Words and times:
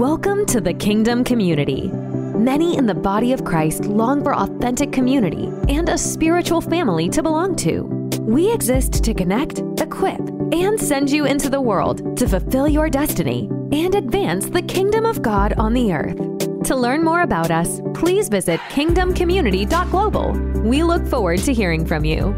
Welcome 0.00 0.46
to 0.46 0.62
the 0.62 0.72
Kingdom 0.72 1.24
Community. 1.24 1.88
Many 1.88 2.78
in 2.78 2.86
the 2.86 2.94
body 2.94 3.34
of 3.34 3.44
Christ 3.44 3.84
long 3.84 4.24
for 4.24 4.34
authentic 4.34 4.92
community 4.92 5.52
and 5.68 5.90
a 5.90 5.98
spiritual 5.98 6.62
family 6.62 7.10
to 7.10 7.22
belong 7.22 7.54
to. 7.56 7.82
We 8.20 8.50
exist 8.50 9.04
to 9.04 9.12
connect, 9.12 9.58
equip, 9.78 10.18
and 10.54 10.80
send 10.80 11.10
you 11.10 11.26
into 11.26 11.50
the 11.50 11.60
world 11.60 12.16
to 12.16 12.26
fulfill 12.26 12.66
your 12.66 12.88
destiny 12.88 13.50
and 13.72 13.94
advance 13.94 14.46
the 14.46 14.62
kingdom 14.62 15.04
of 15.04 15.20
God 15.20 15.52
on 15.58 15.74
the 15.74 15.92
earth. 15.92 16.16
To 16.64 16.74
learn 16.74 17.04
more 17.04 17.20
about 17.20 17.50
us, 17.50 17.82
please 17.92 18.30
visit 18.30 18.58
kingdomcommunity.global. 18.70 20.32
We 20.62 20.82
look 20.82 21.06
forward 21.06 21.40
to 21.40 21.52
hearing 21.52 21.84
from 21.84 22.06
you. 22.06 22.28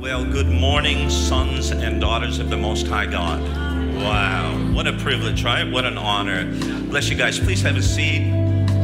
Well, 0.00 0.24
good 0.24 0.46
morning, 0.46 1.10
sons 1.10 1.72
and 1.72 2.00
daughters 2.00 2.38
of 2.38 2.50
the 2.50 2.56
Most 2.56 2.86
High 2.86 3.06
God. 3.06 3.71
Wow, 4.02 4.58
what 4.74 4.88
a 4.88 4.94
privilege, 4.94 5.44
right? 5.44 5.62
What 5.62 5.84
an 5.84 5.96
honor. 5.96 6.44
Bless 6.88 7.08
you 7.08 7.14
guys. 7.14 7.38
Please 7.38 7.62
have 7.62 7.76
a 7.76 7.82
seat. 7.82 8.32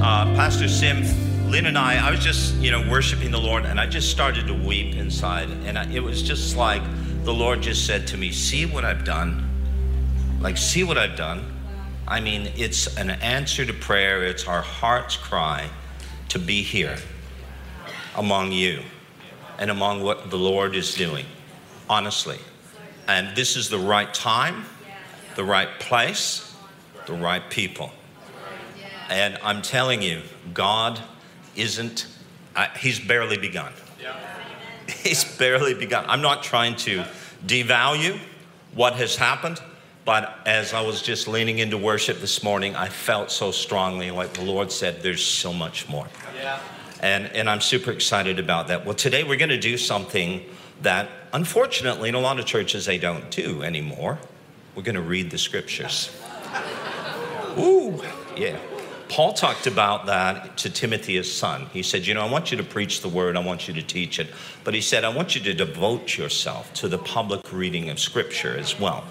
Uh, 0.01 0.27
Pastor 0.37 0.69
Sim, 0.69 1.03
Lynn, 1.51 1.67
and 1.67 1.77
I, 1.77 2.07
I 2.07 2.13
was 2.13 2.21
just, 2.21 2.55
you 2.59 2.71
know, 2.71 2.89
worshiping 2.89 3.33
the 3.33 3.41
Lord, 3.41 3.65
and 3.65 3.81
I 3.81 3.87
just 3.87 4.13
started 4.13 4.47
to 4.47 4.55
weep 4.55 4.95
inside. 4.95 5.51
And 5.65 5.77
I, 5.77 5.91
it 5.91 6.05
was 6.05 6.23
just 6.23 6.57
like 6.57 6.83
the 7.25 7.35
Lord 7.35 7.63
just 7.63 7.85
said 7.85 8.07
to 8.07 8.17
me, 8.17 8.31
See 8.31 8.65
what 8.65 8.85
I've 8.85 9.03
done? 9.03 9.45
Like, 10.41 10.57
see 10.57 10.85
what 10.85 10.97
I've 10.97 11.17
done? 11.17 11.45
I 12.07 12.21
mean, 12.21 12.53
it's 12.55 12.97
an 12.97 13.11
answer 13.11 13.67
to 13.67 13.73
prayer, 13.73 14.23
it's 14.23 14.47
our 14.47 14.63
heart's 14.63 15.17
cry 15.17 15.69
to 16.29 16.39
be 16.39 16.63
here 16.63 16.97
among 18.15 18.53
you 18.53 18.85
and 19.59 19.69
among 19.69 20.05
what 20.05 20.31
the 20.31 20.39
Lord 20.39 20.77
is 20.77 20.95
doing, 20.95 21.27
honestly. 21.91 22.39
And 23.09 23.37
this 23.37 23.57
is 23.57 23.69
the 23.69 23.81
right 23.81 24.15
time 24.15 24.65
the 25.39 25.45
right 25.45 25.79
place, 25.79 26.53
the 27.07 27.13
right 27.13 27.49
people. 27.49 27.93
And 29.09 29.39
I'm 29.41 29.63
telling 29.63 30.03
you, 30.03 30.23
God 30.53 31.01
isn't, 31.55 32.09
uh, 32.57 32.67
He's 32.77 32.99
barely 32.99 33.39
begun. 33.39 33.73
He's 34.89 35.23
barely 35.37 35.75
begun. 35.75 36.05
I'm 36.09 36.23
not 36.23 36.43
trying 36.43 36.75
to 36.77 37.05
devalue 37.47 38.19
what 38.75 38.95
has 38.95 39.15
happened, 39.15 39.63
but 40.05 40.41
as 40.45 40.75
I 40.75 40.81
was 40.81 41.03
just 41.03 41.29
leaning 41.29 41.61
into 41.61 41.79
worship 41.79 42.19
this 42.19 42.43
morning, 42.43 42.75
I 42.75 42.89
felt 42.89 43.31
so 43.31 43.53
strongly 43.53 44.11
like 44.11 44.33
the 44.33 44.43
Lord 44.43 44.73
said, 44.73 45.05
there's 45.05 45.25
so 45.25 45.53
much 45.53 45.89
more. 45.89 46.09
Yeah. 46.35 46.59
And, 47.01 47.27
and 47.27 47.49
I'm 47.49 47.61
super 47.61 47.93
excited 47.93 48.41
about 48.41 48.67
that. 48.69 48.85
Well, 48.85 48.97
today 48.97 49.23
we're 49.23 49.39
going 49.39 49.51
to 49.51 49.57
do 49.57 49.79
something 49.79 50.45
that 50.83 51.09
unfortunately 51.33 52.09
in 52.09 52.17
a 52.17 52.21
lot 52.21 52.41
of 52.41 52.45
churches 52.45 52.87
they 52.87 52.99
don't 52.99 53.31
do 53.31 53.63
anymore. 53.63 54.19
We're 54.79 54.85
going 54.85 54.95
to 54.95 55.01
read 55.01 55.33
the 55.33 55.39
scriptures. 55.39 56.09
Ooh, 57.59 58.01
yeah. 58.37 58.57
Paul 59.09 59.33
talked 59.33 59.67
about 59.67 60.07
that 60.07 60.57
to 60.59 60.71
Timothy, 60.71 61.17
his 61.17 61.35
son. 61.35 61.67
He 61.73 61.83
said, 61.83 62.07
You 62.07 62.15
know, 62.15 62.25
I 62.25 62.31
want 62.31 62.53
you 62.53 62.59
to 62.59 62.63
preach 62.63 63.01
the 63.01 63.09
word, 63.09 63.37
I 63.37 63.41
want 63.41 63.67
you 63.67 63.75
to 63.75 63.83
teach 63.83 64.21
it. 64.21 64.29
But 64.63 64.75
he 64.75 64.81
said, 64.81 65.03
I 65.03 65.09
want 65.09 65.35
you 65.35 65.41
to 65.41 65.53
devote 65.53 66.17
yourself 66.17 66.73
to 66.75 66.87
the 66.87 66.97
public 66.97 67.53
reading 67.53 67.91
of 67.91 67.99
scripture 67.99 68.57
as 68.57 68.79
well. 68.79 69.03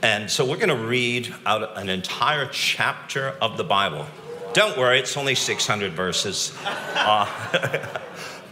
And 0.00 0.30
so 0.30 0.42
we're 0.42 0.56
going 0.56 0.70
to 0.70 0.86
read 0.86 1.34
out 1.44 1.76
an 1.76 1.90
entire 1.90 2.46
chapter 2.46 3.34
of 3.42 3.58
the 3.58 3.64
Bible. 3.64 4.06
Don't 4.54 4.78
worry, 4.78 5.00
it's 5.00 5.18
only 5.18 5.34
600 5.34 5.92
verses. 5.92 6.56
Uh, 6.64 7.99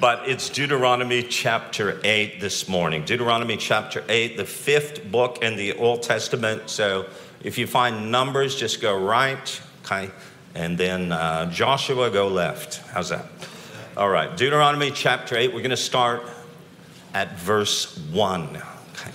but 0.01 0.29
it's 0.29 0.49
Deuteronomy 0.49 1.25
chapter 1.25 2.01
8 2.05 2.41
this 2.41 2.69
morning. 2.69 3.05
Deuteronomy 3.05 3.57
chapter 3.57 4.05
8, 4.09 4.37
the 4.37 4.45
fifth 4.45 5.11
book 5.11 5.43
in 5.43 5.57
the 5.57 5.73
Old 5.75 6.03
Testament. 6.03 6.71
So 6.71 7.07
if 7.43 7.59
you 7.59 7.67
find 7.67 8.11
numbers, 8.11 8.55
just 8.55 8.81
go 8.81 8.97
right, 8.97 9.61
okay? 9.85 10.11
And 10.55 10.79
then 10.79 11.11
uh, 11.11 11.51
Joshua, 11.51 12.11
go 12.11 12.29
left. 12.29 12.81
How's 12.93 13.09
that? 13.09 13.27
All 13.97 14.09
right, 14.09 14.37
Deuteronomy 14.37 14.93
chapter 14.93 15.37
8, 15.37 15.49
we're 15.49 15.61
going 15.61 15.71
to 15.71 15.77
start 15.77 16.23
at 17.13 17.37
verse 17.37 17.99
1. 18.13 18.57
Okay. 18.57 19.11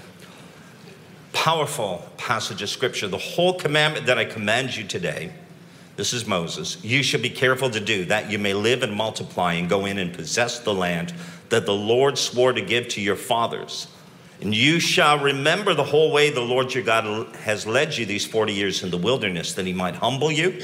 Powerful 1.32 2.06
passage 2.18 2.62
of 2.62 2.70
scripture. 2.70 3.08
The 3.08 3.18
whole 3.18 3.54
commandment 3.54 4.06
that 4.08 4.18
I 4.18 4.26
command 4.26 4.76
you 4.76 4.84
today 4.84 5.32
this 5.96 6.14
is 6.14 6.26
Moses. 6.26 6.84
You 6.84 7.04
should 7.04 7.22
be 7.22 7.30
careful 7.30 7.70
to 7.70 7.80
do 7.80 8.06
that 8.06 8.32
you 8.32 8.40
may 8.40 8.54
live 8.54 8.82
and 8.82 8.94
multiply 8.94 9.54
and 9.54 9.70
go 9.70 9.86
in 9.86 10.00
and 10.00 10.14
possess 10.14 10.60
the 10.60 10.74
land 10.74 11.14
that 11.50 11.66
the 11.66 11.74
Lord 11.74 12.18
swore 12.18 12.52
to 12.52 12.62
give 12.62 12.88
to 12.90 13.02
your 13.02 13.16
fathers. 13.16 13.88
And 14.42 14.56
you 14.56 14.80
shall 14.80 15.20
remember 15.20 15.74
the 15.74 15.84
whole 15.84 16.12
way 16.12 16.30
the 16.30 16.42
Lord 16.42 16.74
your 16.74 16.84
God 16.84 17.34
has 17.38 17.68
led 17.68 17.96
you 17.96 18.06
these 18.06 18.26
40 18.26 18.54
years 18.54 18.84
in 18.84 18.90
the 18.90 18.98
wilderness, 18.98 19.54
that 19.54 19.66
he 19.66 19.74
might 19.74 19.96
humble 19.96 20.32
you, 20.32 20.62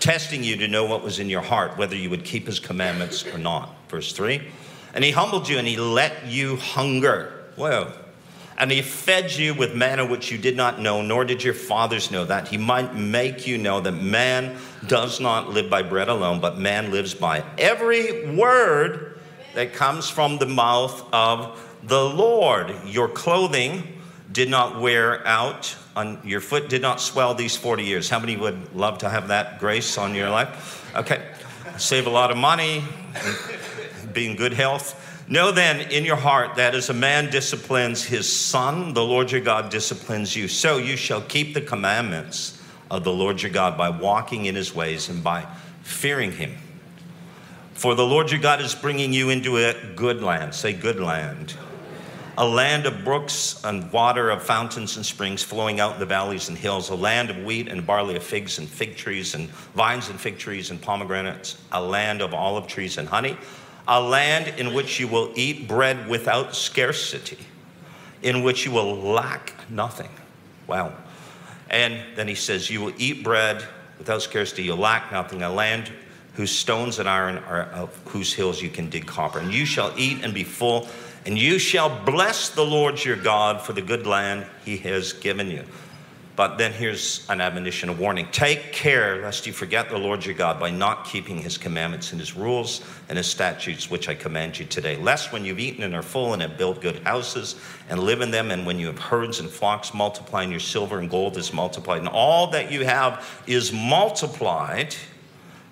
testing 0.00 0.44
you 0.44 0.56
to 0.56 0.68
know 0.68 0.84
what 0.84 1.02
was 1.02 1.18
in 1.18 1.28
your 1.28 1.42
heart, 1.42 1.76
whether 1.76 1.96
you 1.96 2.08
would 2.08 2.24
keep 2.24 2.46
his 2.46 2.60
commandments 2.60 3.26
or 3.26 3.38
not. 3.38 3.74
Verse 3.88 4.12
3 4.12 4.40
And 4.94 5.04
he 5.04 5.10
humbled 5.10 5.48
you 5.48 5.58
and 5.58 5.66
he 5.66 5.76
let 5.76 6.26
you 6.26 6.56
hunger. 6.56 7.44
Well, 7.56 7.92
and 8.62 8.70
he 8.70 8.80
fed 8.80 9.32
you 9.32 9.54
with 9.54 9.74
manna 9.74 10.06
which 10.06 10.30
you 10.30 10.38
did 10.38 10.56
not 10.56 10.78
know, 10.78 11.02
nor 11.02 11.24
did 11.24 11.42
your 11.42 11.52
fathers 11.52 12.12
know 12.12 12.24
that. 12.24 12.46
He 12.46 12.56
might 12.56 12.94
make 12.94 13.44
you 13.44 13.58
know 13.58 13.80
that 13.80 13.90
man 13.90 14.56
does 14.86 15.18
not 15.18 15.50
live 15.50 15.68
by 15.68 15.82
bread 15.82 16.08
alone, 16.08 16.40
but 16.40 16.58
man 16.58 16.92
lives 16.92 17.12
by 17.12 17.42
every 17.58 18.36
word 18.36 19.18
that 19.56 19.72
comes 19.72 20.08
from 20.08 20.38
the 20.38 20.46
mouth 20.46 21.12
of 21.12 21.60
the 21.82 22.04
Lord. 22.04 22.72
Your 22.86 23.08
clothing 23.08 24.00
did 24.30 24.48
not 24.48 24.80
wear 24.80 25.26
out, 25.26 25.76
on 25.96 26.20
your 26.22 26.40
foot 26.40 26.68
did 26.68 26.82
not 26.82 27.00
swell 27.00 27.34
these 27.34 27.56
40 27.56 27.82
years. 27.82 28.08
How 28.08 28.20
many 28.20 28.36
would 28.36 28.76
love 28.76 28.98
to 28.98 29.10
have 29.10 29.26
that 29.26 29.58
grace 29.58 29.98
on 29.98 30.14
your 30.14 30.30
life? 30.30 30.88
Okay. 30.94 31.20
Save 31.78 32.06
a 32.06 32.10
lot 32.10 32.30
of 32.30 32.36
money, 32.36 32.84
be 34.12 34.30
in 34.30 34.36
good 34.36 34.52
health. 34.52 35.11
Know 35.28 35.52
then 35.52 35.90
in 35.90 36.04
your 36.04 36.16
heart 36.16 36.56
that 36.56 36.74
as 36.74 36.90
a 36.90 36.94
man 36.94 37.30
disciplines 37.30 38.04
his 38.04 38.30
son, 38.30 38.92
the 38.92 39.04
Lord 39.04 39.30
your 39.30 39.40
God 39.40 39.70
disciplines 39.70 40.34
you. 40.34 40.48
So 40.48 40.78
you 40.78 40.96
shall 40.96 41.22
keep 41.22 41.54
the 41.54 41.60
commandments 41.60 42.60
of 42.90 43.04
the 43.04 43.12
Lord 43.12 43.40
your 43.40 43.52
God 43.52 43.78
by 43.78 43.88
walking 43.88 44.46
in 44.46 44.54
his 44.54 44.74
ways 44.74 45.08
and 45.08 45.22
by 45.22 45.46
fearing 45.82 46.32
him. 46.32 46.56
For 47.74 47.94
the 47.94 48.06
Lord 48.06 48.30
your 48.30 48.40
God 48.40 48.60
is 48.60 48.74
bringing 48.74 49.12
you 49.12 49.30
into 49.30 49.56
a 49.58 49.74
good 49.96 50.22
land. 50.22 50.54
Say, 50.54 50.72
good 50.72 51.00
land. 51.00 51.54
A 52.38 52.46
land 52.46 52.86
of 52.86 53.04
brooks 53.04 53.60
and 53.64 53.92
water, 53.92 54.30
of 54.30 54.42
fountains 54.42 54.96
and 54.96 55.04
springs 55.04 55.42
flowing 55.42 55.80
out 55.80 55.94
in 55.94 56.00
the 56.00 56.06
valleys 56.06 56.48
and 56.48 56.56
hills, 56.56 56.90
a 56.90 56.94
land 56.94 57.30
of 57.30 57.38
wheat 57.38 57.68
and 57.68 57.86
barley, 57.86 58.16
of 58.16 58.22
figs 58.22 58.58
and 58.58 58.68
fig 58.68 58.96
trees, 58.96 59.34
and 59.34 59.48
vines 59.74 60.08
and 60.08 60.18
fig 60.18 60.38
trees 60.38 60.70
and 60.70 60.80
pomegranates, 60.80 61.58
a 61.72 61.82
land 61.82 62.22
of 62.22 62.32
olive 62.34 62.66
trees 62.66 62.98
and 62.98 63.08
honey 63.08 63.36
a 63.86 64.00
land 64.00 64.58
in 64.58 64.74
which 64.74 65.00
you 65.00 65.08
will 65.08 65.32
eat 65.34 65.68
bread 65.68 66.08
without 66.08 66.54
scarcity, 66.54 67.38
in 68.22 68.42
which 68.42 68.64
you 68.64 68.72
will 68.72 68.96
lack 68.96 69.54
nothing. 69.68 70.10
Wow. 70.66 70.92
And 71.68 72.00
then 72.16 72.28
he 72.28 72.34
says, 72.34 72.70
You 72.70 72.80
will 72.80 72.94
eat 72.98 73.24
bread 73.24 73.66
without 73.98 74.22
scarcity, 74.22 74.64
you'll 74.64 74.76
lack 74.76 75.10
nothing, 75.12 75.42
a 75.42 75.52
land 75.52 75.90
whose 76.34 76.50
stones 76.50 76.98
and 76.98 77.08
iron 77.08 77.38
are 77.38 77.64
of 77.72 77.94
whose 78.06 78.32
hills 78.32 78.62
you 78.62 78.70
can 78.70 78.88
dig 78.88 79.06
copper. 79.06 79.38
And 79.38 79.52
you 79.52 79.64
shall 79.66 79.92
eat 79.96 80.24
and 80.24 80.32
be 80.32 80.44
full, 80.44 80.88
and 81.26 81.38
you 81.38 81.58
shall 81.58 82.04
bless 82.04 82.48
the 82.48 82.64
Lord 82.64 83.04
your 83.04 83.16
God 83.16 83.60
for 83.60 83.72
the 83.72 83.82
good 83.82 84.06
land 84.06 84.46
he 84.64 84.76
has 84.78 85.12
given 85.12 85.50
you. 85.50 85.64
But 86.34 86.56
then 86.56 86.72
here's 86.72 87.28
an 87.28 87.42
admonition, 87.42 87.90
a 87.90 87.92
warning. 87.92 88.26
Take 88.32 88.72
care 88.72 89.20
lest 89.20 89.46
you 89.46 89.52
forget 89.52 89.90
the 89.90 89.98
Lord 89.98 90.24
your 90.24 90.34
God 90.34 90.58
by 90.58 90.70
not 90.70 91.04
keeping 91.04 91.36
his 91.36 91.58
commandments 91.58 92.12
and 92.12 92.20
his 92.20 92.34
rules 92.34 92.80
and 93.10 93.18
his 93.18 93.26
statutes, 93.26 93.90
which 93.90 94.08
I 94.08 94.14
command 94.14 94.58
you 94.58 94.64
today. 94.64 94.96
Lest 94.96 95.30
when 95.30 95.44
you've 95.44 95.58
eaten 95.58 95.82
and 95.82 95.94
are 95.94 96.02
full 96.02 96.32
and 96.32 96.40
have 96.40 96.56
built 96.56 96.80
good 96.80 97.00
houses 97.00 97.56
and 97.90 98.00
live 98.00 98.22
in 98.22 98.30
them, 98.30 98.50
and 98.50 98.64
when 98.64 98.78
you 98.78 98.86
have 98.86 98.98
herds 98.98 99.40
and 99.40 99.50
flocks 99.50 99.92
multiply, 99.92 100.42
and 100.42 100.50
your 100.50 100.60
silver 100.60 100.98
and 100.98 101.10
gold 101.10 101.36
is 101.36 101.52
multiplied, 101.52 101.98
and 101.98 102.08
all 102.08 102.46
that 102.46 102.72
you 102.72 102.84
have 102.86 103.42
is 103.46 103.70
multiplied, 103.70 104.96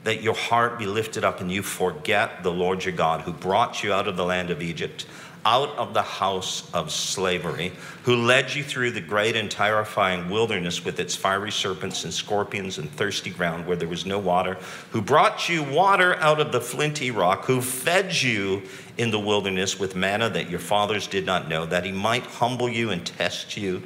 that 0.05 0.23
your 0.23 0.35
heart 0.35 0.79
be 0.79 0.87
lifted 0.87 1.25
up 1.25 1.41
and 1.41 1.51
you 1.51 1.63
forget 1.63 2.43
the 2.43 2.53
Lord 2.53 2.85
your 2.85 2.95
God 2.95 3.23
who 3.23 3.33
brought 3.33 3.83
you 3.83 3.93
out 3.93 4.09
of 4.09 4.17
the 4.17 4.25
land 4.25 4.51
of 4.51 4.63
Egypt 4.63 5.07
out 5.45 5.71
of 5.77 5.95
the 5.95 6.03
house 6.03 6.71
of 6.75 6.91
slavery, 6.91 7.73
who 8.05 8.17
led 8.17 8.55
you 8.55 8.63
through 8.63 8.91
the 8.91 9.01
great 9.01 9.37
and 9.37 9.51
terrifying 9.51 10.29
wilderness 10.29 10.85
with 10.85 11.01
its 11.01 11.15
fiery 11.15 11.51
serpents 11.51 12.05
and 12.05 12.13
scorpions 12.13 12.79
and 12.79 12.91
thirsty 12.93 13.31
ground 13.31 13.67
where 13.67 13.77
there 13.77 13.89
was 13.89 14.05
no 14.05 14.19
water, 14.19 14.59
who 14.91 15.01
brought 15.01 15.49
you 15.49 15.63
water 15.63 16.15
out 16.17 16.41
of 16.41 16.53
the 16.53 16.61
flinty 16.61 17.11
rock, 17.11 17.45
who 17.45 17.61
fed 17.61 18.13
you 18.23 18.63
in 18.99 19.11
the 19.11 19.19
wilderness 19.19 19.79
with 19.79 19.97
manna 19.97 20.29
that 20.29 20.51
your 20.51 20.61
fathers 20.61 21.07
did 21.07 21.25
not 21.25 21.49
know, 21.49 21.65
that 21.67 21.85
he 21.85 21.93
might 21.93 22.25
humble 22.25 22.69
you 22.69 22.91
and 22.91 23.07
test 23.07 23.57
you 23.57 23.83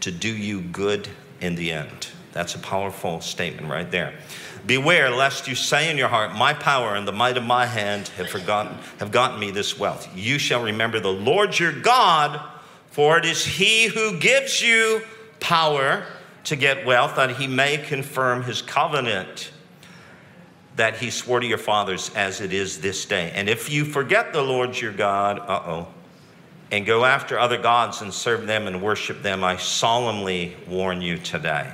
to 0.00 0.10
do 0.10 0.28
you 0.28 0.60
good 0.60 1.08
in 1.40 1.54
the 1.54 1.72
end. 1.72 2.08
That's 2.32 2.54
a 2.54 2.58
powerful 2.58 3.20
statement 3.20 3.68
right 3.68 3.90
there. 3.90 4.14
Beware 4.68 5.08
lest 5.08 5.48
you 5.48 5.54
say 5.54 5.90
in 5.90 5.96
your 5.96 6.08
heart, 6.08 6.34
My 6.36 6.52
power 6.52 6.94
and 6.94 7.08
the 7.08 7.12
might 7.12 7.38
of 7.38 7.42
my 7.42 7.64
hand 7.64 8.08
have 8.18 8.28
forgotten, 8.28 8.76
have 8.98 9.10
gotten 9.10 9.40
me 9.40 9.50
this 9.50 9.78
wealth. 9.78 10.06
You 10.14 10.38
shall 10.38 10.62
remember 10.62 11.00
the 11.00 11.08
Lord 11.08 11.58
your 11.58 11.72
God, 11.72 12.38
for 12.90 13.16
it 13.16 13.24
is 13.24 13.46
he 13.46 13.86
who 13.86 14.18
gives 14.18 14.60
you 14.60 15.00
power 15.40 16.04
to 16.44 16.54
get 16.54 16.84
wealth, 16.84 17.16
that 17.16 17.36
he 17.36 17.46
may 17.46 17.78
confirm 17.78 18.42
his 18.42 18.60
covenant 18.60 19.52
that 20.76 20.98
he 20.98 21.08
swore 21.08 21.40
to 21.40 21.46
your 21.46 21.56
fathers 21.56 22.10
as 22.14 22.42
it 22.42 22.52
is 22.52 22.82
this 22.82 23.06
day. 23.06 23.32
And 23.34 23.48
if 23.48 23.70
you 23.70 23.86
forget 23.86 24.34
the 24.34 24.42
Lord 24.42 24.78
your 24.78 24.92
God, 24.92 25.38
uh 25.38 25.62
oh, 25.64 25.88
and 26.70 26.84
go 26.84 27.06
after 27.06 27.38
other 27.38 27.56
gods 27.56 28.02
and 28.02 28.12
serve 28.12 28.46
them 28.46 28.66
and 28.66 28.82
worship 28.82 29.22
them, 29.22 29.42
I 29.42 29.56
solemnly 29.56 30.58
warn 30.68 31.00
you 31.00 31.16
today 31.16 31.72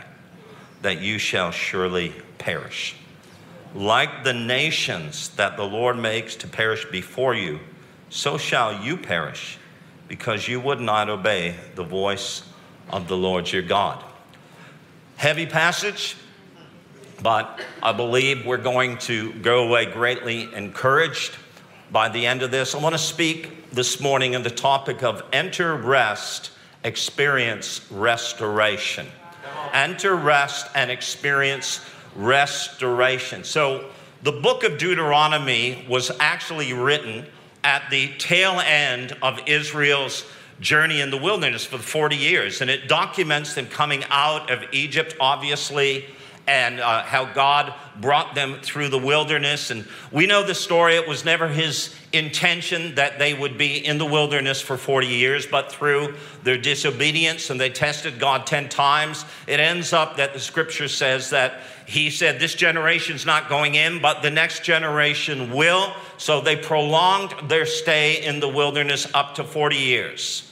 that 0.85 1.01
you 1.01 1.17
shall 1.17 1.51
surely 1.51 2.13
perish. 2.37 2.95
Like 3.75 4.23
the 4.23 4.35
nations 4.35 5.31
that 5.31 5.57
the 5.57 5.65
Lord 5.65 5.99
makes 5.99 6.37
to 6.37 6.47
perish 6.47 6.85
before 6.85 7.35
you, 7.35 7.59
so 8.11 8.37
shall 8.37 8.85
you 8.85 8.99
perish, 8.99 9.57
because 10.09 10.47
you 10.47 10.61
would 10.61 10.81
not 10.81 11.09
obey 11.09 11.55
the 11.75 11.85
voice 11.85 12.43
of 12.91 13.09
the 13.09 13.17
Lord 13.17 13.51
your 13.51 13.63
God. 13.63 14.05
Heavy 15.17 15.47
passage, 15.47 16.17
but 17.23 17.63
I 17.83 17.93
believe 17.93 18.45
we're 18.45 18.59
going 18.59 18.99
to 18.99 19.33
go 19.33 19.67
away 19.67 19.87
greatly 19.87 20.53
encouraged 20.55 21.35
by 21.91 22.11
the 22.11 22.27
end 22.27 22.43
of 22.43 22.51
this. 22.51 22.75
I 22.75 22.79
want 22.79 22.95
to 22.95 22.99
speak 22.99 23.71
this 23.71 24.03
morning 24.03 24.37
on 24.37 24.43
the 24.43 24.51
topic 24.51 25.03
of 25.03 25.23
enter 25.33 25.75
rest, 25.77 26.51
experience 26.85 27.91
restoration. 27.91 29.07
Enter 29.72 30.14
rest 30.16 30.66
and 30.75 30.90
experience 30.90 31.81
restoration. 32.14 33.44
So, 33.44 33.90
the 34.22 34.32
book 34.32 34.64
of 34.64 34.78
Deuteronomy 34.78 35.84
was 35.88 36.11
actually 36.19 36.72
written 36.72 37.26
at 37.62 37.90
the 37.90 38.08
tail 38.19 38.61
end 38.61 39.16
of 39.22 39.38
Israel's 39.46 40.25
journey 40.61 41.00
in 41.00 41.11
the 41.11 41.19
wilderness 41.19 41.64
for 41.64 41.78
40 41.78 42.16
years, 42.16 42.61
and 42.61 42.70
it 42.70 42.88
documents 42.88 43.55
them 43.55 43.66
coming 43.66 44.02
out 44.08 44.50
of 44.50 44.64
Egypt, 44.72 45.14
obviously 45.20 46.06
and 46.46 46.81
uh, 46.81 47.02
how 47.02 47.25
God 47.25 47.73
brought 48.00 48.35
them 48.35 48.58
through 48.61 48.88
the 48.88 48.99
wilderness. 48.99 49.70
And 49.70 49.87
we 50.12 50.26
know 50.26 50.43
the 50.43 50.55
story. 50.55 50.96
It 50.96 51.08
was 51.08 51.25
never 51.25 51.49
his 51.49 51.94
intention 52.12 52.96
that 52.96 53.19
they 53.19 53.32
would 53.32 53.56
be 53.56 53.85
in 53.85 53.99
the 53.99 54.05
wilderness 54.05 54.61
for 54.61 54.76
40 54.76 55.06
years, 55.06 55.46
but 55.46 55.73
through 55.73 56.14
their 56.43 56.58
disobedience 56.58 57.50
and 57.50 57.61
they 57.61 57.70
tested 57.70 58.19
God 58.19 58.46
10 58.46 58.69
times, 58.69 59.25
it 59.46 59.58
ends 59.58 59.93
up 59.93 60.17
that 60.17 60.35
the 60.35 60.41
scripture 60.41 60.88
says 60.88 61.31
that 61.31 61.61
he 61.87 62.11
said, 62.11 62.38
This 62.38 62.55
generation's 62.55 63.25
not 63.25 63.49
going 63.49 63.75
in, 63.75 64.00
but 64.00 64.23
the 64.23 64.31
next 64.31 64.64
generation 64.64 65.52
will. 65.52 65.94
So 66.19 66.40
they 66.40 66.56
prolonged 66.56 67.49
their 67.49 67.67
stay 67.67 68.25
in 68.25 68.40
the 68.40 68.49
wilderness 68.49 69.06
up 69.14 69.37
to 69.37 69.44
40 69.44 69.76
years. 69.76 70.50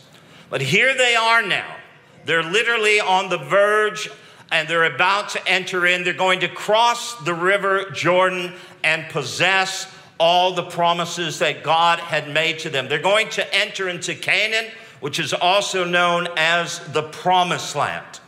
But 0.48 0.60
here 0.60 0.94
they 0.94 1.16
are 1.16 1.42
now. 1.42 1.76
They're 2.24 2.42
literally 2.42 3.00
on 3.00 3.30
the 3.30 3.38
verge 3.38 4.08
and 4.52 4.68
they're 4.68 4.94
about 4.94 5.30
to 5.30 5.48
enter 5.48 5.86
in. 5.86 6.04
They're 6.04 6.12
going 6.12 6.40
to 6.40 6.48
cross 6.48 7.16
the 7.24 7.34
river 7.34 7.90
Jordan 7.90 8.52
and 8.84 9.08
possess 9.08 9.92
all 10.20 10.52
the 10.52 10.62
promises 10.62 11.40
that 11.40 11.64
God 11.64 11.98
had 11.98 12.28
made 12.28 12.60
to 12.60 12.70
them. 12.70 12.88
They're 12.88 13.00
going 13.00 13.30
to 13.30 13.54
enter 13.54 13.88
into 13.88 14.14
Canaan, 14.14 14.70
which 15.00 15.18
is 15.18 15.32
also 15.32 15.84
known 15.84 16.28
as 16.36 16.78
the 16.92 17.02
promised 17.02 17.74
land. 17.74 18.20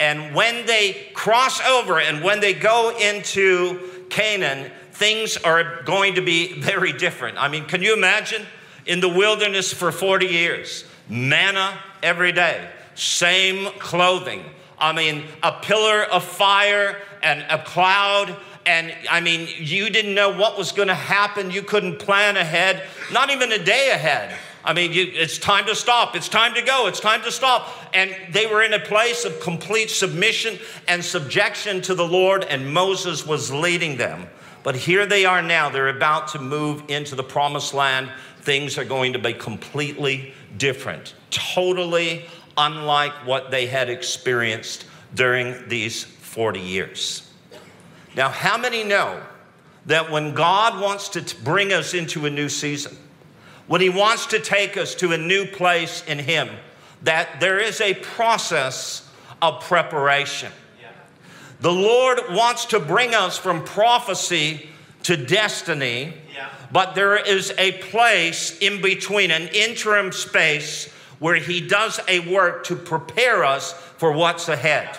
And 0.00 0.34
when 0.34 0.66
they 0.66 1.10
cross 1.12 1.60
over 1.60 2.00
and 2.00 2.24
when 2.24 2.40
they 2.40 2.54
go 2.54 2.96
into 2.98 4.06
Canaan, 4.08 4.70
things 4.92 5.36
are 5.36 5.82
going 5.82 6.14
to 6.14 6.22
be 6.22 6.52
very 6.60 6.92
different. 6.92 7.36
I 7.38 7.48
mean, 7.48 7.66
can 7.66 7.82
you 7.82 7.94
imagine 7.94 8.46
in 8.86 9.00
the 9.00 9.08
wilderness 9.08 9.72
for 9.72 9.92
40 9.92 10.26
years, 10.26 10.84
manna 11.10 11.78
every 12.02 12.32
day, 12.32 12.68
same 12.94 13.70
clothing, 13.78 14.44
I 14.80 14.92
mean, 14.92 15.24
a 15.42 15.52
pillar 15.52 16.04
of 16.04 16.24
fire 16.24 17.00
and 17.22 17.44
a 17.48 17.62
cloud. 17.62 18.36
And 18.66 18.94
I 19.10 19.20
mean, 19.20 19.48
you 19.56 19.90
didn't 19.90 20.14
know 20.14 20.36
what 20.36 20.58
was 20.58 20.72
going 20.72 20.88
to 20.88 20.94
happen. 20.94 21.50
You 21.50 21.62
couldn't 21.62 21.98
plan 21.98 22.36
ahead, 22.36 22.82
not 23.12 23.30
even 23.30 23.52
a 23.52 23.62
day 23.62 23.90
ahead. 23.90 24.36
I 24.64 24.74
mean, 24.74 24.92
you, 24.92 25.06
it's 25.14 25.38
time 25.38 25.66
to 25.66 25.74
stop. 25.74 26.14
It's 26.14 26.28
time 26.28 26.54
to 26.54 26.62
go. 26.62 26.88
It's 26.88 27.00
time 27.00 27.22
to 27.22 27.32
stop. 27.32 27.68
And 27.94 28.14
they 28.32 28.46
were 28.46 28.62
in 28.62 28.74
a 28.74 28.80
place 28.80 29.24
of 29.24 29.40
complete 29.40 29.88
submission 29.88 30.58
and 30.86 31.02
subjection 31.02 31.80
to 31.82 31.94
the 31.94 32.06
Lord, 32.06 32.44
and 32.44 32.72
Moses 32.72 33.26
was 33.26 33.50
leading 33.50 33.96
them. 33.96 34.26
But 34.64 34.76
here 34.76 35.06
they 35.06 35.24
are 35.24 35.40
now. 35.40 35.70
They're 35.70 35.88
about 35.88 36.28
to 36.28 36.38
move 36.38 36.82
into 36.88 37.14
the 37.14 37.22
promised 37.22 37.72
land. 37.72 38.10
Things 38.42 38.76
are 38.76 38.84
going 38.84 39.14
to 39.14 39.18
be 39.18 39.32
completely 39.32 40.34
different, 40.58 41.14
totally 41.30 42.26
unlike 42.58 43.12
what 43.24 43.50
they 43.50 43.66
had 43.66 43.88
experienced 43.88 44.84
during 45.14 45.68
these 45.68 46.04
40 46.04 46.60
years. 46.60 47.30
Now, 48.16 48.28
how 48.28 48.58
many 48.58 48.84
know 48.84 49.22
that 49.86 50.10
when 50.10 50.34
God 50.34 50.82
wants 50.82 51.08
to 51.10 51.36
bring 51.44 51.72
us 51.72 51.94
into 51.94 52.26
a 52.26 52.30
new 52.30 52.48
season, 52.48 52.96
when 53.68 53.80
He 53.80 53.88
wants 53.88 54.26
to 54.26 54.40
take 54.40 54.76
us 54.76 54.94
to 54.96 55.12
a 55.12 55.18
new 55.18 55.46
place 55.46 56.04
in 56.06 56.18
Him, 56.18 56.50
that 57.02 57.40
there 57.40 57.58
is 57.58 57.80
a 57.80 57.94
process 57.94 59.08
of 59.40 59.62
preparation? 59.62 60.52
The 61.60 61.72
Lord 61.72 62.20
wants 62.30 62.66
to 62.66 62.80
bring 62.80 63.14
us 63.14 63.38
from 63.38 63.64
prophecy 63.64 64.68
to 65.04 65.16
destiny, 65.16 66.14
yeah. 66.34 66.50
but 66.70 66.94
there 66.94 67.16
is 67.16 67.52
a 67.58 67.72
place 67.72 68.58
in 68.58 68.80
between, 68.80 69.30
an 69.30 69.48
interim 69.48 70.12
space 70.12 70.92
where 71.18 71.36
he 71.36 71.60
does 71.60 72.00
a 72.08 72.20
work 72.32 72.64
to 72.64 72.76
prepare 72.76 73.44
us 73.44 73.72
for 73.72 74.12
what's 74.12 74.48
ahead. 74.48 74.98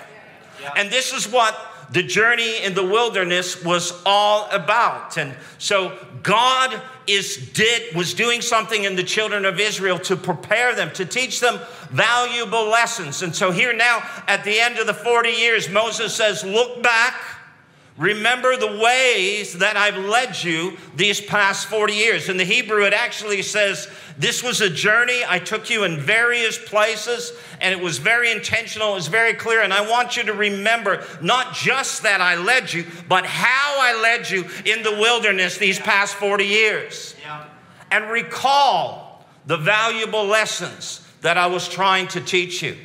And 0.75 0.89
this 0.89 1.13
is 1.13 1.27
what 1.27 1.57
the 1.91 2.03
journey 2.03 2.63
in 2.63 2.75
the 2.75 2.83
wilderness 2.83 3.63
was 3.63 3.99
all 4.05 4.47
about. 4.51 5.17
And 5.17 5.35
so 5.57 5.97
God 6.21 6.79
is 7.07 7.37
did 7.53 7.95
was 7.95 8.13
doing 8.13 8.41
something 8.41 8.83
in 8.83 8.95
the 8.95 9.03
children 9.03 9.45
of 9.45 9.59
Israel 9.59 9.97
to 9.99 10.15
prepare 10.15 10.75
them, 10.75 10.91
to 10.93 11.05
teach 11.05 11.39
them 11.39 11.59
valuable 11.89 12.69
lessons. 12.69 13.23
And 13.23 13.35
so 13.35 13.51
here 13.51 13.73
now 13.73 14.03
at 14.27 14.43
the 14.43 14.59
end 14.59 14.77
of 14.77 14.85
the 14.85 14.93
40 14.93 15.29
years 15.29 15.69
Moses 15.69 16.13
says, 16.13 16.43
"Look 16.43 16.83
back 16.83 17.15
Remember 17.99 18.55
the 18.55 18.79
ways 18.81 19.57
that 19.57 19.75
I've 19.75 19.97
led 19.97 20.41
you 20.41 20.77
these 20.95 21.19
past 21.19 21.67
40 21.67 21.93
years. 21.93 22.29
In 22.29 22.37
the 22.37 22.45
Hebrew, 22.45 22.85
it 22.85 22.93
actually 22.93 23.41
says, 23.41 23.89
This 24.17 24.41
was 24.41 24.61
a 24.61 24.69
journey. 24.69 25.21
I 25.27 25.37
took 25.37 25.69
you 25.69 25.83
in 25.83 25.99
various 25.99 26.57
places, 26.57 27.33
and 27.59 27.77
it 27.77 27.83
was 27.83 27.97
very 27.97 28.31
intentional. 28.31 28.93
It 28.93 28.95
was 28.95 29.09
very 29.09 29.33
clear. 29.33 29.63
And 29.63 29.73
I 29.73 29.87
want 29.87 30.15
you 30.15 30.23
to 30.23 30.33
remember 30.33 31.03
not 31.21 31.53
just 31.53 32.03
that 32.03 32.21
I 32.21 32.35
led 32.35 32.71
you, 32.71 32.85
but 33.09 33.25
how 33.25 33.75
I 33.81 33.99
led 34.01 34.29
you 34.29 34.45
in 34.63 34.81
the 34.81 34.93
wilderness 34.93 35.57
these 35.57 35.77
past 35.77 36.15
40 36.15 36.45
years. 36.45 37.15
Yeah. 37.21 37.47
And 37.91 38.09
recall 38.09 39.25
the 39.45 39.57
valuable 39.57 40.25
lessons 40.25 41.05
that 41.19 41.37
I 41.37 41.47
was 41.47 41.67
trying 41.67 42.07
to 42.09 42.21
teach 42.21 42.63
you. 42.63 42.77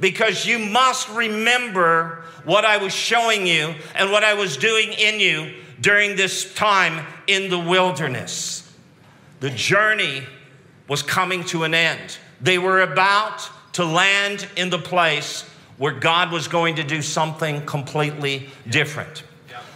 Because 0.00 0.44
you 0.44 0.58
must 0.58 1.08
remember 1.08 2.24
what 2.44 2.64
I 2.64 2.76
was 2.76 2.94
showing 2.94 3.46
you 3.46 3.74
and 3.94 4.10
what 4.10 4.24
I 4.24 4.34
was 4.34 4.56
doing 4.56 4.92
in 4.92 5.20
you 5.20 5.54
during 5.80 6.16
this 6.16 6.52
time 6.54 7.06
in 7.26 7.50
the 7.50 7.58
wilderness. 7.58 8.70
The 9.40 9.50
journey 9.50 10.22
was 10.88 11.02
coming 11.02 11.44
to 11.44 11.64
an 11.64 11.74
end. 11.74 12.18
They 12.40 12.58
were 12.58 12.82
about 12.82 13.48
to 13.74 13.84
land 13.84 14.46
in 14.56 14.70
the 14.70 14.78
place 14.78 15.42
where 15.78 15.92
God 15.92 16.30
was 16.30 16.48
going 16.48 16.76
to 16.76 16.84
do 16.84 17.00
something 17.00 17.64
completely 17.64 18.50
different. 18.68 19.24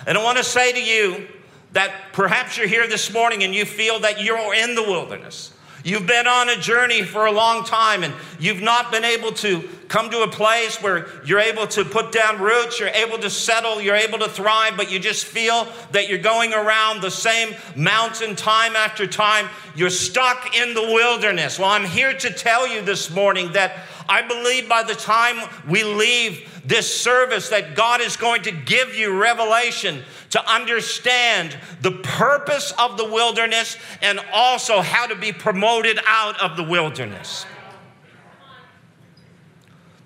And 0.06 0.18
I 0.18 0.22
want 0.22 0.36
to 0.36 0.44
say 0.44 0.72
to 0.72 0.82
you 0.82 1.28
that 1.72 2.12
perhaps 2.12 2.58
you're 2.58 2.66
here 2.66 2.86
this 2.86 3.12
morning 3.12 3.42
and 3.42 3.54
you 3.54 3.64
feel 3.64 4.00
that 4.00 4.22
you're 4.22 4.54
in 4.54 4.74
the 4.74 4.82
wilderness. 4.82 5.52
You've 5.84 6.06
been 6.06 6.26
on 6.26 6.48
a 6.48 6.56
journey 6.56 7.02
for 7.02 7.26
a 7.26 7.30
long 7.30 7.62
time 7.64 8.04
and 8.04 8.14
you've 8.38 8.62
not 8.62 8.90
been 8.90 9.04
able 9.04 9.32
to 9.32 9.68
come 9.88 10.10
to 10.10 10.22
a 10.22 10.28
place 10.28 10.82
where 10.82 11.06
you're 11.26 11.40
able 11.40 11.66
to 11.66 11.84
put 11.84 12.10
down 12.10 12.40
roots, 12.40 12.80
you're 12.80 12.88
able 12.88 13.18
to 13.18 13.28
settle, 13.28 13.82
you're 13.82 13.94
able 13.94 14.18
to 14.18 14.28
thrive, 14.28 14.78
but 14.78 14.90
you 14.90 14.98
just 14.98 15.26
feel 15.26 15.68
that 15.92 16.08
you're 16.08 16.18
going 16.18 16.54
around 16.54 17.02
the 17.02 17.10
same 17.10 17.54
mountain 17.76 18.34
time 18.34 18.76
after 18.76 19.06
time. 19.06 19.46
You're 19.76 19.90
stuck 19.90 20.56
in 20.56 20.72
the 20.72 20.80
wilderness. 20.80 21.58
Well, 21.58 21.68
I'm 21.68 21.84
here 21.84 22.14
to 22.14 22.30
tell 22.30 22.66
you 22.66 22.80
this 22.80 23.10
morning 23.10 23.52
that 23.52 23.76
I 24.08 24.22
believe 24.26 24.68
by 24.68 24.84
the 24.84 24.94
time 24.94 25.36
we 25.68 25.84
leave 25.84 26.53
this 26.64 27.02
service 27.02 27.50
that 27.50 27.74
God 27.74 28.00
is 28.00 28.16
going 28.16 28.42
to 28.42 28.50
give 28.50 28.94
you 28.94 29.20
revelation 29.20 30.02
to 30.30 30.50
understand 30.50 31.56
the 31.82 31.90
purpose 31.90 32.72
of 32.78 32.96
the 32.96 33.04
wilderness 33.04 33.76
and 34.00 34.20
also 34.32 34.80
how 34.80 35.06
to 35.06 35.14
be 35.14 35.32
promoted 35.32 35.98
out 36.06 36.40
of 36.40 36.56
the 36.56 36.62
wilderness. 36.62 37.44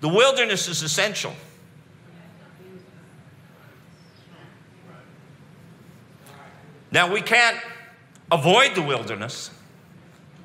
The 0.01 0.09
wilderness 0.09 0.67
is 0.67 0.81
essential. 0.81 1.33
Now, 6.91 7.11
we 7.11 7.21
can't 7.21 7.57
avoid 8.31 8.75
the 8.75 8.81
wilderness, 8.81 9.51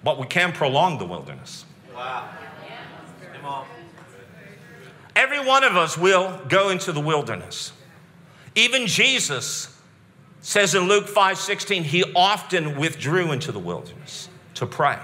but 0.02 0.18
we 0.18 0.26
can 0.26 0.52
prolong 0.52 0.98
the 0.98 1.06
wilderness. 1.06 1.64
Wow. 1.94 2.28
Every 5.16 5.44
one 5.44 5.64
of 5.64 5.76
us 5.76 5.96
will 5.96 6.40
go 6.48 6.70
into 6.70 6.92
the 6.92 7.00
wilderness. 7.00 7.72
Even 8.54 8.86
Jesus 8.86 9.80
says 10.40 10.74
in 10.74 10.88
Luke 10.88 11.08
5 11.08 11.38
16, 11.38 11.84
he 11.84 12.04
often 12.14 12.78
withdrew 12.78 13.32
into 13.32 13.52
the 13.52 13.58
wilderness 13.58 14.28
to 14.54 14.66
pray. 14.66 14.98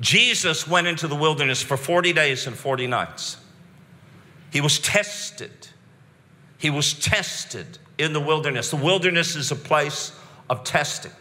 Jesus 0.00 0.66
went 0.66 0.86
into 0.86 1.06
the 1.06 1.16
wilderness 1.16 1.62
for 1.62 1.76
40 1.76 2.12
days 2.12 2.46
and 2.46 2.56
40 2.56 2.86
nights. 2.86 3.36
He 4.50 4.60
was 4.60 4.78
tested. 4.78 5.68
He 6.58 6.70
was 6.70 6.94
tested 6.94 7.78
in 7.98 8.12
the 8.12 8.20
wilderness. 8.20 8.70
The 8.70 8.76
wilderness 8.76 9.36
is 9.36 9.50
a 9.50 9.56
place 9.56 10.12
of 10.48 10.64
testing. 10.64 11.12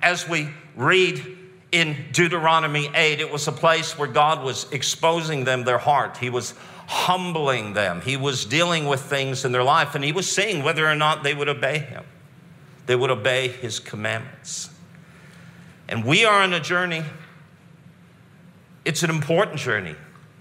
As 0.00 0.28
we 0.28 0.48
read 0.76 1.38
in 1.72 1.96
Deuteronomy 2.12 2.90
8, 2.94 3.18
it 3.20 3.32
was 3.32 3.48
a 3.48 3.52
place 3.52 3.98
where 3.98 4.06
God 4.06 4.44
was 4.44 4.70
exposing 4.70 5.44
them 5.44 5.64
their 5.64 5.78
heart. 5.78 6.18
He 6.18 6.28
was 6.28 6.54
humbling 6.86 7.72
them. 7.72 8.02
He 8.02 8.18
was 8.18 8.44
dealing 8.44 8.86
with 8.86 9.00
things 9.00 9.46
in 9.46 9.52
their 9.52 9.62
life, 9.62 9.94
and 9.94 10.04
He 10.04 10.12
was 10.12 10.30
seeing 10.30 10.62
whether 10.62 10.86
or 10.86 10.94
not 10.94 11.22
they 11.22 11.34
would 11.34 11.48
obey 11.48 11.78
Him. 11.78 12.04
They 12.84 12.94
would 12.94 13.10
obey 13.10 13.48
His 13.48 13.80
commandments. 13.80 14.68
And 15.88 16.04
we 16.04 16.26
are 16.26 16.42
on 16.42 16.52
a 16.52 16.60
journey. 16.60 17.02
It's 18.84 19.02
an 19.02 19.10
important 19.10 19.58
journey, 19.58 19.94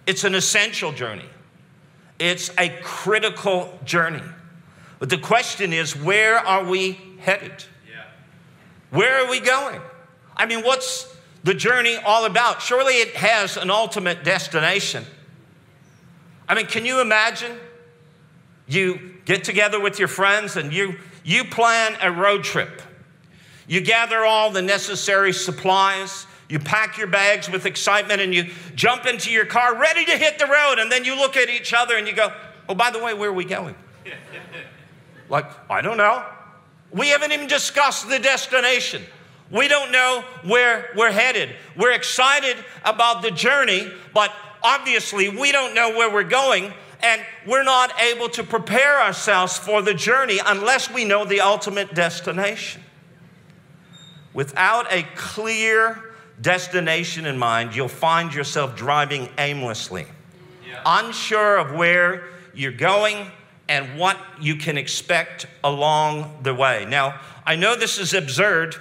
it's 0.06 0.24
an 0.24 0.36
essential 0.36 0.92
journey, 0.92 1.30
it's 2.20 2.52
a 2.58 2.70
critical 2.82 3.80
journey. 3.86 4.24
But 5.00 5.10
the 5.10 5.18
question 5.18 5.74
is, 5.74 5.96
where 5.96 6.38
are 6.38 6.64
we 6.64 7.00
headed? 7.20 7.64
Yeah. 7.90 8.04
Where 8.92 9.26
are 9.26 9.30
we 9.30 9.40
going? 9.40 9.82
I 10.36 10.46
mean, 10.46 10.64
what's 10.64 11.11
the 11.43 11.53
journey 11.53 11.98
all 11.98 12.25
about? 12.25 12.62
Surely 12.62 12.93
it 12.93 13.15
has 13.15 13.57
an 13.57 13.69
ultimate 13.71 14.24
destination. 14.24 15.05
I 16.48 16.55
mean, 16.55 16.65
can 16.65 16.86
you 16.86 17.01
imagine? 17.01 17.57
You 18.67 19.15
get 19.25 19.43
together 19.43 19.79
with 19.79 20.00
your 20.00 20.07
friends 20.07 20.55
and 20.55 20.74
you, 20.74 20.95
you 21.24 21.43
plan 21.45 21.98
a 22.01 22.12
road 22.12 22.43
trip. 22.43 22.81
You 23.67 23.81
gather 23.81 24.25
all 24.25 24.51
the 24.51 24.62
necessary 24.62 25.33
supplies. 25.33 26.27
You 26.50 26.60
pack 26.60 26.98
your 26.98 27.07
bags 27.07 27.50
with 27.50 27.65
excitement 27.65 28.21
and 28.21 28.33
you 28.33 28.50
jump 28.75 29.05
into 29.05 29.31
your 29.31 29.45
car 29.45 29.77
ready 29.77 30.03
to 30.05 30.12
hit 30.12 30.39
the 30.39 30.45
road. 30.45 30.79
And 30.79 30.91
then 30.91 31.05
you 31.05 31.15
look 31.15 31.38
at 31.38 31.50
each 31.50 31.74
other 31.74 31.95
and 31.95 32.07
you 32.07 32.13
go, 32.13 32.33
Oh, 32.67 32.75
by 32.75 32.91
the 32.91 33.00
way, 33.00 33.13
where 33.13 33.29
are 33.29 33.33
we 33.33 33.45
going? 33.45 33.75
like, 35.29 35.45
I 35.69 35.81
don't 35.81 35.98
know. 35.98 36.25
We 36.91 37.10
haven't 37.10 37.31
even 37.31 37.48
discussed 37.48 38.10
the 38.10 38.19
destination. 38.19 39.03
We 39.51 39.67
don't 39.67 39.91
know 39.91 40.24
where 40.43 40.89
we're 40.96 41.12
headed. 41.12 41.50
We're 41.75 41.91
excited 41.91 42.55
about 42.86 43.22
the 43.22 43.31
journey, 43.31 43.91
but 44.13 44.31
obviously 44.63 45.27
we 45.29 45.51
don't 45.51 45.75
know 45.75 45.89
where 45.89 46.12
we're 46.12 46.24
going, 46.24 46.74
and 47.03 47.22
we're 47.46 47.63
not 47.63 48.00
able 48.00 48.29
to 48.29 48.43
prepare 48.43 49.01
ourselves 49.01 49.58
for 49.58 49.81
the 49.81 49.93
journey 49.93 50.39
unless 50.46 50.89
we 50.89 51.03
know 51.03 51.25
the 51.25 51.41
ultimate 51.41 51.93
destination. 51.93 52.81
Without 54.34 54.91
a 54.91 55.03
clear 55.15 56.13
destination 56.39 57.25
in 57.25 57.38
mind, 57.38 57.75
you'll 57.75 57.89
find 57.89 58.34
yourself 58.34 58.75
driving 58.77 59.27
aimlessly, 59.38 60.05
yeah. 60.65 60.81
unsure 60.86 61.58
of 61.58 61.74
where 61.74 62.24
you're 62.53 62.72
going 62.72 63.27
and 63.67 64.00
what 64.00 64.17
you 64.39 64.55
can 64.55 64.77
expect 64.77 65.46
along 65.63 66.39
the 66.43 66.53
way. 66.53 66.86
Now, 66.88 67.20
I 67.46 67.58
know 67.58 67.75
this 67.75 67.98
is 67.98 68.13
absurd 68.13 68.75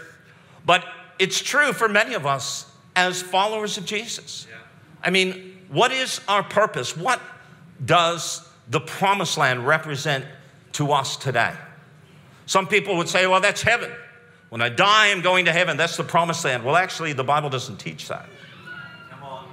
but 0.64 0.84
it's 1.18 1.40
true 1.40 1.72
for 1.72 1.88
many 1.88 2.14
of 2.14 2.26
us 2.26 2.66
as 2.96 3.22
followers 3.22 3.78
of 3.78 3.84
Jesus. 3.84 4.46
Yeah. 4.50 4.56
I 5.02 5.10
mean, 5.10 5.58
what 5.68 5.92
is 5.92 6.20
our 6.28 6.42
purpose? 6.42 6.96
What 6.96 7.20
does 7.84 8.46
the 8.68 8.80
promised 8.80 9.38
land 9.38 9.66
represent 9.66 10.24
to 10.72 10.92
us 10.92 11.16
today? 11.16 11.52
Some 12.46 12.66
people 12.66 12.96
would 12.96 13.08
say, 13.08 13.26
well, 13.26 13.40
that's 13.40 13.62
heaven. 13.62 13.90
When 14.48 14.60
I 14.60 14.68
die, 14.68 15.10
I'm 15.10 15.20
going 15.20 15.44
to 15.44 15.52
heaven. 15.52 15.76
That's 15.76 15.96
the 15.96 16.04
promised 16.04 16.44
land. 16.44 16.64
Well, 16.64 16.76
actually, 16.76 17.12
the 17.12 17.24
Bible 17.24 17.48
doesn't 17.48 17.78
teach 17.78 18.08
that. 18.08 18.26
Come 19.10 19.22
on. 19.22 19.48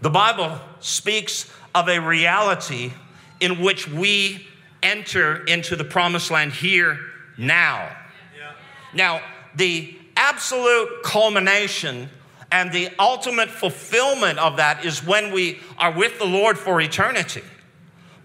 The 0.00 0.10
Bible 0.10 0.60
speaks 0.78 1.52
of 1.74 1.88
a 1.88 1.98
reality 1.98 2.92
in 3.40 3.60
which 3.60 3.88
we 3.88 4.46
enter 4.82 5.44
into 5.46 5.74
the 5.74 5.84
promised 5.84 6.30
land 6.30 6.52
here 6.52 6.98
now. 7.36 7.90
Yeah. 8.38 8.52
Now, 8.94 9.20
the 9.56 9.95
absolute 10.28 11.02
culmination 11.02 12.08
and 12.50 12.72
the 12.72 12.90
ultimate 12.98 13.48
fulfillment 13.48 14.38
of 14.38 14.56
that 14.56 14.84
is 14.84 15.04
when 15.04 15.32
we 15.32 15.60
are 15.78 15.92
with 15.92 16.18
the 16.18 16.26
Lord 16.26 16.58
for 16.58 16.80
eternity. 16.80 17.42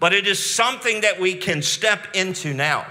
But 0.00 0.12
it 0.12 0.26
is 0.26 0.44
something 0.44 1.02
that 1.02 1.20
we 1.20 1.34
can 1.34 1.62
step 1.62 2.08
into 2.14 2.54
now. 2.54 2.86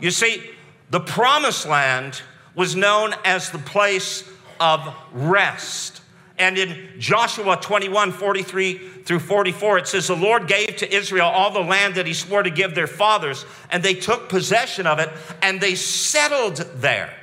You 0.00 0.10
see, 0.10 0.42
the 0.90 1.00
promised 1.00 1.66
land 1.66 2.22
was 2.54 2.76
known 2.76 3.14
as 3.24 3.50
the 3.50 3.58
place 3.58 4.28
of 4.60 4.94
rest. 5.12 6.02
And 6.38 6.58
in 6.58 6.98
Joshua 6.98 7.56
21 7.56 8.12
43 8.12 8.78
through 9.04 9.20
44, 9.20 9.78
it 9.78 9.88
says, 9.88 10.08
The 10.08 10.16
Lord 10.16 10.46
gave 10.46 10.76
to 10.76 10.94
Israel 10.94 11.26
all 11.26 11.52
the 11.52 11.60
land 11.60 11.94
that 11.94 12.06
he 12.06 12.14
swore 12.14 12.42
to 12.42 12.50
give 12.50 12.74
their 12.74 12.86
fathers, 12.86 13.46
and 13.70 13.82
they 13.82 13.94
took 13.94 14.28
possession 14.28 14.86
of 14.86 14.98
it, 14.98 15.10
and 15.42 15.60
they 15.60 15.74
settled 15.74 16.56
there. 16.76 17.14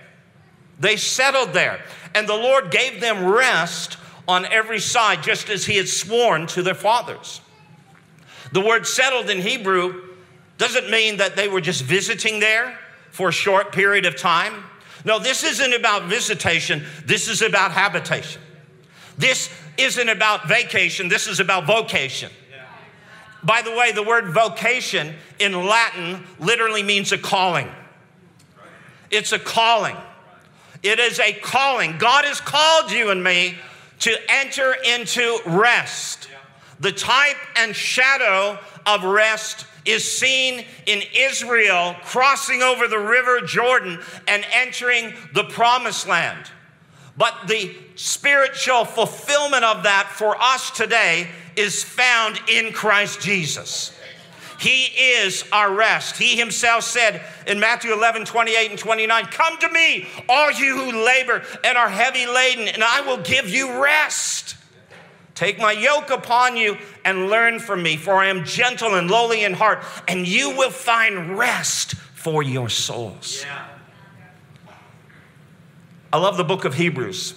They 0.82 0.98
settled 0.98 1.54
there, 1.54 1.80
and 2.14 2.28
the 2.28 2.36
Lord 2.36 2.72
gave 2.72 3.00
them 3.00 3.24
rest 3.24 3.98
on 4.28 4.46
every 4.48 4.80
side, 4.80 5.24
just 5.24 5.50
as 5.50 5.66
He 5.66 5.78
had 5.78 5.88
sworn 5.88 6.48
to 6.48 6.64
their 6.64 6.76
fathers. 6.76 7.40
The 8.52 8.62
word 8.62 8.86
settled 8.86 9.30
in 9.30 9.40
Hebrew 9.40 10.10
doesn't 10.58 10.90
mean 10.90 11.18
that 11.18 11.36
they 11.36 11.48
were 11.48 11.62
just 11.62 11.84
visiting 11.84 12.40
there 12.40 12.78
for 13.12 13.30
a 13.30 13.32
short 13.32 13.72
period 13.72 14.06
of 14.06 14.18
time. 14.18 14.64
No, 15.06 15.20
this 15.20 15.44
isn't 15.44 15.74
about 15.74 16.10
visitation, 16.10 16.84
this 17.06 17.28
is 17.28 17.42
about 17.42 17.72
habitation. 17.72 18.42
This 19.18 19.50
isn't 19.78 20.10
about 20.10 20.48
vacation, 20.48 21.10
this 21.10 21.28
is 21.28 21.40
about 21.40 21.66
vocation. 21.66 22.32
By 23.44 23.62
the 23.62 23.72
way, 23.72 23.92
the 23.92 24.04
word 24.04 24.30
vocation 24.30 25.16
in 25.40 25.54
Latin 25.54 26.24
literally 26.40 26.84
means 26.84 27.12
a 27.12 27.18
calling. 27.18 27.70
It's 29.12 29.32
a 29.32 29.40
calling. 29.40 29.98
It 30.84 31.00
is 31.00 31.20
a 31.20 31.34
calling. 31.34 31.98
God 31.98 32.26
has 32.26 32.42
called 32.42 32.92
you 32.92 33.12
and 33.12 33.24
me 33.24 33.58
to 34.00 34.16
enter 34.30 34.76
into 34.86 35.40
rest. 35.46 36.28
The 36.80 36.92
type 36.92 37.38
and 37.56 37.76
shadow 37.76 38.58
of 38.86 39.04
rest 39.04 39.68
is 39.86 40.10
seen 40.10 40.66
in 40.86 41.02
Israel 41.16 41.96
crossing 42.04 42.62
over 42.62 42.88
the 42.88 43.00
river 43.00 43.42
Jordan 43.42 44.00
and 44.28 44.46
entering 44.52 45.14
the 45.34 45.44
promised 45.44 46.08
land. 46.08 46.50
But 47.18 47.36
the 47.48 47.76
spiritual 47.96 48.86
fulfillment 48.86 49.64
of 49.64 49.84
that 49.84 50.10
for 50.12 50.36
us 50.42 50.72
today 50.72 51.28
is 51.56 51.84
found 51.84 52.40
in 52.48 52.74
Christ 52.74 53.22
Jesus. 53.22 53.96
He 54.62 54.84
is 54.84 55.44
our 55.52 55.74
rest. 55.74 56.18
He 56.18 56.38
himself 56.38 56.84
said 56.84 57.24
in 57.48 57.60
Matthew 57.60 57.94
11, 57.94 58.26
28 58.26 58.70
and 58.70 58.80
29, 58.80 59.26
Come 59.26 59.58
to 59.58 59.70
me, 59.72 60.06
all 60.30 60.52
you 60.52 60.78
who 60.78 61.04
labor 61.04 61.42
and 61.64 61.80
are 61.80 61.90
heavy 61.90 62.28
laden, 62.28 62.68
and 62.68 62.84
I 62.84 63.02
will 63.02 63.18
give 63.18 63.50
you 63.50 63.82
rest. 63.82 64.56
Take 65.34 65.58
my 65.58 65.72
yoke 65.72 66.12
upon 66.12 66.58
you 66.58 66.78
and 67.04 67.28
learn 67.28 67.58
from 67.58 67.82
me, 67.82 67.98
for 67.98 68.18
I 68.18 68.28
am 68.28 68.46
gentle 68.46 68.94
and 68.94 69.10
lowly 69.10 69.44
in 69.44 69.54
heart, 69.54 69.84
and 70.08 70.28
you 70.28 70.56
will 70.56 70.70
find 70.70 71.40
rest 71.40 71.96
for 71.96 72.44
your 72.44 72.70
souls. 72.70 73.44
Yeah. 73.44 73.66
I 76.14 76.20
love 76.20 76.38
the 76.38 76.44
book 76.44 76.66
of 76.66 76.76
Hebrews 76.76 77.34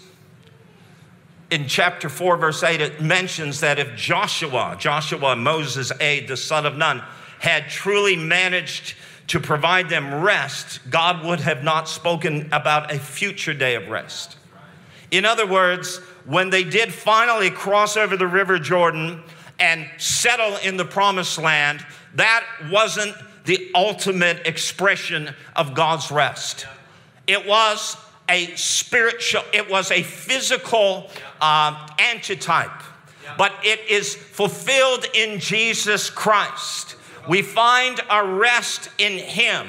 in 1.55 1.69
chapter 1.69 2.09
4, 2.09 2.37
verse 2.37 2.65
8, 2.65 2.81
it 2.81 3.01
mentions 3.01 3.61
that 3.61 3.79
if 3.79 3.95
Joshua, 3.95 4.77
Joshua, 4.77 5.37
Moses' 5.37 5.93
aide, 6.01 6.27
the 6.27 6.37
son 6.37 6.67
of 6.67 6.77
Nun, 6.77 7.01
had 7.39 7.69
truly 7.69 8.17
managed 8.17 8.97
to 9.29 9.39
provide 9.39 9.89
them 9.89 10.21
rest, 10.21 10.81
God 10.91 11.25
would 11.25 11.39
have 11.39 11.63
not 11.63 11.89
spoken 11.89 12.49
about 12.51 12.93
a 12.93 12.99
future 12.99 13.55
day 13.55 13.77
of 13.77 13.89
rest. 13.89 14.37
In 15.13 15.25
other 15.25 15.47
words, 15.47 15.99
when 16.25 16.51
they 16.51 16.65
did 16.65 16.93
finally 16.93 17.51
cross 17.51 17.97
over 17.97 18.17
the 18.17 18.27
River 18.27 18.59
Jordan 18.59 19.23
and 19.61 19.89
settle 19.97 20.57
in 20.57 20.77
the 20.77 20.85
promised 20.85 21.39
land, 21.39 21.87
that 22.17 22.45
wasn't 22.69 23.15
the 23.45 23.71
ultimate 23.77 24.45
expression 24.45 25.33
of 25.55 25.73
God's 25.75 26.11
rest. 26.11 26.67
It 27.29 27.47
was 27.47 27.97
a 28.29 28.55
spiritual, 28.57 29.43
it 29.53 29.69
was 29.71 29.91
a 29.91 30.03
physical 30.03 31.11
um, 31.45 31.77
antitype, 31.99 32.83
but 33.37 33.53
it 33.63 33.81
is 33.91 34.15
fulfilled 34.15 35.05
in 35.15 35.39
Jesus 35.39 36.09
Christ. 36.09 36.97
We 37.29 37.43
find 37.43 38.01
a 38.11 38.25
rest 38.25 38.89
in 38.99 39.19
Him. 39.19 39.67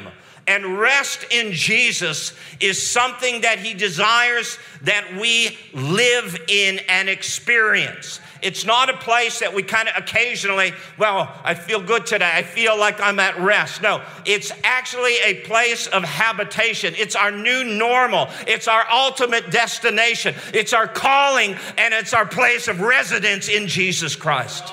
And 0.47 0.77
rest 0.77 1.25
in 1.31 1.53
Jesus 1.53 2.33
is 2.59 2.79
something 2.89 3.41
that 3.41 3.57
He 3.57 3.73
desires 3.73 4.59
that 4.83 5.17
we 5.19 5.57
live 5.73 6.39
in 6.47 6.79
and 6.87 7.09
experience. 7.09 8.19
It's 8.45 8.63
not 8.63 8.91
a 8.91 8.97
place 8.97 9.39
that 9.39 9.55
we 9.55 9.63
kind 9.63 9.89
of 9.89 9.95
occasionally, 9.97 10.71
well, 10.99 11.33
I 11.43 11.55
feel 11.55 11.81
good 11.81 12.05
today. 12.05 12.29
I 12.31 12.43
feel 12.43 12.77
like 12.77 13.01
I'm 13.01 13.17
at 13.17 13.39
rest. 13.39 13.81
No, 13.81 14.03
it's 14.23 14.51
actually 14.63 15.15
a 15.25 15.41
place 15.45 15.87
of 15.87 16.03
habitation. 16.03 16.93
It's 16.95 17.15
our 17.15 17.31
new 17.31 17.63
normal. 17.63 18.29
It's 18.45 18.67
our 18.67 18.85
ultimate 18.91 19.49
destination. 19.49 20.35
It's 20.53 20.73
our 20.73 20.87
calling 20.87 21.55
and 21.79 21.91
it's 21.95 22.13
our 22.13 22.27
place 22.27 22.67
of 22.67 22.81
residence 22.81 23.49
in 23.49 23.65
Jesus 23.65 24.15
Christ. 24.15 24.71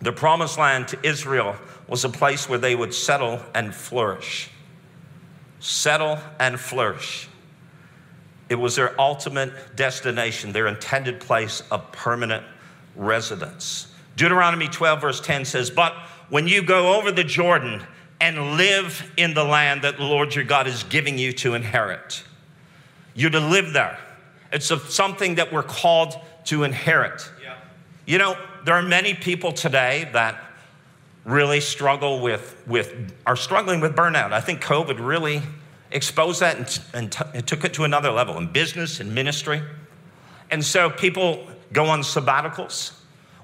The 0.00 0.12
promised 0.12 0.56
land 0.56 0.88
to 0.88 1.06
Israel 1.06 1.54
was 1.86 2.02
a 2.02 2.08
place 2.08 2.48
where 2.48 2.58
they 2.58 2.74
would 2.74 2.94
settle 2.94 3.42
and 3.54 3.74
flourish. 3.74 4.48
Settle 5.60 6.18
and 6.40 6.58
flourish. 6.58 7.28
It 8.48 8.54
was 8.54 8.76
their 8.76 8.98
ultimate 9.00 9.76
destination, 9.76 10.52
their 10.52 10.66
intended 10.66 11.20
place 11.20 11.62
of 11.70 11.90
permanent 11.92 12.44
residence. 12.96 13.88
Deuteronomy 14.16 14.68
12, 14.68 15.00
verse 15.00 15.20
10 15.20 15.44
says, 15.44 15.70
But 15.70 15.94
when 16.28 16.48
you 16.48 16.62
go 16.62 16.98
over 16.98 17.12
the 17.12 17.24
Jordan 17.24 17.82
and 18.20 18.56
live 18.56 19.10
in 19.16 19.34
the 19.34 19.44
land 19.44 19.82
that 19.82 19.96
the 19.96 20.04
Lord 20.04 20.34
your 20.34 20.44
God 20.44 20.66
is 20.66 20.82
giving 20.84 21.18
you 21.18 21.32
to 21.34 21.54
inherit, 21.54 22.24
you're 23.14 23.30
to 23.30 23.40
live 23.40 23.72
there. 23.72 23.98
It's 24.52 24.72
something 24.92 25.36
that 25.36 25.52
we're 25.52 25.62
called 25.62 26.14
to 26.44 26.64
inherit. 26.64 27.30
Yeah. 27.42 27.56
You 28.06 28.18
know, 28.18 28.36
there 28.64 28.74
are 28.74 28.82
many 28.82 29.14
people 29.14 29.52
today 29.52 30.08
that 30.14 30.42
really 31.24 31.60
struggle 31.60 32.20
with, 32.20 32.60
with 32.66 33.12
are 33.26 33.36
struggling 33.36 33.80
with 33.80 33.94
burnout. 33.94 34.32
I 34.32 34.40
think 34.40 34.62
COVID 34.62 35.04
really 35.06 35.42
exposed 35.90 36.40
that 36.40 36.56
and, 36.56 36.80
and 36.94 37.12
t- 37.12 37.24
it 37.34 37.46
took 37.46 37.64
it 37.64 37.74
to 37.74 37.84
another 37.84 38.10
level 38.10 38.36
in 38.38 38.46
business 38.52 39.00
and 39.00 39.14
ministry. 39.14 39.62
And 40.50 40.64
so 40.64 40.90
people 40.90 41.46
go 41.72 41.86
on 41.86 42.00
sabbaticals. 42.00 42.92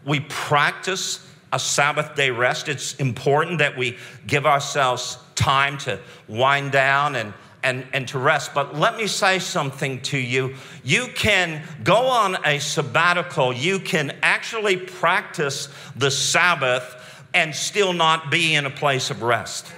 We 0.04 0.20
practice 0.20 1.26
a 1.52 1.58
Sabbath 1.58 2.14
day 2.16 2.30
rest. 2.30 2.68
It's 2.68 2.94
important 2.96 3.58
that 3.58 3.76
we 3.76 3.96
give 4.26 4.46
ourselves 4.46 5.18
time 5.34 5.78
to 5.78 6.00
wind 6.28 6.72
down 6.72 7.14
and 7.16 7.32
and, 7.64 7.86
and 7.94 8.06
to 8.08 8.18
rest. 8.18 8.52
But 8.54 8.78
let 8.78 8.96
me 8.96 9.06
say 9.06 9.38
something 9.38 10.02
to 10.02 10.18
you. 10.18 10.54
You 10.84 11.08
can 11.14 11.62
go 11.82 11.96
on 11.96 12.36
a 12.44 12.58
sabbatical, 12.58 13.52
you 13.52 13.80
can 13.80 14.16
actually 14.22 14.76
practice 14.76 15.68
the 15.96 16.10
Sabbath 16.10 17.00
and 17.32 17.54
still 17.54 17.92
not 17.92 18.30
be 18.30 18.54
in 18.54 18.66
a 18.66 18.70
place 18.70 19.10
of 19.10 19.22
rest. 19.22 19.72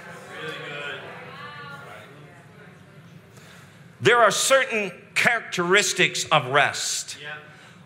There 4.01 4.17
are 4.19 4.31
certain 4.31 4.91
characteristics 5.15 6.25
of 6.25 6.47
rest. 6.47 7.17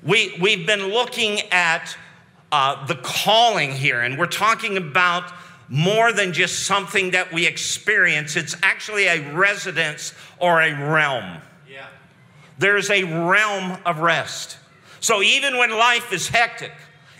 We, 0.03 0.35
we've 0.41 0.65
been 0.65 0.87
looking 0.87 1.41
at 1.51 1.95
uh, 2.51 2.85
the 2.85 2.95
calling 2.95 3.71
here, 3.71 4.01
and 4.01 4.17
we're 4.17 4.25
talking 4.25 4.77
about 4.77 5.31
more 5.69 6.11
than 6.11 6.33
just 6.33 6.63
something 6.63 7.11
that 7.11 7.31
we 7.31 7.47
experience. 7.47 8.35
It's 8.35 8.57
actually 8.61 9.05
a 9.05 9.31
residence 9.31 10.13
or 10.37 10.61
a 10.61 10.73
realm. 10.73 11.37
Yeah. 11.69 11.87
There's 12.57 12.89
a 12.89 13.03
realm 13.03 13.77
of 13.85 13.99
rest. 13.99 14.57
So 14.99 15.21
even 15.21 15.57
when 15.57 15.71
life 15.71 16.11
is 16.11 16.27
hectic, 16.27 16.73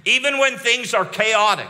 even 0.04 0.38
when 0.38 0.58
things 0.58 0.94
are 0.94 1.06
chaotic, 1.06 1.70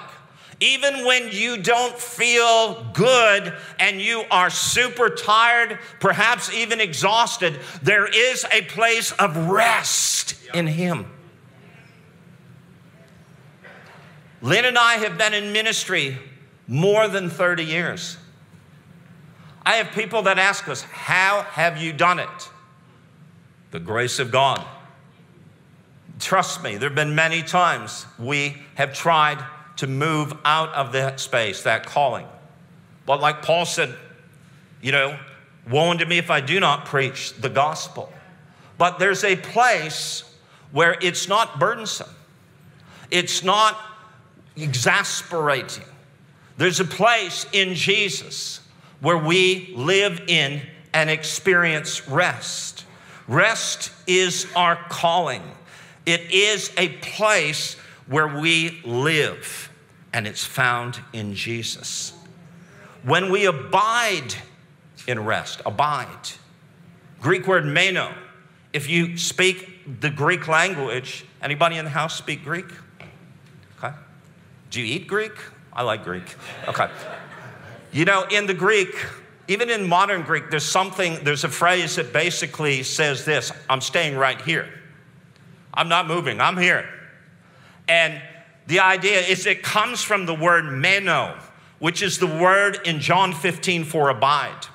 even 0.61 1.05
when 1.05 1.29
you 1.31 1.57
don't 1.57 1.97
feel 1.97 2.85
good 2.93 3.53
and 3.79 3.99
you 3.99 4.23
are 4.29 4.51
super 4.51 5.09
tired, 5.09 5.79
perhaps 5.99 6.53
even 6.53 6.79
exhausted, 6.79 7.59
there 7.81 8.05
is 8.05 8.45
a 8.51 8.61
place 8.61 9.11
of 9.13 9.49
rest 9.49 10.35
in 10.53 10.67
Him. 10.67 11.07
Lynn 14.43 14.65
and 14.65 14.77
I 14.77 14.93
have 14.95 15.17
been 15.17 15.33
in 15.33 15.51
ministry 15.51 16.17
more 16.67 17.07
than 17.07 17.29
30 17.29 17.63
years. 17.63 18.17
I 19.65 19.75
have 19.75 19.91
people 19.93 20.21
that 20.23 20.37
ask 20.37 20.67
us, 20.67 20.83
How 20.83 21.41
have 21.41 21.81
you 21.81 21.91
done 21.91 22.19
it? 22.19 22.49
The 23.71 23.79
grace 23.79 24.19
of 24.19 24.31
God. 24.31 24.63
Trust 26.19 26.61
me, 26.63 26.77
there 26.77 26.89
have 26.89 26.95
been 26.95 27.15
many 27.15 27.41
times 27.41 28.05
we 28.19 28.57
have 28.75 28.93
tried 28.93 29.43
to 29.77 29.87
move 29.87 30.33
out 30.45 30.69
of 30.73 30.91
that 30.93 31.19
space, 31.19 31.63
that 31.63 31.85
calling. 31.85 32.27
But 33.05 33.19
like 33.19 33.41
Paul 33.41 33.65
said, 33.65 33.95
you 34.81 34.91
know, 34.91 35.17
woe 35.69 35.89
unto 35.89 36.05
me 36.05 36.17
if 36.17 36.29
I 36.29 36.41
do 36.41 36.59
not 36.59 36.85
preach 36.85 37.33
the 37.33 37.49
gospel. 37.49 38.11
But 38.77 38.99
there's 38.99 39.23
a 39.23 39.35
place 39.35 40.23
where 40.71 40.97
it's 41.01 41.27
not 41.27 41.59
burdensome, 41.59 42.09
it's 43.09 43.43
not 43.43 43.77
exasperating, 44.55 45.85
there's 46.57 46.79
a 46.79 46.85
place 46.85 47.45
in 47.51 47.75
Jesus 47.75 48.61
where 48.99 49.17
we 49.17 49.73
live 49.75 50.21
in 50.27 50.61
and 50.93 51.09
experience 51.09 52.07
rest. 52.07 52.85
Rest 53.27 53.91
is 54.07 54.45
our 54.55 54.75
calling. 54.89 55.41
It 56.05 56.31
is 56.31 56.71
a 56.77 56.89
place 56.89 57.75
where 58.11 58.27
we 58.27 58.81
live, 58.83 59.71
and 60.11 60.27
it's 60.27 60.43
found 60.43 60.99
in 61.13 61.33
Jesus. 61.33 62.11
When 63.03 63.31
we 63.31 63.45
abide 63.45 64.35
in 65.07 65.23
rest, 65.23 65.61
abide. 65.65 66.31
Greek 67.21 67.47
word 67.47 67.65
meno. 67.65 68.13
If 68.73 68.89
you 68.89 69.17
speak 69.17 70.01
the 70.01 70.09
Greek 70.09 70.49
language, 70.49 71.25
anybody 71.41 71.77
in 71.77 71.85
the 71.85 71.91
house 71.91 72.17
speak 72.17 72.43
Greek? 72.43 72.65
Okay. 73.79 73.95
Do 74.71 74.81
you 74.81 74.93
eat 74.93 75.07
Greek? 75.07 75.33
I 75.71 75.83
like 75.83 76.03
Greek. 76.03 76.35
Okay. 76.67 76.89
You 77.93 78.03
know, 78.03 78.25
in 78.29 78.45
the 78.45 78.53
Greek, 78.53 78.93
even 79.47 79.69
in 79.69 79.87
modern 79.87 80.23
Greek, 80.23 80.49
there's 80.49 80.65
something, 80.65 81.23
there's 81.23 81.45
a 81.45 81.49
phrase 81.49 81.95
that 81.95 82.11
basically 82.11 82.83
says 82.83 83.23
this 83.23 83.53
I'm 83.69 83.81
staying 83.81 84.17
right 84.17 84.41
here. 84.41 84.67
I'm 85.73 85.87
not 85.87 86.07
moving, 86.07 86.41
I'm 86.41 86.57
here. 86.57 86.89
And 87.91 88.21
the 88.67 88.79
idea 88.79 89.19
is 89.19 89.45
it 89.45 89.63
comes 89.63 90.01
from 90.01 90.25
the 90.25 90.33
word 90.33 90.63
meno, 90.63 91.37
which 91.79 92.01
is 92.01 92.19
the 92.19 92.25
word 92.25 92.79
in 92.85 93.01
John 93.01 93.33
15 93.33 93.83
for 93.83 94.07
abide. 94.07 94.65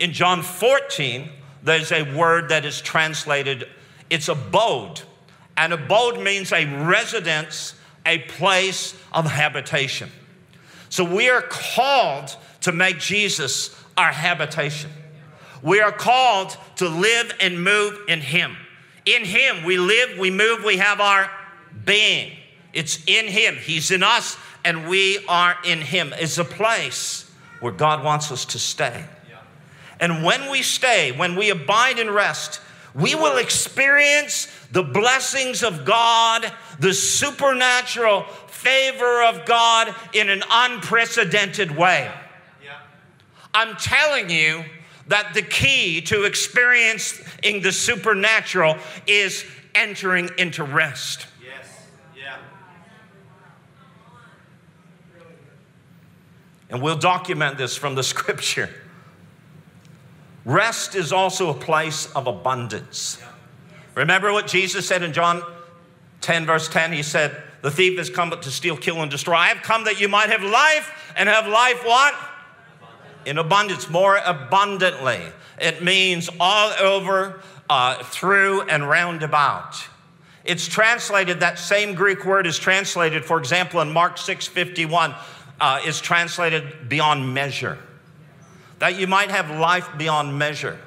In 0.00 0.12
John 0.12 0.42
14, 0.42 1.30
there's 1.62 1.92
a 1.92 2.02
word 2.16 2.48
that 2.48 2.64
is 2.64 2.80
translated, 2.80 3.68
it's 4.10 4.26
abode. 4.26 5.02
And 5.56 5.72
abode 5.72 6.20
means 6.20 6.52
a 6.52 6.64
residence 6.84 7.76
a 8.04 8.18
place 8.18 8.96
of 9.12 9.30
habitation. 9.30 10.10
So 10.88 11.04
we 11.04 11.30
are 11.30 11.40
called 11.40 12.36
to 12.62 12.72
make 12.72 12.98
Jesus 12.98 13.80
our 13.96 14.10
habitation. 14.10 14.90
We 15.62 15.80
are 15.80 15.92
called 15.92 16.56
to 16.76 16.88
live 16.88 17.32
and 17.40 17.62
move 17.62 17.96
in 18.08 18.20
Him. 18.20 18.56
In 19.06 19.24
Him, 19.24 19.64
we 19.64 19.78
live, 19.78 20.18
we 20.18 20.32
move, 20.32 20.64
we 20.64 20.78
have 20.78 21.00
our 21.00 21.30
being. 21.84 22.32
It's 22.72 23.02
in 23.06 23.26
Him. 23.26 23.56
He's 23.56 23.90
in 23.90 24.02
us, 24.02 24.36
and 24.64 24.88
we 24.88 25.24
are 25.28 25.56
in 25.64 25.80
Him. 25.80 26.12
It's 26.16 26.38
a 26.38 26.44
place 26.44 27.30
where 27.60 27.72
God 27.72 28.04
wants 28.04 28.30
us 28.32 28.44
to 28.46 28.58
stay. 28.58 29.04
And 30.00 30.24
when 30.24 30.50
we 30.50 30.62
stay, 30.62 31.12
when 31.12 31.36
we 31.36 31.50
abide 31.50 31.98
and 31.98 32.10
rest, 32.10 32.60
we 32.94 33.14
will 33.14 33.38
experience 33.38 34.48
the 34.72 34.82
blessings 34.82 35.62
of 35.62 35.84
God, 35.84 36.52
the 36.80 36.92
supernatural 36.92 38.22
favor 38.48 39.22
of 39.22 39.46
God 39.46 39.94
in 40.12 40.28
an 40.28 40.42
unprecedented 40.50 41.70
way. 41.76 42.10
I'm 43.54 43.76
telling 43.76 44.30
you 44.30 44.64
that 45.06 45.32
the 45.34 45.42
key 45.42 46.00
to 46.02 46.24
experiencing 46.24 47.62
the 47.62 47.70
supernatural 47.70 48.76
is 49.06 49.44
entering 49.76 50.28
into 50.38 50.64
rest. 50.64 51.26
Yes. 51.40 51.86
Yeah. 52.16 52.38
And 56.74 56.82
we'll 56.82 56.96
document 56.96 57.56
this 57.56 57.76
from 57.76 57.94
the 57.94 58.02
scripture. 58.02 58.68
Rest 60.44 60.96
is 60.96 61.12
also 61.12 61.50
a 61.50 61.54
place 61.54 62.10
of 62.14 62.26
abundance. 62.26 63.22
Remember 63.94 64.32
what 64.32 64.48
Jesus 64.48 64.84
said 64.84 65.04
in 65.04 65.12
John 65.12 65.44
10, 66.20 66.46
verse 66.46 66.68
10? 66.68 66.92
He 66.92 67.04
said, 67.04 67.40
The 67.62 67.70
thief 67.70 67.96
has 67.96 68.10
come 68.10 68.28
but 68.28 68.42
to 68.42 68.50
steal, 68.50 68.76
kill, 68.76 69.00
and 69.02 69.08
destroy. 69.08 69.34
I 69.34 69.46
have 69.46 69.62
come 69.62 69.84
that 69.84 70.00
you 70.00 70.08
might 70.08 70.30
have 70.30 70.42
life 70.42 71.12
and 71.16 71.28
have 71.28 71.46
life 71.46 71.80
what? 71.84 72.12
In 73.24 73.38
abundance, 73.38 73.88
more 73.88 74.16
abundantly. 74.16 75.20
It 75.60 75.80
means 75.80 76.28
all 76.40 76.72
over, 76.80 77.40
uh, 77.70 78.02
through, 78.02 78.62
and 78.62 78.88
round 78.88 79.22
about. 79.22 79.76
It's 80.44 80.66
translated, 80.66 81.38
that 81.38 81.60
same 81.60 81.94
Greek 81.94 82.24
word 82.24 82.48
is 82.48 82.58
translated, 82.58 83.24
for 83.24 83.38
example, 83.38 83.80
in 83.80 83.92
Mark 83.92 84.18
6 84.18 84.48
51, 84.48 85.14
uh, 85.60 85.80
is 85.86 86.00
translated 86.00 86.88
beyond 86.88 87.32
measure 87.34 87.78
that 88.78 88.98
you 88.98 89.06
might 89.06 89.30
have 89.30 89.50
life 89.50 89.88
beyond 89.96 90.38
measure. 90.38 90.78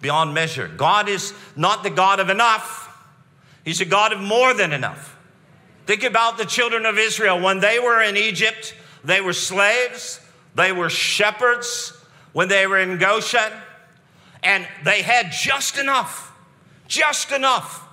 beyond 0.00 0.34
measure. 0.34 0.68
God 0.68 1.08
is 1.08 1.32
not 1.56 1.82
the 1.82 1.90
God 1.90 2.20
of 2.20 2.28
enough, 2.30 2.84
He's 3.64 3.80
a 3.80 3.84
God 3.84 4.12
of 4.12 4.20
more 4.20 4.54
than 4.54 4.72
enough. 4.72 5.16
Think 5.86 6.04
about 6.04 6.38
the 6.38 6.44
children 6.44 6.86
of 6.86 6.98
Israel. 6.98 7.40
When 7.40 7.60
they 7.60 7.78
were 7.78 8.00
in 8.02 8.16
Egypt, 8.16 8.74
they 9.04 9.20
were 9.20 9.32
slaves, 9.32 10.20
they 10.54 10.72
were 10.72 10.90
shepherds. 10.90 11.92
When 12.32 12.48
they 12.48 12.66
were 12.66 12.78
in 12.78 12.98
Goshen, 12.98 13.50
and 14.42 14.68
they 14.84 15.00
had 15.00 15.32
just 15.32 15.78
enough, 15.78 16.32
just 16.86 17.32
enough. 17.32 17.88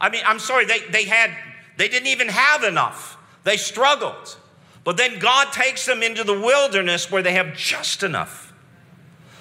I 0.00 0.10
mean, 0.10 0.22
I'm 0.26 0.40
sorry, 0.40 0.64
they, 0.64 0.80
they 0.90 1.04
had, 1.04 1.30
they 1.76 1.88
didn't 1.88 2.08
even 2.08 2.26
have 2.26 2.64
enough. 2.64 3.16
They 3.44 3.56
struggled. 3.56 4.36
But 4.88 4.96
then 4.96 5.18
God 5.18 5.52
takes 5.52 5.84
them 5.84 6.02
into 6.02 6.24
the 6.24 6.32
wilderness 6.32 7.10
where 7.10 7.22
they 7.22 7.34
have 7.34 7.54
just 7.54 8.02
enough. 8.02 8.54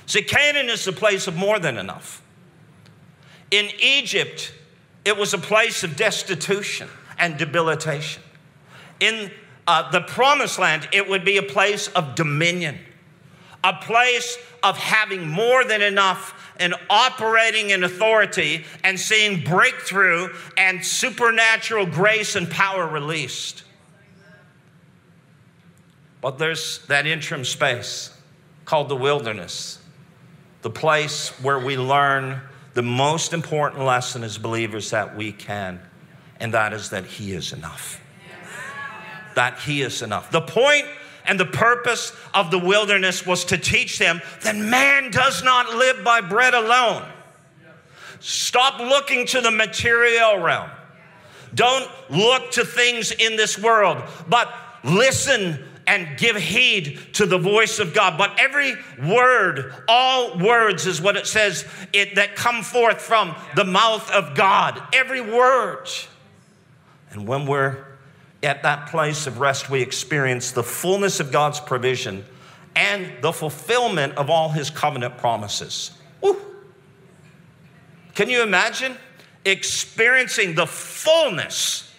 See, 0.05 0.21
Canaan 0.21 0.67
is 0.67 0.83
the 0.83 0.91
place 0.91 1.25
of 1.25 1.37
more 1.37 1.57
than 1.57 1.77
enough. 1.77 2.21
In 3.49 3.69
Egypt, 3.79 4.53
it 5.05 5.15
was 5.15 5.33
a 5.33 5.37
place 5.37 5.85
of 5.85 5.95
destitution 5.95 6.89
and 7.17 7.37
debilitation. 7.37 8.21
In 8.99 9.31
uh, 9.65 9.89
the 9.89 10.01
promised 10.01 10.59
land, 10.59 10.89
it 10.91 11.07
would 11.07 11.23
be 11.23 11.37
a 11.37 11.43
place 11.43 11.87
of 11.87 12.15
dominion, 12.15 12.77
a 13.63 13.71
place 13.71 14.37
of 14.63 14.77
having 14.77 15.29
more 15.29 15.63
than 15.63 15.81
enough 15.81 16.53
and 16.59 16.75
operating 16.89 17.69
in 17.69 17.85
authority 17.85 18.65
and 18.83 18.99
seeing 18.99 19.45
breakthrough 19.45 20.27
and 20.57 20.85
supernatural 20.85 21.85
grace 21.85 22.35
and 22.35 22.51
power 22.51 22.85
released. 22.85 23.63
But 26.27 26.39
there's 26.39 26.79
that 26.87 27.07
interim 27.07 27.45
space 27.45 28.11
called 28.65 28.89
the 28.89 28.97
wilderness, 28.97 29.79
the 30.61 30.69
place 30.69 31.29
where 31.41 31.57
we 31.57 31.77
learn 31.77 32.41
the 32.73 32.81
most 32.81 33.31
important 33.31 33.85
lesson 33.85 34.25
as 34.25 34.37
believers 34.37 34.89
that 34.89 35.15
we 35.15 35.31
can, 35.31 35.79
and 36.41 36.53
that 36.53 36.73
is 36.73 36.89
that 36.89 37.05
He 37.05 37.31
is 37.31 37.53
enough. 37.53 38.01
That 39.35 39.59
He 39.59 39.81
is 39.81 40.01
enough. 40.01 40.29
The 40.29 40.41
point 40.41 40.85
and 41.25 41.39
the 41.39 41.45
purpose 41.45 42.11
of 42.33 42.51
the 42.51 42.59
wilderness 42.59 43.25
was 43.25 43.45
to 43.45 43.57
teach 43.57 43.97
them 43.97 44.21
that 44.41 44.57
man 44.57 45.11
does 45.11 45.45
not 45.45 45.75
live 45.75 46.03
by 46.03 46.19
bread 46.19 46.53
alone. 46.53 47.05
Stop 48.19 48.81
looking 48.81 49.25
to 49.27 49.39
the 49.39 49.51
material 49.51 50.39
realm. 50.39 50.69
Don't 51.55 51.89
look 52.09 52.51
to 52.51 52.65
things 52.65 53.11
in 53.13 53.37
this 53.37 53.57
world, 53.57 54.03
but 54.27 54.53
listen 54.83 55.63
and 55.87 56.17
give 56.17 56.35
heed 56.35 56.99
to 57.13 57.25
the 57.25 57.37
voice 57.37 57.79
of 57.79 57.93
God. 57.93 58.17
But 58.17 58.37
every 58.39 58.75
word, 59.03 59.73
all 59.87 60.37
words 60.37 60.85
is 60.85 61.01
what 61.01 61.15
it 61.15 61.25
says 61.25 61.65
it, 61.93 62.15
that 62.15 62.35
come 62.35 62.61
forth 62.61 63.01
from 63.01 63.33
the 63.55 63.63
mouth 63.63 64.11
of 64.11 64.35
God. 64.35 64.81
Every 64.93 65.21
word. 65.21 65.87
And 67.11 67.25
when 67.25 67.45
we're 67.45 67.85
at 68.43 68.63
that 68.63 68.89
place 68.89 69.25
of 69.25 69.39
rest, 69.39 69.69
we 69.69 69.81
experience 69.81 70.51
the 70.51 70.63
fullness 70.63 71.19
of 71.19 71.31
God's 71.31 71.61
provision 71.61 72.25
and 72.75 73.11
the 73.21 73.31
fulfillment 73.31 74.15
of 74.17 74.29
all 74.29 74.49
his 74.49 74.69
covenant 74.69 75.17
promises. 75.17 75.91
Woo. 76.21 76.37
Can 78.13 78.29
you 78.29 78.43
imagine 78.43 78.95
experiencing 79.45 80.53
the 80.53 80.67
fullness, 80.67 81.93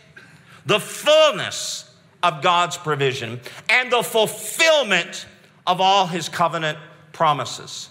the 0.67 0.79
fullness 0.79 1.88
of 2.23 2.43
God's 2.43 2.77
provision 2.77 3.41
and 3.69 3.93
the 3.93 4.03
fulfillment 4.03 5.27
of 5.67 5.81
all 5.81 6.07
his 6.07 6.29
covenant 6.29 6.79
promises. 7.13 7.91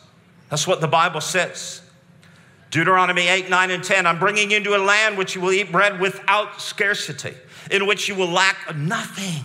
That's 0.49 0.67
what 0.67 0.81
the 0.81 0.87
Bible 0.87 1.21
says. 1.21 1.81
Deuteronomy 2.71 3.27
8, 3.27 3.49
9, 3.49 3.71
and 3.71 3.83
10 3.83 4.05
I'm 4.05 4.19
bringing 4.19 4.51
you 4.51 4.57
into 4.57 4.75
a 4.75 4.77
land 4.77 5.17
which 5.17 5.35
you 5.35 5.41
will 5.41 5.51
eat 5.51 5.71
bread 5.71 5.99
without 5.99 6.61
scarcity, 6.61 7.33
in 7.71 7.85
which 7.87 8.07
you 8.09 8.15
will 8.15 8.29
lack 8.29 8.75
nothing. 8.75 9.43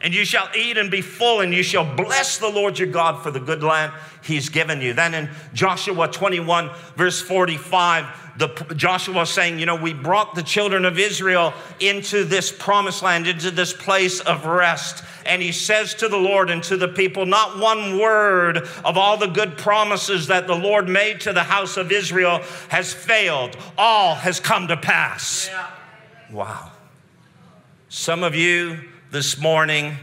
And 0.00 0.14
you 0.14 0.26
shall 0.26 0.48
eat 0.54 0.76
and 0.76 0.90
be 0.90 1.00
full, 1.00 1.40
and 1.40 1.54
you 1.54 1.62
shall 1.62 1.96
bless 1.96 2.36
the 2.36 2.48
Lord 2.48 2.78
your 2.78 2.88
God 2.88 3.22
for 3.22 3.30
the 3.30 3.40
good 3.40 3.62
land 3.62 3.92
he's 4.22 4.50
given 4.50 4.82
you. 4.82 4.92
Then 4.92 5.14
in 5.14 5.30
Joshua 5.54 6.08
21, 6.08 6.70
verse 6.94 7.22
45, 7.22 8.23
the, 8.36 8.48
Joshua 8.76 9.26
saying, 9.26 9.58
You 9.58 9.66
know, 9.66 9.76
we 9.76 9.92
brought 9.92 10.34
the 10.34 10.42
children 10.42 10.84
of 10.84 10.98
Israel 10.98 11.54
into 11.80 12.24
this 12.24 12.50
promised 12.50 13.02
land, 13.02 13.26
into 13.26 13.50
this 13.50 13.72
place 13.72 14.20
of 14.20 14.44
rest. 14.46 15.04
And 15.24 15.40
he 15.40 15.52
says 15.52 15.94
to 15.94 16.08
the 16.08 16.16
Lord 16.16 16.50
and 16.50 16.62
to 16.64 16.76
the 16.76 16.88
people, 16.88 17.26
Not 17.26 17.58
one 17.58 17.98
word 17.98 18.58
of 18.84 18.96
all 18.96 19.16
the 19.16 19.28
good 19.28 19.56
promises 19.56 20.26
that 20.26 20.46
the 20.46 20.56
Lord 20.56 20.88
made 20.88 21.20
to 21.22 21.32
the 21.32 21.44
house 21.44 21.76
of 21.76 21.92
Israel 21.92 22.40
has 22.68 22.92
failed. 22.92 23.56
All 23.78 24.14
has 24.16 24.40
come 24.40 24.68
to 24.68 24.76
pass. 24.76 25.48
Yeah. 25.48 25.70
Wow. 26.30 26.72
Some 27.88 28.24
of 28.24 28.34
you 28.34 28.80
this 29.12 29.38
morning, 29.38 29.96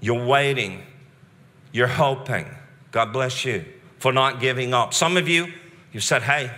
you're 0.00 0.24
waiting, 0.24 0.82
you're 1.72 1.86
hoping. 1.86 2.46
God 2.90 3.12
bless 3.12 3.44
you 3.44 3.64
for 3.98 4.12
not 4.12 4.40
giving 4.40 4.72
up. 4.72 4.94
Some 4.94 5.16
of 5.18 5.28
you, 5.28 5.52
you 5.94 6.00
said, 6.00 6.22
Hey, 6.22 6.50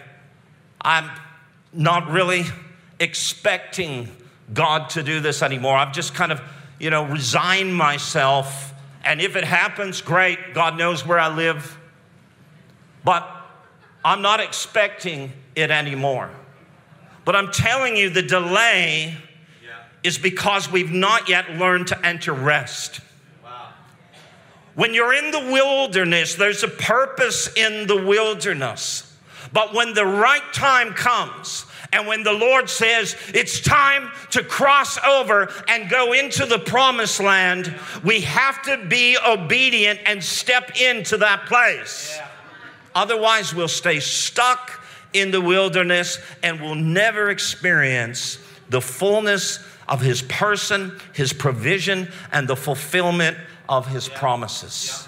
I'm 0.81 1.09
not 1.73 2.11
really 2.11 2.45
expecting 2.99 4.09
God 4.53 4.91
to 4.91 5.03
do 5.03 5.21
this 5.21 5.43
anymore. 5.43 5.77
I've 5.77 5.93
just 5.93 6.15
kind 6.15 6.33
of, 6.33 6.41
you 6.81 6.91
know, 6.91 7.05
resigned 7.05 7.75
myself. 7.77 8.73
And 9.05 9.21
if 9.21 9.37
it 9.37 9.45
happens, 9.45 10.01
great. 10.01 10.55
God 10.55 10.79
knows 10.79 11.07
where 11.07 11.19
I 11.19 11.33
live. 11.33 11.79
But 13.05 13.29
I'm 14.05 14.23
not 14.23 14.41
expecting 14.41 15.33
it 15.55 15.71
anymore. 15.71 16.31
But 17.25 17.37
I'm 17.37 17.51
telling 17.53 17.97
you, 17.97 18.09
the 18.09 18.23
delay 18.23 19.17
yeah. 19.63 19.83
is 20.03 20.17
because 20.17 20.71
we've 20.71 20.93
not 20.93 21.29
yet 21.29 21.51
learned 21.51 21.89
to 21.89 22.07
enter 22.07 22.33
rest. 22.33 23.01
Wow. 23.45 23.69
When 24.75 24.95
you're 24.95 25.13
in 25.13 25.31
the 25.31 25.51
wilderness, 25.53 26.37
there's 26.37 26.63
a 26.63 26.69
purpose 26.69 27.53
in 27.55 27.87
the 27.87 28.03
wilderness. 28.03 29.16
But 29.53 29.75
when 29.75 29.95
the 29.95 30.07
right 30.07 30.53
time 30.53 30.93
comes, 30.93 31.67
and 31.93 32.07
when 32.07 32.23
the 32.23 32.33
Lord 32.33 32.69
says 32.69 33.17
it's 33.29 33.61
time 33.61 34.11
to 34.31 34.43
cross 34.43 34.99
over 35.05 35.53
and 35.69 35.89
go 35.89 36.13
into 36.13 36.47
the 36.47 36.59
promised 36.59 37.21
land, 37.21 37.75
we 38.05 38.23
have 38.23 38.63
to 38.63 38.85
be 38.89 39.17
obedient 39.27 40.01
and 40.05 40.23
step 40.23 40.81
into 40.81 41.17
that 41.19 41.47
place. 41.47 42.19
Otherwise, 42.95 43.55
we'll 43.55 43.69
stay 43.69 44.01
stuck 44.01 44.83
in 45.13 45.31
the 45.31 45.41
wilderness 45.41 46.19
and 46.43 46.61
we'll 46.61 46.75
never 46.75 47.31
experience 47.31 48.39
the 48.69 48.81
fullness 48.81 49.65
of 49.89 50.01
His 50.01 50.23
person, 50.23 50.99
His 51.13 51.33
provision, 51.33 52.11
and 52.33 52.49
the 52.49 52.57
fulfillment 52.57 53.37
of 53.69 53.87
His 53.87 54.09
promises. 54.09 55.06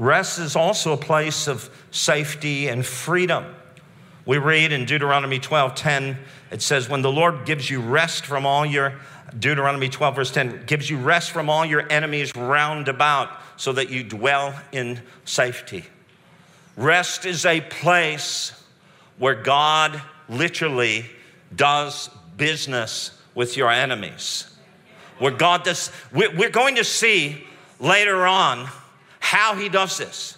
Rest 0.00 0.38
is 0.38 0.56
also 0.56 0.94
a 0.94 0.96
place 0.96 1.46
of 1.46 1.68
safety 1.90 2.68
and 2.68 2.86
freedom. 2.86 3.44
We 4.24 4.38
read 4.38 4.72
in 4.72 4.86
Deuteronomy 4.86 5.38
12 5.38 5.74
10, 5.74 6.18
it 6.50 6.62
says, 6.62 6.88
When 6.88 7.02
the 7.02 7.12
Lord 7.12 7.44
gives 7.44 7.68
you 7.68 7.82
rest 7.82 8.24
from 8.24 8.46
all 8.46 8.64
your, 8.64 8.94
Deuteronomy 9.38 9.90
12, 9.90 10.16
verse 10.16 10.30
10, 10.30 10.64
gives 10.64 10.88
you 10.88 10.96
rest 10.96 11.32
from 11.32 11.50
all 11.50 11.66
your 11.66 11.86
enemies 11.92 12.34
round 12.34 12.88
about 12.88 13.28
so 13.58 13.74
that 13.74 13.90
you 13.90 14.02
dwell 14.02 14.58
in 14.72 15.02
safety. 15.26 15.84
Rest 16.78 17.26
is 17.26 17.44
a 17.44 17.60
place 17.60 18.52
where 19.18 19.34
God 19.34 20.00
literally 20.30 21.04
does 21.54 22.08
business 22.38 23.10
with 23.34 23.54
your 23.54 23.70
enemies. 23.70 24.50
Where 25.18 25.30
God 25.30 25.62
does, 25.62 25.92
we're 26.10 26.48
going 26.48 26.76
to 26.76 26.84
see 26.84 27.44
later 27.78 28.26
on 28.26 28.66
how 29.30 29.54
he 29.54 29.68
does 29.68 29.96
this. 29.96 30.36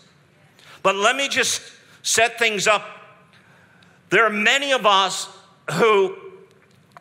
But 0.83 0.97
let 0.97 1.17
me 1.17 1.27
just 1.27 1.63
set 2.03 2.39
things 2.39 2.67
up. 2.67 2.87
There 4.11 4.27
are 4.27 4.31
many 4.31 4.75
of 4.75 4.85
us 4.85 5.31
who 5.73 6.15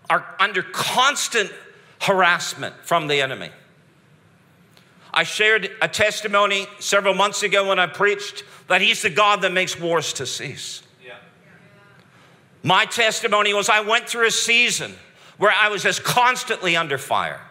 are 0.09 0.25
under 0.39 0.63
constant 0.63 1.51
harassment 1.99 2.75
from 2.85 3.07
the 3.07 3.19
enemy. 3.19 3.49
I 5.13 5.23
shared 5.23 5.69
a 5.81 5.89
testimony 5.89 6.65
several 6.79 7.13
months 7.13 7.43
ago 7.43 7.67
when 7.67 7.77
I 7.77 7.87
preached 7.87 8.45
that 8.69 8.79
he's 8.79 9.01
the 9.01 9.09
God 9.09 9.41
that 9.41 9.51
makes 9.51 9.77
wars 9.77 10.13
to 10.13 10.25
cease. 10.25 10.83
My 12.63 12.85
testimony 12.85 13.53
was 13.53 13.67
I 13.67 13.81
went 13.81 14.07
through 14.07 14.27
a 14.27 14.31
season 14.31 14.93
where 15.37 15.51
I 15.53 15.67
was 15.67 15.83
just 15.83 16.05
constantly 16.05 16.77
under 16.77 16.97
fire, 16.97 17.41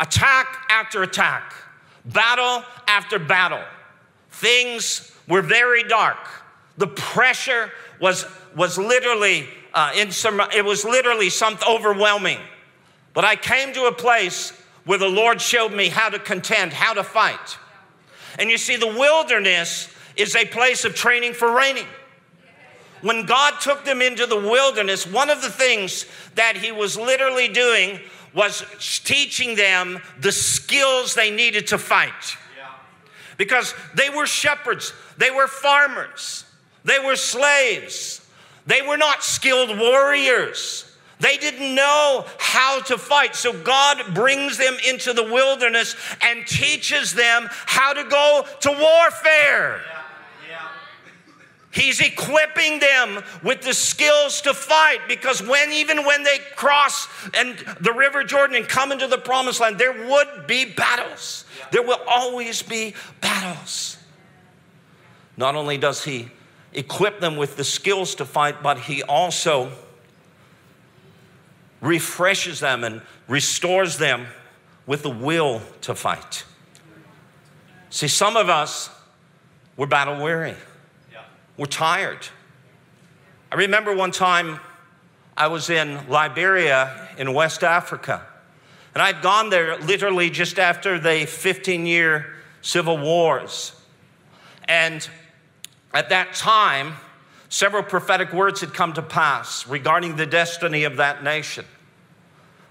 attack 0.00 0.48
after 0.68 1.04
attack 1.04 1.52
battle 2.06 2.64
after 2.86 3.18
battle. 3.18 3.62
Things 4.30 5.12
were 5.28 5.42
very 5.42 5.82
dark. 5.84 6.18
The 6.78 6.86
pressure 6.86 7.70
was, 8.00 8.26
was 8.54 8.78
literally, 8.78 9.48
uh, 9.72 9.92
it 9.94 10.64
was 10.64 10.84
literally 10.84 11.30
something 11.30 11.66
overwhelming. 11.68 12.38
But 13.14 13.24
I 13.24 13.36
came 13.36 13.72
to 13.74 13.84
a 13.84 13.92
place 13.92 14.52
where 14.84 14.98
the 14.98 15.08
Lord 15.08 15.40
showed 15.40 15.72
me 15.72 15.88
how 15.88 16.10
to 16.10 16.18
contend, 16.18 16.72
how 16.72 16.92
to 16.92 17.02
fight. 17.02 17.58
And 18.38 18.50
you 18.50 18.58
see, 18.58 18.76
the 18.76 18.86
wilderness 18.86 19.88
is 20.16 20.36
a 20.36 20.44
place 20.44 20.84
of 20.84 20.94
training 20.94 21.32
for 21.32 21.54
reigning. 21.54 21.86
When 23.00 23.26
God 23.26 23.60
took 23.60 23.84
them 23.84 24.00
into 24.00 24.26
the 24.26 24.36
wilderness, 24.36 25.06
one 25.06 25.30
of 25.30 25.42
the 25.42 25.50
things 25.50 26.06
that 26.34 26.56
He 26.56 26.72
was 26.72 26.96
literally 26.96 27.48
doing 27.48 28.00
was 28.34 28.64
teaching 29.04 29.56
them 29.56 29.98
the 30.20 30.32
skills 30.32 31.14
they 31.14 31.30
needed 31.30 31.68
to 31.68 31.78
fight. 31.78 32.36
Because 33.36 33.74
they 33.94 34.10
were 34.10 34.26
shepherds, 34.26 34.92
they 35.18 35.30
were 35.30 35.46
farmers, 35.46 36.44
they 36.84 36.98
were 36.98 37.16
slaves, 37.16 38.26
they 38.66 38.82
were 38.82 38.96
not 38.96 39.22
skilled 39.22 39.78
warriors. 39.78 40.84
They 41.18 41.38
didn't 41.38 41.74
know 41.74 42.26
how 42.38 42.80
to 42.82 42.98
fight. 42.98 43.34
So 43.34 43.52
God 43.62 44.14
brings 44.14 44.58
them 44.58 44.76
into 44.86 45.14
the 45.14 45.22
wilderness 45.22 45.96
and 46.20 46.46
teaches 46.46 47.14
them 47.14 47.48
how 47.50 47.94
to 47.94 48.04
go 48.04 48.44
to 48.60 48.70
warfare. 48.70 49.80
He's 51.76 52.00
equipping 52.00 52.78
them 52.78 53.22
with 53.42 53.60
the 53.60 53.74
skills 53.74 54.40
to 54.40 54.54
fight 54.54 55.00
because 55.08 55.42
when 55.42 55.72
even 55.72 56.06
when 56.06 56.22
they 56.22 56.38
cross 56.56 57.06
and 57.34 57.58
the 57.82 57.92
river 57.92 58.24
Jordan 58.24 58.56
and 58.56 58.66
come 58.66 58.92
into 58.92 59.06
the 59.06 59.18
promised 59.18 59.60
land, 59.60 59.78
there 59.78 59.92
would 59.92 60.46
be 60.46 60.64
battles. 60.64 61.44
There 61.72 61.82
will 61.82 62.00
always 62.08 62.62
be 62.62 62.94
battles. 63.20 63.98
Not 65.36 65.54
only 65.54 65.76
does 65.76 66.02
he 66.02 66.30
equip 66.72 67.20
them 67.20 67.36
with 67.36 67.58
the 67.58 67.64
skills 67.64 68.14
to 68.14 68.24
fight, 68.24 68.62
but 68.62 68.78
he 68.78 69.02
also 69.02 69.70
refreshes 71.82 72.58
them 72.58 72.84
and 72.84 73.02
restores 73.28 73.98
them 73.98 74.28
with 74.86 75.02
the 75.02 75.10
will 75.10 75.60
to 75.82 75.94
fight. 75.94 76.44
See, 77.90 78.08
some 78.08 78.34
of 78.34 78.48
us, 78.48 78.88
we're 79.76 79.84
battle 79.84 80.22
weary, 80.22 80.54
we're 81.56 81.66
tired. 81.66 82.28
I 83.50 83.56
remember 83.56 83.94
one 83.94 84.10
time 84.10 84.60
I 85.36 85.48
was 85.48 85.70
in 85.70 86.08
Liberia 86.08 87.08
in 87.16 87.32
West 87.32 87.64
Africa, 87.64 88.26
and 88.94 89.02
I'd 89.02 89.22
gone 89.22 89.50
there 89.50 89.78
literally 89.78 90.30
just 90.30 90.58
after 90.58 90.98
the 90.98 91.26
15 91.26 91.86
year 91.86 92.34
civil 92.60 92.98
wars. 92.98 93.72
And 94.68 95.08
at 95.94 96.08
that 96.10 96.34
time, 96.34 96.94
several 97.48 97.82
prophetic 97.82 98.32
words 98.32 98.60
had 98.60 98.74
come 98.74 98.92
to 98.94 99.02
pass 99.02 99.66
regarding 99.66 100.16
the 100.16 100.26
destiny 100.26 100.84
of 100.84 100.96
that 100.96 101.22
nation. 101.22 101.64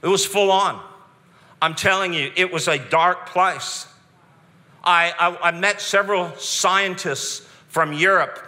It 0.02 0.08
was 0.08 0.26
full 0.26 0.52
on. 0.52 0.84
I'm 1.62 1.74
telling 1.74 2.13
you, 2.13 2.32
it 2.36 2.52
was 2.52 2.67
a 2.67 2.78
dark 2.78 3.30
place. 3.30 3.88
I, 4.84 5.13
I, 5.17 5.50
I 5.50 5.52
met 5.52 5.82
several 5.82 6.36
scientists 6.36 7.48
from 7.69 7.93
Europe 7.93 8.45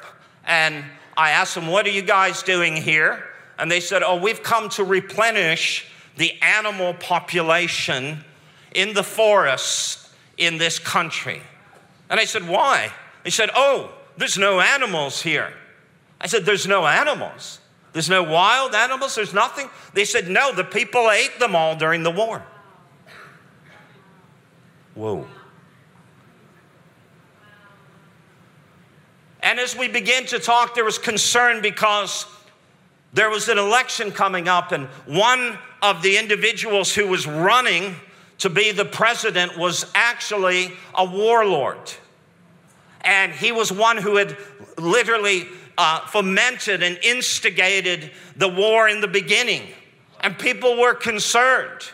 and 0.47 0.83
I 1.15 1.31
asked 1.31 1.53
them, 1.53 1.67
What 1.67 1.85
are 1.85 1.91
you 1.91 2.01
guys 2.01 2.41
doing 2.41 2.75
here? 2.75 3.23
And 3.59 3.69
they 3.69 3.81
said, 3.81 4.01
Oh, 4.01 4.15
we've 4.15 4.41
come 4.41 4.69
to 4.69 4.83
replenish 4.83 5.85
the 6.15 6.33
animal 6.41 6.95
population 6.95 8.23
in 8.73 8.93
the 8.93 9.03
forests 9.03 10.11
in 10.37 10.57
this 10.57 10.79
country. 10.79 11.41
And 12.09 12.19
I 12.19 12.25
said, 12.25 12.47
Why? 12.47 12.91
They 13.23 13.29
said, 13.29 13.49
Oh, 13.53 13.91
there's 14.15 14.37
no 14.37 14.61
animals 14.61 15.21
here. 15.21 15.53
I 16.21 16.27
said, 16.27 16.45
There's 16.45 16.65
no 16.65 16.87
animals. 16.87 17.59
There's 17.93 18.09
no 18.09 18.23
wild 18.23 18.73
animals. 18.73 19.15
There's 19.15 19.33
nothing. 19.33 19.69
They 19.93 20.05
said, 20.05 20.29
No, 20.29 20.53
the 20.53 20.63
people 20.63 21.11
ate 21.11 21.39
them 21.39 21.55
all 21.55 21.75
during 21.75 22.03
the 22.03 22.11
war. 22.11 22.43
Whoa. 24.95 25.27
And 29.47 29.61
as 29.61 29.77
we 29.77 29.87
began 29.87 30.25
to 30.25 30.39
talk, 30.39 30.75
there 30.75 30.83
was 30.83 30.97
concern 30.97 31.61
because 31.61 32.25
there 33.13 33.29
was 33.29 33.47
an 33.47 33.57
election 33.57 34.11
coming 34.11 34.49
up, 34.49 34.73
and 34.73 34.87
one 35.05 35.57
of 35.81 36.01
the 36.01 36.17
individuals 36.17 36.93
who 36.93 37.07
was 37.07 37.25
running 37.25 37.95
to 38.39 38.49
be 38.49 38.73
the 38.73 38.83
president 38.83 39.57
was 39.57 39.89
actually 39.95 40.73
a 40.93 41.05
warlord. 41.05 41.79
And 42.99 43.31
he 43.31 43.53
was 43.53 43.71
one 43.71 43.95
who 43.95 44.17
had 44.17 44.35
literally 44.77 45.47
uh, 45.77 46.01
fomented 46.07 46.83
and 46.83 46.99
instigated 47.01 48.11
the 48.35 48.49
war 48.49 48.89
in 48.89 48.99
the 48.99 49.07
beginning. 49.07 49.61
And 50.19 50.37
people 50.37 50.77
were 50.77 50.93
concerned. 50.93 51.89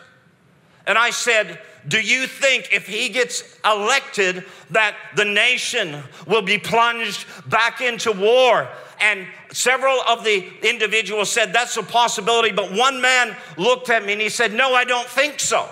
And 0.88 0.98
I 0.98 1.10
said, 1.10 1.60
do 1.86 2.00
you 2.00 2.26
think 2.26 2.70
if 2.72 2.86
he 2.86 3.08
gets 3.10 3.58
elected 3.64 4.44
that 4.70 4.96
the 5.16 5.24
nation 5.24 6.02
will 6.26 6.42
be 6.42 6.58
plunged 6.58 7.26
back 7.48 7.80
into 7.80 8.12
war? 8.12 8.68
And 9.00 9.26
several 9.52 10.00
of 10.08 10.24
the 10.24 10.48
individuals 10.62 11.30
said 11.30 11.52
that's 11.52 11.76
a 11.76 11.82
possibility, 11.82 12.52
but 12.52 12.72
one 12.72 13.00
man 13.00 13.36
looked 13.58 13.90
at 13.90 14.04
me 14.04 14.12
and 14.14 14.22
he 14.22 14.30
said, 14.30 14.52
No, 14.54 14.74
I 14.74 14.84
don't 14.84 15.08
think 15.08 15.40
so. 15.40 15.68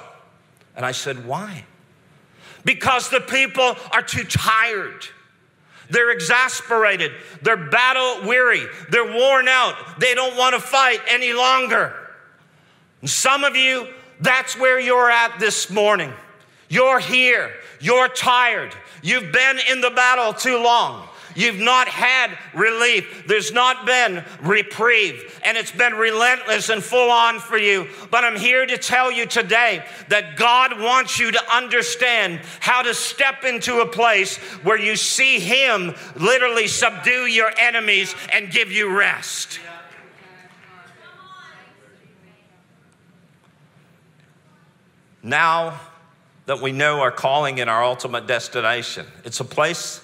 And 0.77 0.85
I 0.85 0.93
said, 0.93 1.27
Why? 1.27 1.65
Because 2.65 3.09
the 3.09 3.21
people 3.21 3.77
are 3.93 4.03
too 4.03 4.25
tired. 4.25 5.07
They're 5.89 6.11
exasperated. 6.11 7.13
They're 7.43 7.57
battle 7.57 8.27
weary. 8.27 8.65
They're 8.91 9.13
worn 9.13 9.49
out. 9.49 9.99
They 9.99 10.15
don't 10.15 10.37
want 10.37 10.55
to 10.55 10.61
fight 10.61 11.01
any 11.09 11.33
longer. 11.33 11.95
And 13.01 13.11
some 13.11 13.45
of 13.45 13.57
you, 13.57 13.89
that's 14.23 14.59
where 14.59 14.81
you're 14.81 15.11
at 15.11 15.39
this 15.39 15.71
morning. 15.71 16.13
You're 16.69 17.01
here. 17.01 17.53
You're 17.81 18.09
tired. 18.09 18.75
You've 19.03 19.33
been 19.33 19.59
in 19.71 19.81
the 19.81 19.91
battle 19.91 20.33
too 20.33 20.63
long. 20.63 21.09
You've 21.35 21.59
not 21.59 21.89
had 21.89 22.37
relief. 22.55 23.25
There's 23.27 23.53
not 23.53 23.87
been 23.87 24.25
reprieve. 24.43 25.41
And 25.45 25.57
it's 25.57 25.73
been 25.73 25.95
relentless 25.95 26.69
and 26.69 26.83
full 26.83 27.11
on 27.11 27.41
for 27.41 27.57
you. 27.57 27.89
But 28.11 28.25
I'm 28.25 28.37
here 28.37 28.67
to 28.67 28.79
tell 28.79 29.11
you 29.11 29.27
today 29.27 29.85
that 30.09 30.37
God 30.37 30.81
wants 30.81 31.19
you 31.19 31.33
to 31.33 31.55
understand 31.55 32.41
how 32.61 32.83
to 32.83 32.95
step 32.95 33.45
into 33.45 33.81
a 33.81 33.87
place 33.87 34.37
where 34.63 34.79
you 34.79 34.97
see 34.97 35.39
Him 35.39 35.95
literally 36.17 36.69
subdue 36.69 37.27
your 37.27 37.51
enemies 37.59 38.15
and 38.33 38.51
give 38.51 38.71
you 38.71 38.97
rest. 38.97 39.59
Now 45.23 45.81
that 46.47 46.61
we 46.61 46.73
know 46.73 47.01
our 47.01 47.13
calling 47.13 47.61
and 47.61 47.71
our 47.71 47.85
ultimate 47.85 48.27
destination, 48.27 49.07
it's 49.25 49.39
a 49.39 49.45
place, 49.45 50.01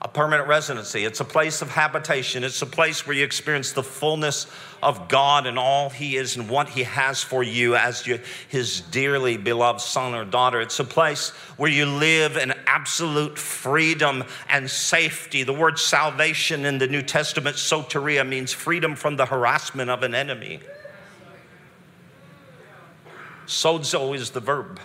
a 0.00 0.08
permanent 0.08 0.48
residency. 0.48 1.04
It's 1.04 1.20
a 1.20 1.24
place 1.24 1.60
of 1.60 1.70
habitation. 1.70 2.42
It's 2.42 2.62
a 2.62 2.66
place 2.66 3.06
where 3.06 3.14
you 3.14 3.22
experience 3.22 3.72
the 3.72 3.82
fullness 3.82 4.46
of 4.82 5.08
God 5.08 5.46
and 5.46 5.58
all 5.58 5.90
He 5.90 6.16
is 6.16 6.36
and 6.36 6.48
what 6.48 6.70
He 6.70 6.84
has 6.84 7.22
for 7.22 7.42
you 7.42 7.76
as 7.76 8.06
you, 8.06 8.18
His 8.48 8.80
dearly 8.80 9.36
beloved 9.36 9.82
son 9.82 10.14
or 10.14 10.24
daughter. 10.24 10.60
It's 10.62 10.80
a 10.80 10.84
place 10.84 11.30
where 11.58 11.70
you 11.70 11.84
live 11.84 12.38
in 12.38 12.54
absolute 12.66 13.38
freedom 13.38 14.24
and 14.48 14.70
safety. 14.70 15.42
The 15.42 15.52
word 15.52 15.78
salvation 15.78 16.64
in 16.64 16.78
the 16.78 16.88
New 16.88 17.02
Testament, 17.02 17.56
soteria, 17.56 18.26
means 18.26 18.52
freedom 18.52 18.96
from 18.96 19.16
the 19.16 19.26
harassment 19.26 19.90
of 19.90 20.02
an 20.02 20.14
enemy. 20.14 20.60
Sozo 23.52 24.14
is 24.16 24.30
the 24.30 24.40
verb. 24.40 24.80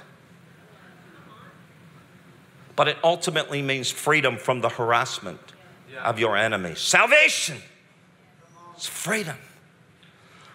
But 2.76 2.90
it 2.90 2.98
ultimately 3.04 3.62
means 3.62 3.90
freedom 3.90 4.38
from 4.38 4.62
the 4.62 4.70
harassment 4.70 5.40
of 6.04 6.20
your 6.20 6.38
enemies. 6.38 6.80
Salvation 6.80 7.58
is 8.78 8.86
freedom 8.86 9.38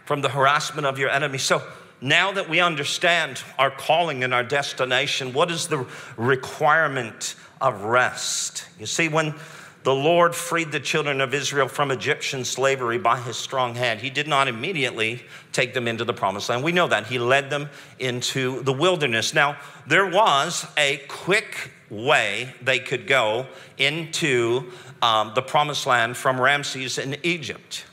from 0.04 0.20
the 0.20 0.28
harassment 0.28 0.86
of 0.86 0.98
your 0.98 1.08
enemies. 1.08 1.42
So 1.42 1.62
now 2.00 2.32
that 2.32 2.48
we 2.48 2.60
understand 2.60 3.42
our 3.58 3.70
calling 3.70 4.22
and 4.22 4.34
our 4.34 4.44
destination, 4.44 5.32
what 5.32 5.50
is 5.50 5.66
the 5.66 5.86
requirement 6.16 7.34
of 7.60 7.82
rest? 7.82 8.66
You 8.78 8.86
see, 8.86 9.08
when 9.08 9.34
the 9.82 9.94
Lord 9.94 10.34
freed 10.34 10.70
the 10.70 10.80
children 10.80 11.20
of 11.20 11.34
Israel 11.34 11.66
from 11.66 11.90
Egyptian 11.90 12.44
slavery 12.44 12.98
by 12.98 13.18
his 13.18 13.36
strong 13.36 13.74
hand. 13.74 14.00
He 14.00 14.10
did 14.10 14.28
not 14.28 14.46
immediately 14.46 15.22
take 15.52 15.74
them 15.74 15.88
into 15.88 16.04
the 16.04 16.12
promised 16.12 16.48
land. 16.48 16.62
We 16.62 16.72
know 16.72 16.88
that. 16.88 17.08
He 17.08 17.18
led 17.18 17.50
them 17.50 17.68
into 17.98 18.62
the 18.62 18.72
wilderness. 18.72 19.34
Now, 19.34 19.56
there 19.86 20.06
was 20.06 20.66
a 20.76 20.98
quick 21.08 21.72
way 21.90 22.54
they 22.62 22.78
could 22.78 23.06
go 23.06 23.46
into 23.76 24.70
um, 25.02 25.32
the 25.34 25.42
promised 25.42 25.86
land 25.86 26.16
from 26.16 26.40
Ramses 26.40 26.98
in 26.98 27.16
Egypt. 27.24 27.84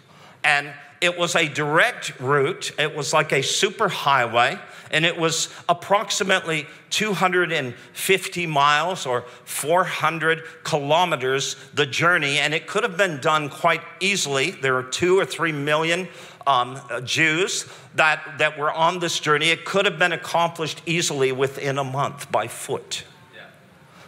And 0.43 0.71
it 1.02 1.17
was 1.17 1.36
a 1.36 1.47
direct 1.47 2.19
route, 2.19 2.71
it 2.78 2.95
was 2.95 3.13
like 3.13 3.32
a 3.32 3.41
super 3.41 3.88
highway, 3.88 4.60
and 4.91 5.06
it 5.06 5.17
was 5.17 5.49
approximately 5.67 6.65
250 6.89 8.45
miles 8.47 9.06
or 9.06 9.21
400 9.45 10.43
kilometers 10.63 11.56
the 11.73 11.86
journey, 11.86 12.39
and 12.39 12.54
it 12.54 12.67
could 12.67 12.84
have 12.84 12.97
been 12.97 13.19
done 13.19 13.49
quite 13.49 13.82
easily. 13.99 14.52
There 14.52 14.75
are 14.78 14.84
two 14.84 15.19
or 15.19 15.25
three 15.25 15.52
million 15.52 16.08
um, 16.47 16.80
Jews 17.04 17.67
that, 17.95 18.38
that 18.39 18.58
were 18.58 18.71
on 18.71 18.99
this 18.99 19.19
journey. 19.19 19.49
It 19.49 19.65
could 19.65 19.86
have 19.86 19.99
been 19.99 20.13
accomplished 20.13 20.82
easily 20.86 21.32
within 21.32 21.78
a 21.78 21.84
month 21.84 22.32
by 22.32 22.47
foot. 22.47 23.04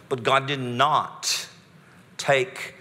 But 0.08 0.24
God 0.24 0.46
did 0.46 0.60
not 0.60 1.48
take 2.18 2.74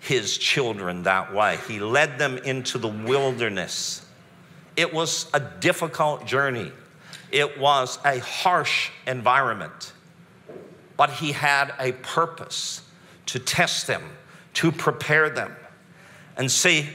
his 0.00 0.36
children 0.36 1.04
that 1.04 1.32
way. 1.32 1.58
He 1.66 1.80
led 1.80 2.18
them 2.18 2.36
into 2.38 2.76
the 2.76 2.88
wilderness. 2.88 4.04
It 4.76 4.92
was 4.92 5.30
a 5.32 5.40
difficult 5.40 6.26
journey, 6.26 6.70
it 7.34 7.58
was 7.58 7.98
a 8.04 8.20
harsh 8.20 8.90
environment, 9.08 9.92
but 10.96 11.10
he 11.10 11.32
had 11.32 11.74
a 11.80 11.90
purpose 11.90 12.82
to 13.26 13.40
test 13.40 13.88
them, 13.88 14.02
to 14.54 14.70
prepare 14.70 15.28
them. 15.28 15.54
And 16.36 16.48
see, 16.48 16.88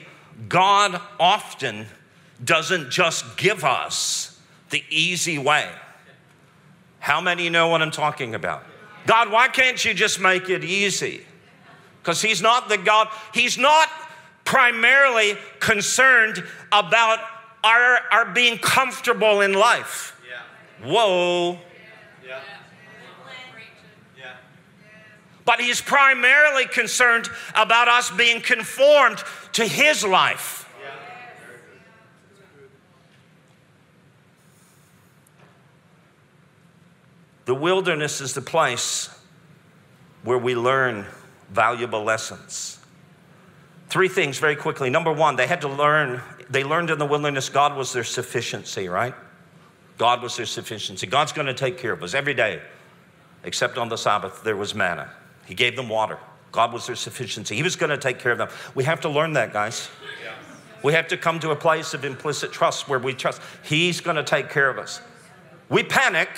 God 0.47 1.01
often 1.19 1.87
doesn't 2.41 2.89
just 2.89 3.35
give 3.35 3.65
us 3.65 4.39
the 4.69 4.81
easy 4.89 5.37
way. 5.37 5.69
How 6.99 7.19
many 7.19 7.49
know 7.49 7.67
what 7.67 7.81
I'm 7.81 7.91
talking 7.91 8.33
about? 8.33 8.63
God, 9.05 9.29
why 9.31 9.49
can't 9.49 9.83
you 9.83 9.93
just 9.93 10.21
make 10.21 10.49
it 10.49 10.63
easy? 10.63 11.25
Because 12.01 12.21
He's 12.21 12.41
not 12.41 12.69
the 12.69 12.77
God, 12.77 13.09
He's 13.33 13.57
not 13.57 13.89
primarily 14.45 15.37
concerned 15.59 16.41
about 16.71 17.19
our, 17.61 17.99
our 18.09 18.25
being 18.33 18.57
comfortable 18.57 19.41
in 19.41 19.51
life. 19.51 20.15
Whoa. 20.83 21.59
Yeah. 22.25 22.39
Yeah. 24.17 24.33
But 25.45 25.59
He's 25.59 25.81
primarily 25.81 26.65
concerned 26.65 27.29
about 27.55 27.87
us 27.87 28.11
being 28.11 28.41
conformed 28.41 29.23
to 29.53 29.65
His 29.65 30.03
life. 30.03 30.59
The 37.49 37.55
wilderness 37.55 38.21
is 38.21 38.35
the 38.35 38.43
place 38.43 39.09
where 40.21 40.37
we 40.37 40.53
learn 40.53 41.07
valuable 41.49 42.03
lessons. 42.03 42.77
Three 43.89 44.07
things 44.07 44.37
very 44.37 44.55
quickly. 44.55 44.91
Number 44.91 45.11
one, 45.11 45.35
they 45.35 45.47
had 45.47 45.61
to 45.61 45.67
learn, 45.67 46.21
they 46.47 46.63
learned 46.63 46.91
in 46.91 46.99
the 46.99 47.07
wilderness 47.07 47.49
God 47.49 47.75
was 47.75 47.91
their 47.91 48.03
sufficiency, 48.03 48.87
right? 48.87 49.15
God 49.99 50.23
was 50.23 50.37
their 50.37 50.45
sufficiency. 50.45 51.05
God's 51.05 51.33
going 51.33 51.45
to 51.45 51.53
take 51.53 51.77
care 51.77 51.91
of 51.91 52.01
us 52.01 52.13
every 52.13 52.33
day, 52.33 52.61
except 53.43 53.77
on 53.77 53.89
the 53.89 53.97
Sabbath, 53.97 54.41
there 54.43 54.55
was 54.55 54.73
manna. 54.73 55.11
He 55.45 55.53
gave 55.53 55.75
them 55.75 55.89
water. 55.89 56.17
God 56.53 56.71
was 56.71 56.87
their 56.87 56.95
sufficiency. 56.95 57.55
He 57.55 57.63
was 57.63 57.75
going 57.75 57.89
to 57.89 57.97
take 57.97 58.17
care 58.17 58.31
of 58.31 58.37
them. 58.37 58.47
We 58.73 58.85
have 58.85 59.01
to 59.01 59.09
learn 59.09 59.33
that, 59.33 59.51
guys. 59.51 59.89
We 60.83 60.93
have 60.93 61.09
to 61.09 61.17
come 61.17 61.41
to 61.41 61.51
a 61.51 61.55
place 61.55 61.93
of 61.93 62.05
implicit 62.05 62.53
trust 62.53 62.87
where 62.87 62.97
we 62.97 63.13
trust 63.13 63.41
He's 63.63 63.99
going 63.99 64.15
to 64.15 64.23
take 64.23 64.49
care 64.49 64.69
of 64.69 64.77
us. 64.77 65.01
We 65.67 65.83
panic 65.83 66.29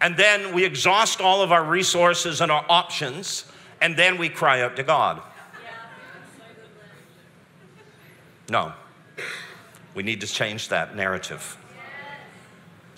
and 0.00 0.16
then 0.16 0.54
we 0.54 0.64
exhaust 0.64 1.20
all 1.20 1.42
of 1.42 1.52
our 1.52 1.64
resources 1.64 2.40
and 2.40 2.50
our 2.50 2.64
options, 2.68 3.44
and 3.80 3.96
then 3.96 4.16
we 4.16 4.28
cry 4.28 4.62
out 4.62 4.76
to 4.76 4.82
God. 4.82 5.20
No, 8.48 8.72
we 9.94 10.02
need 10.02 10.22
to 10.22 10.26
change 10.26 10.68
that 10.68 10.96
narrative. 10.96 11.58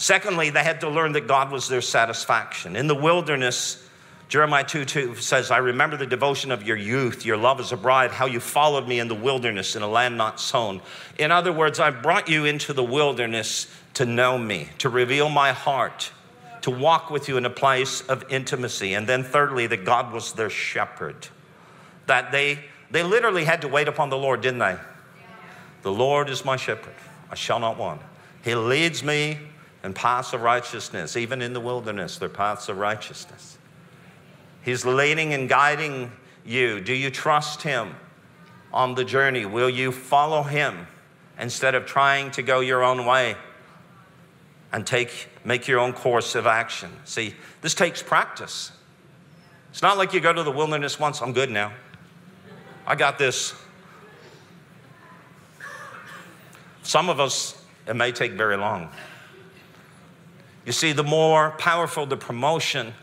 Secondly, 0.00 0.48
they 0.48 0.64
had 0.64 0.80
to 0.80 0.88
learn 0.88 1.12
that 1.12 1.26
God 1.26 1.52
was 1.52 1.68
their 1.68 1.82
satisfaction. 1.82 2.74
In 2.74 2.86
the 2.86 2.94
wilderness, 2.94 3.86
Jeremiah 4.30 4.64
2 4.64 4.86
2 4.86 5.16
says, 5.16 5.50
I 5.50 5.58
remember 5.58 5.98
the 5.98 6.06
devotion 6.06 6.50
of 6.50 6.62
your 6.62 6.78
youth, 6.78 7.26
your 7.26 7.36
love 7.36 7.60
as 7.60 7.70
a 7.70 7.76
bride, 7.76 8.10
how 8.10 8.24
you 8.24 8.40
followed 8.40 8.88
me 8.88 8.98
in 8.98 9.08
the 9.08 9.14
wilderness 9.14 9.76
in 9.76 9.82
a 9.82 9.86
land 9.86 10.16
not 10.16 10.40
sown. 10.40 10.80
In 11.18 11.30
other 11.30 11.52
words, 11.52 11.78
I 11.78 11.90
brought 11.90 12.30
you 12.30 12.46
into 12.46 12.72
the 12.72 12.82
wilderness 12.82 13.66
to 13.92 14.06
know 14.06 14.38
me, 14.38 14.70
to 14.78 14.88
reveal 14.88 15.28
my 15.28 15.52
heart 15.52 16.12
to 16.62 16.70
walk 16.70 17.10
with 17.10 17.28
you 17.28 17.36
in 17.36 17.44
a 17.44 17.50
place 17.50 18.00
of 18.02 18.24
intimacy. 18.30 18.94
And 18.94 19.06
then, 19.06 19.22
thirdly, 19.22 19.66
that 19.66 19.84
God 19.84 20.14
was 20.14 20.32
their 20.32 20.50
shepherd. 20.50 21.28
That 22.06 22.32
they, 22.32 22.60
they 22.90 23.02
literally 23.02 23.44
had 23.44 23.60
to 23.62 23.68
wait 23.68 23.86
upon 23.86 24.08
the 24.08 24.16
Lord, 24.16 24.40
didn't 24.40 24.60
they? 24.60 24.78
The 25.82 25.92
Lord 25.92 26.30
is 26.30 26.42
my 26.42 26.56
shepherd, 26.56 26.94
I 27.30 27.34
shall 27.34 27.58
not 27.58 27.76
want. 27.76 28.00
He 28.42 28.54
leads 28.54 29.02
me 29.02 29.38
in 29.82 29.94
paths 29.94 30.32
of 30.32 30.42
righteousness, 30.42 31.16
even 31.16 31.42
in 31.42 31.52
the 31.52 31.60
wilderness, 31.60 32.18
they're 32.18 32.28
paths 32.28 32.68
of 32.68 32.78
righteousness. 32.78 33.58
He's 34.62 34.84
leading 34.84 35.32
and 35.32 35.48
guiding 35.48 36.12
you. 36.44 36.80
Do 36.80 36.92
you 36.92 37.10
trust 37.10 37.62
Him 37.62 37.94
on 38.72 38.94
the 38.94 39.04
journey? 39.04 39.46
Will 39.46 39.70
you 39.70 39.90
follow 39.90 40.42
Him 40.42 40.86
instead 41.38 41.74
of 41.74 41.86
trying 41.86 42.30
to 42.32 42.42
go 42.42 42.60
your 42.60 42.82
own 42.82 43.06
way? 43.06 43.36
and 44.72 44.86
take, 44.86 45.28
make 45.44 45.66
your 45.66 45.80
own 45.80 45.92
course 45.92 46.34
of 46.34 46.46
action. 46.46 46.90
See, 47.04 47.34
this 47.60 47.74
takes 47.74 48.02
practice. 48.02 48.72
It's 49.70 49.82
not 49.82 49.98
like 49.98 50.12
you 50.12 50.20
go 50.20 50.32
to 50.32 50.42
the 50.42 50.50
wilderness 50.50 50.98
once, 50.98 51.20
I'm 51.20 51.32
good 51.32 51.50
now. 51.50 51.72
I 52.86 52.94
got 52.94 53.18
this. 53.18 53.54
Some 56.82 57.08
of 57.08 57.20
us, 57.20 57.62
it 57.86 57.94
may 57.94 58.10
take 58.12 58.32
very 58.32 58.56
long. 58.56 58.90
You 60.70 60.72
see, 60.72 60.92
the 60.92 61.02
more 61.02 61.50
powerful 61.58 62.06
the 62.06 62.16
promotion, 62.16 62.94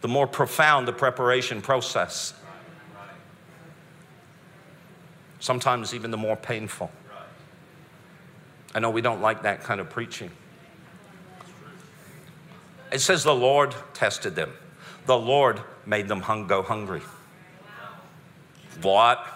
the 0.00 0.08
more 0.08 0.26
profound 0.26 0.88
the 0.88 0.92
preparation 0.94 1.60
process. 1.60 2.32
Sometimes 5.38 5.92
even 5.92 6.10
the 6.10 6.16
more 6.16 6.34
painful. 6.34 6.90
I 8.74 8.80
know 8.80 8.88
we 8.88 9.02
don't 9.02 9.20
like 9.20 9.42
that 9.42 9.62
kind 9.62 9.82
of 9.82 9.90
preaching. 9.90 10.30
It 12.90 13.00
says 13.00 13.22
the 13.22 13.34
Lord 13.34 13.74
tested 13.92 14.34
them. 14.34 14.54
The 15.04 15.18
Lord 15.18 15.60
made 15.84 16.08
them 16.08 16.22
hung, 16.22 16.46
go 16.46 16.62
hungry. 16.62 17.02
What? 18.80 19.26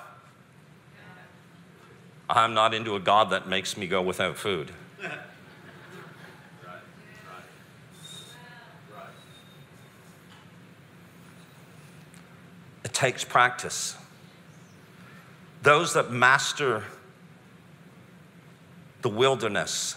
I'm 2.31 2.55
not 2.55 2.73
into 2.73 2.97
a 2.97 3.01
God 3.01 3.29
that 3.29 3.47
makes 3.47 3.77
me 3.77 3.87
go 3.87 4.01
without 4.01 4.39
food. 4.39 4.73
Takes 12.99 13.23
practice. 13.23 13.97
Those 15.63 15.95
that 15.95 16.11
master 16.11 16.83
the 19.03 19.09
wilderness 19.09 19.95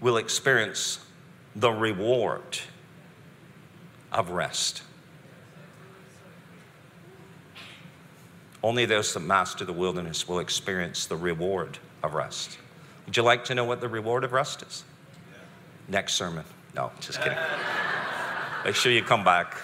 will 0.00 0.16
experience 0.16 1.00
the 1.56 1.72
reward 1.72 2.60
of 4.12 4.30
rest. 4.30 4.84
Only 8.62 8.84
those 8.84 9.12
that 9.14 9.20
master 9.20 9.64
the 9.64 9.72
wilderness 9.72 10.28
will 10.28 10.38
experience 10.38 11.06
the 11.06 11.16
reward 11.16 11.78
of 12.04 12.14
rest. 12.14 12.58
Would 13.06 13.16
you 13.16 13.24
like 13.24 13.44
to 13.46 13.56
know 13.56 13.64
what 13.64 13.80
the 13.80 13.88
reward 13.88 14.22
of 14.22 14.32
rest 14.32 14.62
is? 14.62 14.84
Next 15.88 16.14
sermon. 16.14 16.44
No, 16.76 16.92
just 17.00 17.20
kidding. 17.20 17.38
Make 18.64 18.76
sure 18.76 18.92
you 18.92 19.02
come 19.02 19.24
back. 19.24 19.56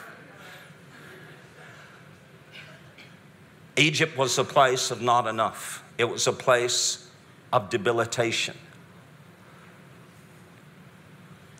Egypt 3.77 4.17
was 4.17 4.39
a 4.39 4.45
place 4.45 4.91
of 4.91 5.01
not 5.01 5.27
enough, 5.27 5.83
it 5.99 6.05
was 6.05 6.27
a 6.27 6.33
place 6.33 7.09
of 7.53 7.71
debilitation. 7.71 8.57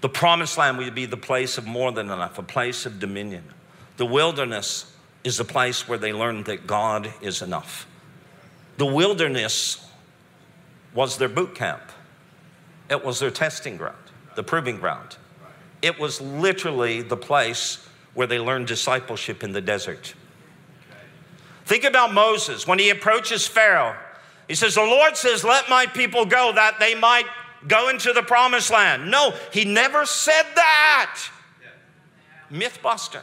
The 0.01 0.09
promised 0.09 0.57
land 0.57 0.79
would 0.79 0.95
be 0.95 1.07
the 1.07 1.17
place 1.17 1.59
of 1.59 1.67
more 1.67 1.93
than 1.93 2.07
enough, 2.07 2.39
a 2.39 2.43
place 2.43 2.87
of 2.87 2.99
dominion. 2.99 3.45
The 3.99 4.07
wilderness 4.07 4.93
is 5.25 5.37
the 5.37 5.45
place 5.45 5.87
where 5.87 5.99
they 5.99 6.13
learned 6.13 6.47
that 6.47 6.67
God 6.67 7.13
is 7.21 7.43
enough. 7.43 7.87
The 8.79 8.87
wilderness 8.87 9.87
was 10.95 11.19
their 11.19 11.29
boot 11.29 11.55
camp, 11.55 11.83
it 12.89 13.05
was 13.05 13.21
their 13.21 13.31
testing 13.31 13.77
ground, 13.77 13.97
the 14.37 14.43
proving 14.43 14.79
ground. 14.79 15.17
It 15.83 15.99
was 15.99 16.21
literally 16.21 17.03
the 17.03 17.17
place 17.17 17.87
where 18.15 18.27
they 18.27 18.39
learned 18.39 18.67
discipleship 18.67 19.43
in 19.43 19.53
the 19.53 19.61
desert. 19.61 20.15
Think 21.71 21.85
about 21.85 22.13
Moses 22.13 22.67
when 22.67 22.81
he 22.81 22.91
approaches 22.91 23.47
Pharaoh. 23.47 23.95
He 24.49 24.57
says, 24.57 24.75
The 24.75 24.81
Lord 24.81 25.17
says, 25.17 25.45
Let 25.45 25.71
my 25.71 25.87
people 25.87 26.25
go 26.25 26.51
that 26.53 26.81
they 26.81 26.97
might 26.97 27.27
go 27.69 27.91
into 27.91 28.13
the 28.13 28.25
promised 28.25 28.73
land. 28.73 29.09
No, 29.09 29.33
he 29.53 29.65
never 29.65 30.05
said 30.05 30.43
that. 30.57 31.21
Mythbuster. 32.51 33.23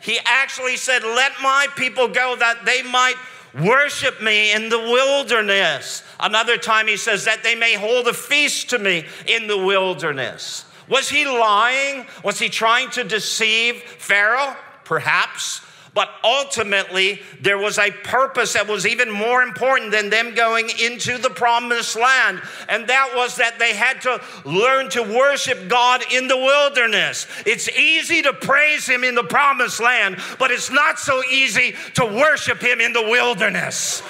He 0.00 0.18
actually 0.24 0.76
said, 0.76 1.04
Let 1.04 1.30
my 1.40 1.68
people 1.76 2.08
go 2.08 2.34
that 2.34 2.64
they 2.64 2.82
might 2.82 3.14
worship 3.54 4.20
me 4.20 4.52
in 4.52 4.68
the 4.68 4.80
wilderness. 4.80 6.02
Another 6.18 6.56
time 6.56 6.88
he 6.88 6.96
says, 6.96 7.24
That 7.24 7.44
they 7.44 7.54
may 7.54 7.76
hold 7.76 8.08
a 8.08 8.14
feast 8.14 8.70
to 8.70 8.80
me 8.80 9.04
in 9.28 9.46
the 9.46 9.58
wilderness. 9.58 10.64
Was 10.88 11.08
he 11.08 11.24
lying? 11.24 12.04
Was 12.24 12.40
he 12.40 12.48
trying 12.48 12.90
to 12.90 13.04
deceive 13.04 13.80
Pharaoh? 13.80 14.56
Perhaps. 14.82 15.60
But 15.94 16.08
ultimately, 16.24 17.20
there 17.40 17.58
was 17.58 17.78
a 17.78 17.90
purpose 17.90 18.54
that 18.54 18.66
was 18.66 18.86
even 18.86 19.10
more 19.10 19.42
important 19.42 19.90
than 19.90 20.08
them 20.08 20.34
going 20.34 20.70
into 20.80 21.18
the 21.18 21.28
promised 21.28 21.96
land. 21.96 22.40
And 22.68 22.86
that 22.86 23.12
was 23.14 23.36
that 23.36 23.58
they 23.58 23.74
had 23.74 24.00
to 24.02 24.20
learn 24.46 24.88
to 24.90 25.02
worship 25.02 25.68
God 25.68 26.02
in 26.10 26.28
the 26.28 26.36
wilderness. 26.36 27.26
It's 27.44 27.68
easy 27.68 28.22
to 28.22 28.32
praise 28.32 28.86
Him 28.86 29.04
in 29.04 29.14
the 29.14 29.24
promised 29.24 29.80
land, 29.80 30.16
but 30.38 30.50
it's 30.50 30.70
not 30.70 30.98
so 30.98 31.22
easy 31.30 31.74
to 31.94 32.06
worship 32.06 32.62
Him 32.62 32.80
in 32.80 32.94
the 32.94 33.02
wilderness. 33.02 34.02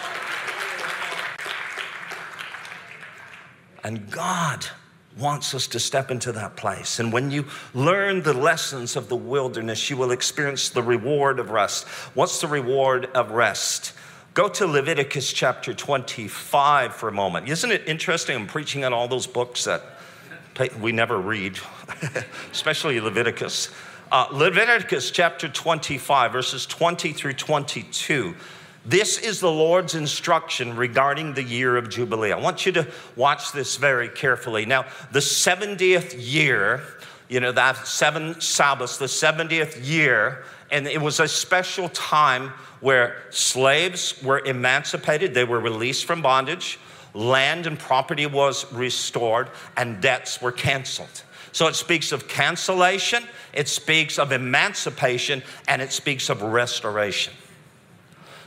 And 3.82 4.08
God 4.08 4.64
wants 5.18 5.54
us 5.54 5.66
to 5.68 5.80
step 5.80 6.10
into 6.10 6.32
that 6.32 6.56
place. 6.56 6.98
And 6.98 7.12
when 7.12 7.30
you 7.30 7.46
learn 7.74 8.22
the 8.22 8.32
lessons 8.32 8.96
of 8.96 9.08
the 9.08 9.16
wilderness, 9.16 9.90
you 9.90 9.96
will 9.96 10.10
experience 10.10 10.70
the 10.70 10.82
reward 10.82 11.38
of 11.38 11.50
rest. 11.50 11.86
What's 12.14 12.40
the 12.40 12.46
reward 12.46 13.06
of 13.14 13.30
rest? 13.32 13.92
Go 14.34 14.48
to 14.48 14.66
Leviticus 14.66 15.32
chapter 15.32 15.74
25 15.74 16.94
for 16.94 17.08
a 17.08 17.12
moment. 17.12 17.48
Isn't 17.48 17.70
it 17.70 17.82
interesting? 17.86 18.36
I'm 18.36 18.46
preaching 18.46 18.84
on 18.84 18.94
all 18.94 19.06
those 19.06 19.26
books 19.26 19.64
that 19.64 19.84
we 20.80 20.92
never 20.92 21.18
read, 21.18 21.58
especially 22.52 22.98
Leviticus. 23.00 23.70
Uh, 24.10 24.26
Leviticus 24.30 25.10
chapter 25.10 25.48
25, 25.48 26.32
verses 26.32 26.66
20 26.66 27.12
through 27.12 27.32
22. 27.34 28.34
This 28.84 29.16
is 29.16 29.38
the 29.38 29.50
Lord's 29.50 29.94
instruction 29.94 30.76
regarding 30.76 31.34
the 31.34 31.42
year 31.42 31.76
of 31.76 31.88
Jubilee. 31.88 32.32
I 32.32 32.38
want 32.38 32.66
you 32.66 32.72
to 32.72 32.88
watch 33.14 33.52
this 33.52 33.76
very 33.76 34.08
carefully. 34.08 34.66
Now, 34.66 34.86
the 35.12 35.20
70th 35.20 36.16
year, 36.18 36.82
you 37.28 37.38
know, 37.38 37.52
that 37.52 37.86
seven 37.86 38.40
Sabbaths, 38.40 38.96
the 38.96 39.06
70th 39.06 39.86
year, 39.86 40.42
and 40.72 40.88
it 40.88 41.00
was 41.00 41.20
a 41.20 41.28
special 41.28 41.88
time 41.90 42.48
where 42.80 43.22
slaves 43.30 44.20
were 44.20 44.40
emancipated, 44.40 45.32
they 45.32 45.44
were 45.44 45.60
released 45.60 46.04
from 46.04 46.20
bondage, 46.20 46.80
land 47.14 47.68
and 47.68 47.78
property 47.78 48.26
was 48.26 48.70
restored, 48.72 49.48
and 49.76 50.00
debts 50.00 50.42
were 50.42 50.50
canceled. 50.50 51.22
So 51.52 51.68
it 51.68 51.76
speaks 51.76 52.10
of 52.10 52.26
cancellation, 52.26 53.22
it 53.52 53.68
speaks 53.68 54.18
of 54.18 54.32
emancipation, 54.32 55.44
and 55.68 55.80
it 55.80 55.92
speaks 55.92 56.30
of 56.30 56.42
restoration. 56.42 57.32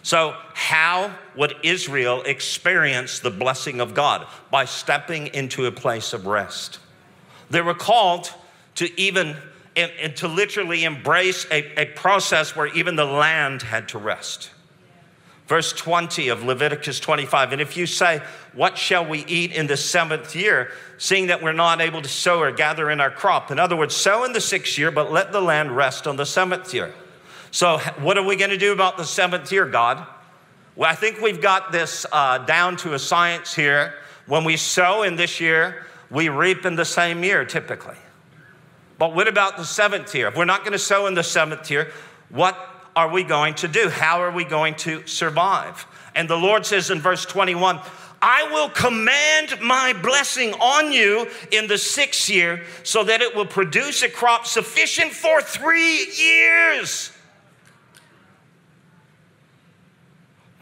So, 0.05 0.35
how 0.53 1.15
would 1.35 1.55
Israel 1.63 2.21
experience 2.21 3.17
the 3.17 3.31
blessing 3.31 3.81
of 3.81 3.95
God? 3.95 4.27
By 4.51 4.65
stepping 4.65 5.33
into 5.33 5.65
a 5.65 5.71
place 5.71 6.13
of 6.13 6.27
rest. 6.27 6.77
They 7.49 7.61
were 7.61 7.73
called 7.73 8.31
to 8.75 9.01
even 9.01 9.35
and, 9.75 9.91
and 9.99 10.15
to 10.17 10.27
literally 10.27 10.83
embrace 10.83 11.47
a, 11.49 11.81
a 11.81 11.85
process 11.87 12.55
where 12.55 12.67
even 12.67 12.95
the 12.95 13.03
land 13.03 13.63
had 13.63 13.89
to 13.89 13.97
rest. 13.97 14.51
Verse 15.47 15.73
20 15.73 16.27
of 16.27 16.43
Leviticus 16.43 16.99
25. 16.99 17.53
And 17.53 17.59
if 17.59 17.75
you 17.75 17.87
say, 17.87 18.21
What 18.53 18.77
shall 18.77 19.07
we 19.07 19.25
eat 19.25 19.53
in 19.53 19.65
the 19.65 19.75
seventh 19.75 20.35
year, 20.35 20.69
seeing 20.99 21.27
that 21.27 21.41
we're 21.41 21.51
not 21.51 21.81
able 21.81 22.03
to 22.03 22.09
sow 22.09 22.41
or 22.41 22.51
gather 22.51 22.91
in 22.91 23.01
our 23.01 23.09
crop? 23.09 23.49
In 23.49 23.57
other 23.57 23.75
words, 23.75 23.95
sow 23.95 24.23
in 24.23 24.33
the 24.33 24.41
sixth 24.41 24.77
year, 24.77 24.91
but 24.91 25.11
let 25.11 25.31
the 25.31 25.41
land 25.41 25.75
rest 25.75 26.05
on 26.05 26.15
the 26.15 26.27
seventh 26.27 26.75
year. 26.75 26.93
So, 27.55 27.77
what 28.01 28.17
are 28.17 28.23
we 28.25 28.35
going 28.35 28.49
to 28.49 28.57
do 28.57 28.73
about 28.73 28.97
the 28.97 29.05
seventh 29.05 29.49
year, 29.49 29.65
God? 29.65 30.05
Well, 30.75 30.91
I 30.91 30.93
think 30.93 31.21
we've 31.21 31.41
got 31.41 31.71
this 31.71 32.05
uh, 32.11 32.39
down 32.39 32.75
to 32.79 32.95
a 32.95 32.99
science 32.99 33.55
here. 33.55 33.93
When 34.27 34.43
we 34.43 34.57
sow 34.57 35.03
in 35.03 35.15
this 35.15 35.39
year, 35.39 35.85
we 36.11 36.27
reap 36.27 36.65
in 36.65 36.75
the 36.75 36.83
same 36.83 37.23
year 37.23 37.45
typically. 37.45 37.95
But 38.97 39.15
what 39.15 39.29
about 39.29 39.55
the 39.55 39.63
seventh 39.63 40.13
year? 40.13 40.27
If 40.27 40.35
we're 40.35 40.43
not 40.43 40.63
going 40.63 40.73
to 40.73 40.77
sow 40.77 41.07
in 41.07 41.13
the 41.13 41.23
seventh 41.23 41.71
year, 41.71 41.93
what 42.27 42.57
are 42.93 43.09
we 43.09 43.23
going 43.23 43.55
to 43.55 43.69
do? 43.69 43.87
How 43.87 44.21
are 44.21 44.31
we 44.31 44.43
going 44.43 44.75
to 44.79 45.07
survive? 45.07 45.87
And 46.13 46.29
the 46.29 46.35
Lord 46.35 46.65
says 46.65 46.89
in 46.89 46.99
verse 46.99 47.25
21, 47.25 47.79
I 48.21 48.51
will 48.51 48.67
command 48.67 49.61
my 49.61 49.93
blessing 49.93 50.51
on 50.55 50.91
you 50.91 51.29
in 51.53 51.67
the 51.67 51.77
sixth 51.77 52.29
year 52.29 52.65
so 52.83 53.05
that 53.05 53.21
it 53.21 53.33
will 53.33 53.45
produce 53.45 54.03
a 54.03 54.09
crop 54.09 54.45
sufficient 54.45 55.13
for 55.13 55.39
three 55.41 56.05
years. 56.17 57.13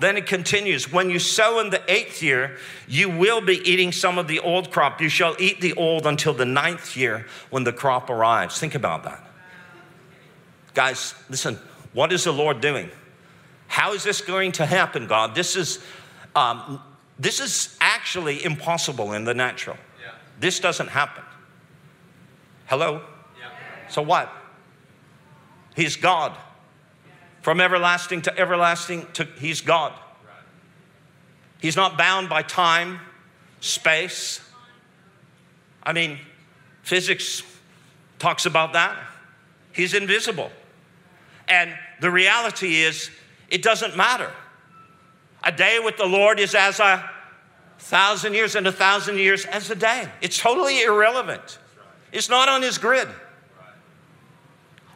Then 0.03 0.17
it 0.17 0.25
continues 0.27 0.91
When 0.91 1.09
you 1.09 1.17
sow 1.17 1.61
in 1.61 1.69
the 1.69 1.81
eighth 1.89 2.21
year, 2.21 2.57
you 2.89 3.09
will 3.09 3.39
be 3.39 3.61
eating 3.63 3.93
some 3.93 4.17
of 4.17 4.27
the 4.27 4.41
old 4.41 4.69
crop. 4.69 4.99
You 4.99 5.07
shall 5.07 5.33
eat 5.39 5.61
the 5.61 5.71
old 5.75 6.05
until 6.05 6.33
the 6.33 6.43
ninth 6.43 6.97
year 6.97 7.25
when 7.51 7.63
the 7.63 7.71
crop 7.71 8.09
arrives. 8.09 8.59
Think 8.59 8.75
about 8.75 9.05
that. 9.05 9.25
Guys, 10.73 11.15
listen, 11.29 11.57
what 11.93 12.11
is 12.11 12.25
the 12.25 12.33
Lord 12.33 12.59
doing? 12.59 12.91
How 13.67 13.93
is 13.93 14.03
this 14.03 14.19
going 14.19 14.51
to 14.53 14.65
happen, 14.65 15.07
God? 15.07 15.35
This 15.35 15.55
is, 15.55 15.81
um, 16.35 16.81
this 17.17 17.39
is 17.39 17.77
actually 17.79 18.43
impossible 18.43 19.13
in 19.13 19.23
the 19.23 19.33
natural. 19.33 19.77
Yeah. 20.01 20.11
This 20.37 20.59
doesn't 20.59 20.89
happen. 20.89 21.23
Hello? 22.65 23.03
Yeah. 23.39 23.87
So 23.87 24.01
what? 24.01 24.29
He's 25.77 25.95
God. 25.95 26.35
From 27.43 27.59
everlasting 27.59 28.21
to 28.21 28.39
everlasting, 28.39 29.05
to, 29.13 29.25
he's 29.37 29.59
God. 29.59 29.91
He's 31.59 31.75
not 31.75 31.97
bound 31.97 32.29
by 32.29 32.41
time, 32.41 33.01
space. 33.59 34.39
I 35.83 35.91
mean, 35.91 36.19
physics 36.83 37.43
talks 38.17 38.45
about 38.45 38.73
that. 38.73 38.97
He's 39.73 39.93
invisible. 39.93 40.51
And 41.49 41.77
the 41.99 42.09
reality 42.09 42.77
is, 42.77 43.11
it 43.49 43.61
doesn't 43.61 43.97
matter. 43.97 44.31
A 45.43 45.51
day 45.51 45.79
with 45.83 45.97
the 45.97 46.05
Lord 46.05 46.39
is 46.39 46.55
as 46.55 46.79
a 46.79 47.09
thousand 47.77 48.35
years, 48.35 48.55
and 48.55 48.65
a 48.67 48.71
thousand 48.71 49.17
years 49.17 49.43
as 49.45 49.69
a 49.69 49.75
day. 49.75 50.07
It's 50.21 50.37
totally 50.37 50.83
irrelevant. 50.83 51.59
It's 52.13 52.29
not 52.29 52.47
on 52.47 52.61
his 52.61 52.77
grid. 52.77 53.09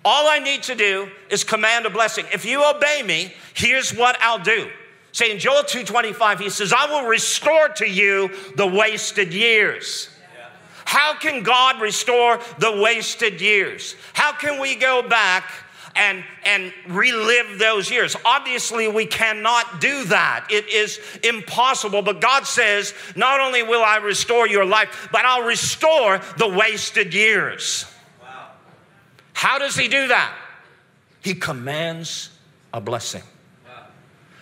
All 0.06 0.28
I 0.28 0.40
need 0.40 0.64
to 0.64 0.76
do 0.76 1.10
is 1.30 1.44
command 1.44 1.86
a 1.86 1.90
blessing. 1.90 2.26
If 2.34 2.46
you 2.46 2.64
obey 2.64 3.04
me, 3.06 3.34
here's 3.54 3.96
what 3.96 4.18
I'll 4.22 4.40
do. 4.40 4.70
Say 5.12 5.32
in 5.32 5.40
Joel 5.40 5.64
2:25, 5.64 6.40
he 6.40 6.50
says, 6.50 6.72
I 6.72 6.86
will 6.86 7.08
restore 7.08 7.70
to 7.70 7.88
you 7.88 8.30
the 8.56 8.68
wasted 8.68 9.34
years. 9.34 10.10
How 10.86 11.16
can 11.16 11.44
God 11.44 11.82
restore 11.82 12.40
the 12.60 12.80
wasted 12.82 13.42
years? 13.42 13.96
How 14.14 14.32
can 14.32 14.62
we 14.62 14.76
go 14.76 15.02
back 15.02 15.52
and, 15.98 16.24
and 16.46 16.72
relive 16.88 17.58
those 17.58 17.90
years. 17.90 18.16
Obviously, 18.24 18.88
we 18.88 19.06
cannot 19.06 19.82
do 19.82 20.06
that. 20.06 20.48
It 20.50 20.70
is 20.70 21.00
impossible. 21.24 22.04
But 22.04 22.22
God 22.22 22.46
says, 22.46 22.94
not 23.16 23.42
only 23.42 23.64
will 23.64 23.84
I 23.84 23.98
restore 23.98 24.48
your 24.48 24.66
life, 24.66 25.10
but 25.12 25.26
I'll 25.26 25.44
restore 25.44 26.22
the 26.38 26.48
wasted 26.48 27.14
years. 27.14 27.92
How 29.38 29.60
does 29.60 29.76
he 29.76 29.88
do 29.88 30.08
that? 30.08 30.34
He 31.22 31.36
commands 31.36 32.32
a 32.74 32.82
blessing. 32.82 33.22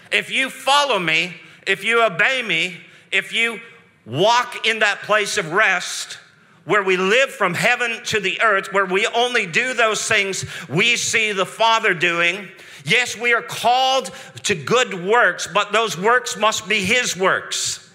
If 0.09 0.31
you 0.31 0.49
follow 0.49 0.99
me, 0.99 1.33
if 1.67 1.83
you 1.83 2.01
obey 2.01 2.41
me, 2.41 2.77
if 3.11 3.33
you 3.33 3.59
walk 4.05 4.65
in 4.65 4.79
that 4.79 5.01
place 5.01 5.37
of 5.37 5.51
rest, 5.51 6.17
where 6.63 6.81
we 6.81 6.95
live 6.95 7.29
from 7.29 7.53
heaven 7.53 8.05
to 8.05 8.21
the 8.21 8.41
earth, 8.41 8.71
where 8.71 8.85
we 8.85 9.05
only 9.07 9.45
do 9.45 9.73
those 9.73 10.07
things 10.07 10.45
we 10.69 10.95
see 10.95 11.33
the 11.33 11.45
Father 11.45 11.93
doing. 11.93 12.47
Yes, 12.85 13.17
we 13.17 13.33
are 13.33 13.41
called 13.41 14.11
to 14.43 14.55
good 14.55 14.93
works, 15.05 15.45
but 15.53 15.73
those 15.73 15.97
works 15.97 16.37
must 16.37 16.69
be 16.69 16.79
His 16.79 17.17
works. 17.17 17.91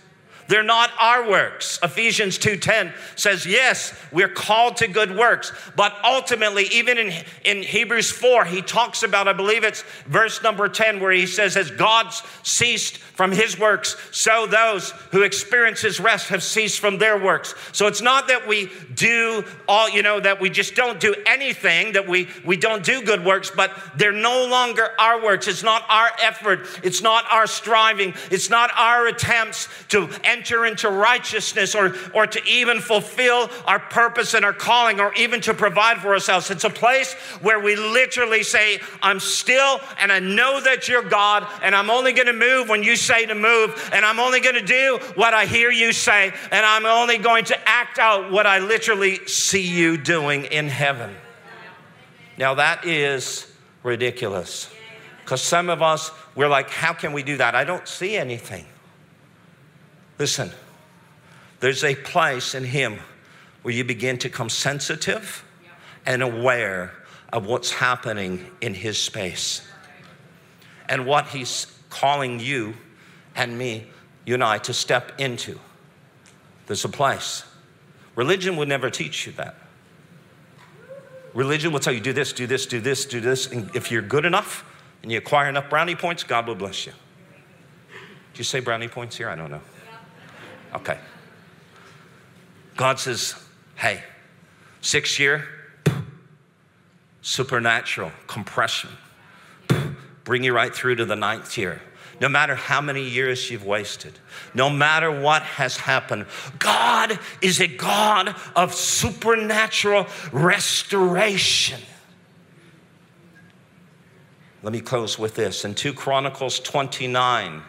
They're 0.49 0.63
not 0.63 0.90
our 1.01 1.29
works. 1.29 1.79
Ephesians 1.83 2.39
2:10 2.39 2.93
says, 3.17 3.47
"Yes, 3.47 3.95
we're 4.13 4.29
called 4.29 4.77
to 4.77 4.87
good 4.87 5.17
works." 5.17 5.51
But 5.75 5.99
ultimately, 6.05 6.65
even 6.67 6.99
in, 6.99 7.25
in 7.45 7.63
Hebrews 7.63 8.11
4, 8.11 8.45
he 8.45 8.61
talks 8.63 9.03
about, 9.03 9.27
I 9.27 9.33
believe 9.33 9.65
it's 9.65 9.83
verse 10.07 10.43
number 10.43 10.69
10, 10.69 11.01
where 11.01 11.13
he 11.13 11.27
says, 11.27 11.57
As 11.57 11.71
God's 11.71 12.23
ceased 12.43 12.99
from 12.99 13.33
his 13.33 13.59
works, 13.59 13.97
so 14.11 14.47
those 14.47 14.91
who 15.11 15.23
experience 15.23 15.81
his 15.81 15.99
rest 15.99 16.29
have 16.29 16.43
ceased 16.43 16.81
from 16.81 16.99
their 16.99 17.19
works. 17.19 17.55
So 17.73 17.87
it's 17.87 18.03
not 18.03 18.29
that 18.29 18.47
we 18.47 18.71
do 18.95 19.45
all, 19.67 19.89
you 19.89 20.03
know, 20.03 20.21
that 20.21 20.41
we 20.41 20.51
just 20.51 20.75
don't 20.75 21.01
do 21.01 21.15
anything, 21.27 21.93
that 21.93 22.07
we, 22.07 22.29
we 22.45 22.57
don't 22.57 22.85
do 22.85 23.03
good 23.03 23.25
works, 23.25 23.51
but 23.55 23.75
they're 23.97 24.13
no 24.13 24.47
longer 24.47 24.91
our 24.99 25.23
works. 25.23 25.49
It's 25.49 25.63
not 25.63 25.85
our 25.89 26.11
effort, 26.23 26.67
it's 26.83 27.03
not 27.03 27.25
our 27.31 27.47
striving, 27.47 28.15
it's 28.31 28.51
not 28.51 28.71
our 28.77 29.07
attempts 29.07 29.69
to 29.89 30.09
enter 30.25 30.51
enter 30.51 30.67
into 30.67 30.90
righteousness 30.91 31.75
or, 31.75 31.95
or 32.15 32.27
to 32.27 32.43
even 32.45 32.81
fulfill 32.81 33.51
our 33.67 33.79
purpose 33.79 34.35
and 34.35 34.45
our 34.45 34.53
calling 34.53 35.01
or 35.01 35.13
even 35.15 35.41
to 35.43 35.55
provide 35.55 35.99
for 35.99 36.09
ourselves. 36.09 36.51
It's 36.51 36.65
a 36.65 36.71
place 36.71 37.13
where 37.41 37.61
we 37.61 37.77
literally 37.77 38.43
say, 38.43 38.81
I'm 39.03 39.21
still 39.21 39.81
and 39.99 40.13
I 40.13 40.19
know 40.19 40.61
that 40.61 40.89
you're 40.89 41.03
God 41.03 41.47
and 41.63 41.75
I'm 41.75 41.91
only 41.91 42.13
going 42.13 42.27
to 42.27 42.33
move 42.33 42.69
when 42.69 42.83
you 42.83 42.97
say 42.97 43.27
to 43.27 43.35
move 43.35 43.91
and 43.93 44.05
I'm 44.05 44.19
only 44.19 44.41
going 44.41 44.57
to 44.57 44.65
do 44.65 44.99
what 45.15 45.35
I 45.35 45.47
hear 45.47 45.71
you 45.71 45.93
say 45.93 46.33
and 46.51 46.67
I'm 46.67 46.87
only 46.87 47.19
going 47.19 47.45
to 47.47 47.69
act 47.69 47.99
out 47.99 48.31
what 48.31 48.47
I 48.47 48.59
literally 48.59 49.27
see 49.27 49.67
you 49.67 49.97
doing 49.97 50.45
in 50.45 50.69
heaven. 50.69 51.15
Now 52.39 52.55
that 52.55 52.87
is 52.87 53.47
ridiculous 53.83 54.71
Because 55.25 55.43
some 55.43 55.69
of 55.69 55.81
us, 55.81 56.11
we're 56.35 56.49
like, 56.49 56.71
how 56.71 56.93
can 56.93 57.13
we 57.13 57.23
do 57.23 57.37
that? 57.37 57.55
I 57.55 57.63
don't 57.65 57.87
see 57.87 58.17
anything. 58.17 58.67
Listen, 60.19 60.51
there's 61.61 61.85
a 61.85 61.95
place 61.95 62.55
in 62.55 62.65
Him 62.65 62.99
where 63.63 63.75
you 63.75 63.85
begin 63.85 64.19
to 64.19 64.29
come 64.29 64.49
sensitive 64.49 65.45
and 66.07 66.23
aware 66.23 66.95
of 67.33 67.47
what's 67.47 67.71
happening 67.71 68.51
in 68.61 68.75
His 68.75 68.99
space 68.99 69.63
and 70.89 71.07
what 71.07 71.29
He's 71.29 71.67
calling 71.91 72.41
you 72.41 72.75
and 73.37 73.57
me, 73.57 73.87
you 74.27 74.35
and 74.35 74.43
I, 74.43 74.59
to 74.59 74.73
step 74.73 75.13
into. 75.19 75.59
There's 76.67 76.85
a 76.85 76.89
place. 76.89 77.45
Religion 78.17 78.57
would 78.57 78.69
never 78.69 78.91
teach 78.91 79.27
you 79.27 79.33
that. 79.33 79.55
Religion 81.35 81.73
will 81.73 81.81
tell 81.81 81.93
you 81.93 82.01
do 82.01 82.13
this, 82.13 82.33
do 82.33 82.47
this, 82.47 82.67
do 82.67 82.81
this, 82.81 83.05
do 83.05 83.21
this. 83.21 83.47
And 83.47 83.75
if 83.75 83.91
you're 83.91 84.03
good 84.03 84.25
enough 84.25 84.65
and 85.03 85.13
you 85.13 85.19
acquire 85.19 85.49
enough 85.49 85.71
brownie 85.71 85.95
points, 85.95 86.25
God 86.25 86.47
will 86.47 86.55
bless 86.55 86.87
you. 86.87 86.93
Do 87.93 88.39
you 88.39 88.45
say 88.45 88.61
brownie 88.61 88.89
points 88.89 89.17
here? 89.17 89.29
I 89.29 89.37
don't 89.37 89.51
know. 89.51 89.61
Okay. 90.75 90.99
God 92.81 92.99
says, 92.99 93.35
hey, 93.77 94.03
six 94.81 95.19
year, 95.19 95.45
supernatural 97.21 98.11
compression, 98.27 98.89
bring 100.25 100.45
you 100.45 100.55
right 100.55 100.75
through 100.75 100.95
to 100.95 101.05
the 101.05 101.15
ninth 101.15 101.59
year. 101.59 101.83
No 102.23 102.31
matter 102.31 102.55
how 102.55 102.81
many 102.81 103.07
years 103.07 103.51
you've 103.51 103.67
wasted, 103.67 104.15
no 104.55 104.71
matter 104.71 105.11
what 105.11 105.43
has 105.43 105.77
happened, 105.77 106.25
God 106.59 107.19
is 107.43 107.61
a 107.61 107.67
God 107.67 108.35
of 108.57 108.73
supernatural 108.73 110.07
restoration. 110.33 111.81
Let 114.63 114.73
me 114.73 114.81
close 114.81 115.19
with 115.19 115.35
this. 115.35 115.67
In 115.67 115.75
2 115.75 115.93
Chronicles 115.93 116.59
29, 116.61 117.61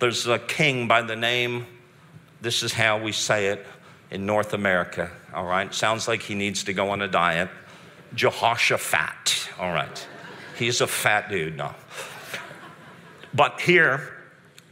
there's 0.00 0.26
a 0.26 0.38
king 0.38 0.86
by 0.86 1.00
the 1.00 1.16
name, 1.16 1.64
this 2.42 2.62
is 2.62 2.74
how 2.74 3.02
we 3.02 3.12
say 3.12 3.46
it 3.46 3.66
in 4.12 4.26
North 4.26 4.52
America, 4.52 5.10
all 5.32 5.46
right? 5.46 5.72
Sounds 5.74 6.06
like 6.06 6.20
he 6.20 6.34
needs 6.34 6.64
to 6.64 6.74
go 6.74 6.90
on 6.90 7.00
a 7.00 7.08
diet. 7.08 7.48
Jehoshaphat, 8.14 9.48
all 9.58 9.72
right. 9.72 10.06
He's 10.58 10.82
a 10.82 10.86
fat 10.86 11.30
dude, 11.30 11.56
no. 11.56 11.74
But 13.32 13.58
here, 13.62 14.12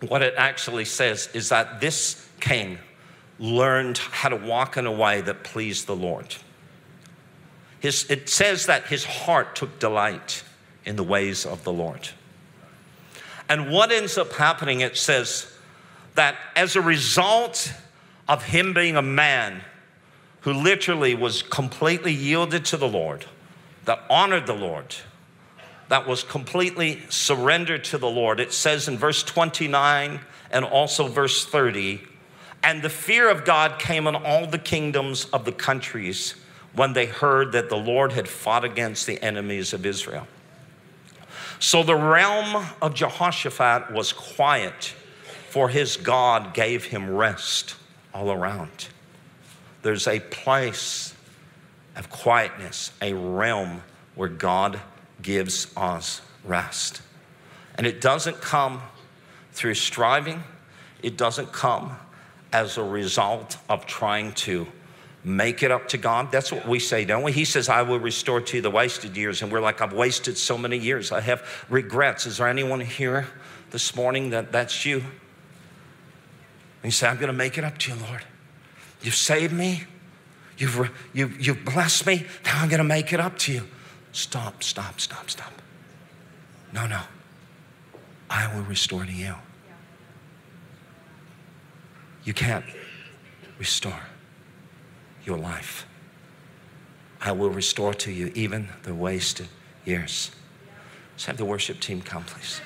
what 0.06 0.20
it 0.20 0.34
actually 0.36 0.84
says 0.84 1.30
is 1.32 1.48
that 1.48 1.80
this 1.80 2.28
king 2.38 2.78
learned 3.38 3.96
how 3.96 4.28
to 4.28 4.36
walk 4.36 4.76
in 4.76 4.84
a 4.84 4.92
way 4.92 5.22
that 5.22 5.42
pleased 5.42 5.86
the 5.86 5.96
Lord. 5.96 6.36
His, 7.80 8.10
it 8.10 8.28
says 8.28 8.66
that 8.66 8.88
his 8.88 9.06
heart 9.06 9.56
took 9.56 9.78
delight 9.78 10.44
in 10.84 10.96
the 10.96 11.02
ways 11.02 11.46
of 11.46 11.64
the 11.64 11.72
Lord. 11.72 12.10
And 13.48 13.70
what 13.70 13.90
ends 13.90 14.18
up 14.18 14.34
happening, 14.34 14.80
it 14.80 14.98
says 14.98 15.50
that 16.14 16.36
as 16.54 16.76
a 16.76 16.82
result 16.82 17.72
of 18.30 18.44
him 18.44 18.72
being 18.72 18.96
a 18.96 19.02
man 19.02 19.60
who 20.42 20.52
literally 20.52 21.16
was 21.16 21.42
completely 21.42 22.12
yielded 22.12 22.64
to 22.64 22.76
the 22.76 22.88
Lord, 22.88 23.26
that 23.86 24.04
honored 24.08 24.46
the 24.46 24.54
Lord, 24.54 24.94
that 25.88 26.06
was 26.06 26.22
completely 26.22 27.02
surrendered 27.08 27.82
to 27.82 27.98
the 27.98 28.08
Lord. 28.08 28.38
It 28.38 28.52
says 28.52 28.86
in 28.86 28.96
verse 28.96 29.24
29 29.24 30.20
and 30.52 30.64
also 30.64 31.08
verse 31.08 31.44
30 31.44 32.02
and 32.62 32.82
the 32.82 32.90
fear 32.90 33.28
of 33.28 33.44
God 33.44 33.80
came 33.80 34.06
on 34.06 34.14
all 34.14 34.46
the 34.46 34.58
kingdoms 34.58 35.24
of 35.32 35.44
the 35.44 35.52
countries 35.52 36.34
when 36.74 36.92
they 36.92 37.06
heard 37.06 37.52
that 37.52 37.70
the 37.70 37.76
Lord 37.76 38.12
had 38.12 38.28
fought 38.28 38.64
against 38.64 39.06
the 39.06 39.20
enemies 39.22 39.72
of 39.72 39.86
Israel. 39.86 40.28
So 41.58 41.82
the 41.82 41.96
realm 41.96 42.66
of 42.82 42.94
Jehoshaphat 42.94 43.92
was 43.92 44.12
quiet, 44.12 44.94
for 45.48 45.70
his 45.70 45.96
God 45.96 46.52
gave 46.52 46.84
him 46.84 47.10
rest 47.10 47.76
all 48.14 48.30
around. 48.30 48.88
There's 49.82 50.06
a 50.06 50.20
place 50.20 51.14
of 51.96 52.10
quietness, 52.10 52.92
a 53.00 53.12
realm 53.12 53.82
where 54.14 54.28
God 54.28 54.80
gives 55.22 55.68
us 55.76 56.20
rest. 56.44 57.02
And 57.76 57.86
it 57.86 58.00
doesn't 58.00 58.40
come 58.40 58.82
through 59.52 59.74
striving, 59.74 60.42
it 61.02 61.16
doesn't 61.16 61.52
come 61.52 61.96
as 62.52 62.78
a 62.78 62.82
result 62.82 63.56
of 63.68 63.86
trying 63.86 64.32
to 64.32 64.66
make 65.22 65.62
it 65.62 65.70
up 65.70 65.88
to 65.88 65.98
God. 65.98 66.32
That's 66.32 66.50
what 66.50 66.66
we 66.66 66.78
say, 66.78 67.04
don't 67.04 67.22
we? 67.22 67.32
He 67.32 67.44
says, 67.44 67.68
I 67.68 67.82
will 67.82 67.98
restore 67.98 68.40
to 68.40 68.56
you 68.56 68.62
the 68.62 68.70
wasted 68.70 69.16
years. 69.16 69.42
And 69.42 69.52
we're 69.52 69.60
like, 69.60 69.80
I've 69.80 69.92
wasted 69.92 70.36
so 70.36 70.56
many 70.56 70.78
years. 70.78 71.12
I 71.12 71.20
have 71.20 71.46
regrets. 71.68 72.26
Is 72.26 72.38
there 72.38 72.48
anyone 72.48 72.80
here 72.80 73.26
this 73.70 73.94
morning 73.94 74.30
that 74.30 74.52
that's 74.52 74.84
you? 74.84 75.04
And 76.82 76.84
you 76.84 76.90
say, 76.90 77.08
I'm 77.08 77.16
going 77.16 77.28
to 77.28 77.32
make 77.32 77.58
it 77.58 77.64
up 77.64 77.78
to 77.78 77.92
you, 77.92 77.98
Lord. 78.06 78.24
You've 79.02 79.14
saved 79.14 79.52
me. 79.52 79.84
You've, 80.58 80.90
you've, 81.12 81.40
you've 81.40 81.64
blessed 81.64 82.06
me. 82.06 82.26
Now 82.44 82.62
I'm 82.62 82.68
going 82.68 82.78
to 82.78 82.84
make 82.84 83.12
it 83.12 83.20
up 83.20 83.38
to 83.40 83.52
you. 83.52 83.62
Stop, 84.12 84.62
stop, 84.62 85.00
stop, 85.00 85.30
stop. 85.30 85.52
No, 86.72 86.86
no. 86.86 87.00
I 88.28 88.54
will 88.54 88.62
restore 88.62 89.04
to 89.04 89.12
you. 89.12 89.34
You 92.24 92.34
can't 92.34 92.64
restore 93.58 94.00
your 95.24 95.38
life. 95.38 95.86
I 97.20 97.32
will 97.32 97.50
restore 97.50 97.92
to 97.94 98.12
you 98.12 98.32
even 98.34 98.68
the 98.82 98.94
wasted 98.94 99.48
years. 99.84 100.30
Let's 101.12 101.26
have 101.26 101.36
the 101.36 101.44
worship 101.44 101.80
team 101.80 102.00
come, 102.00 102.24
please. 102.24 102.60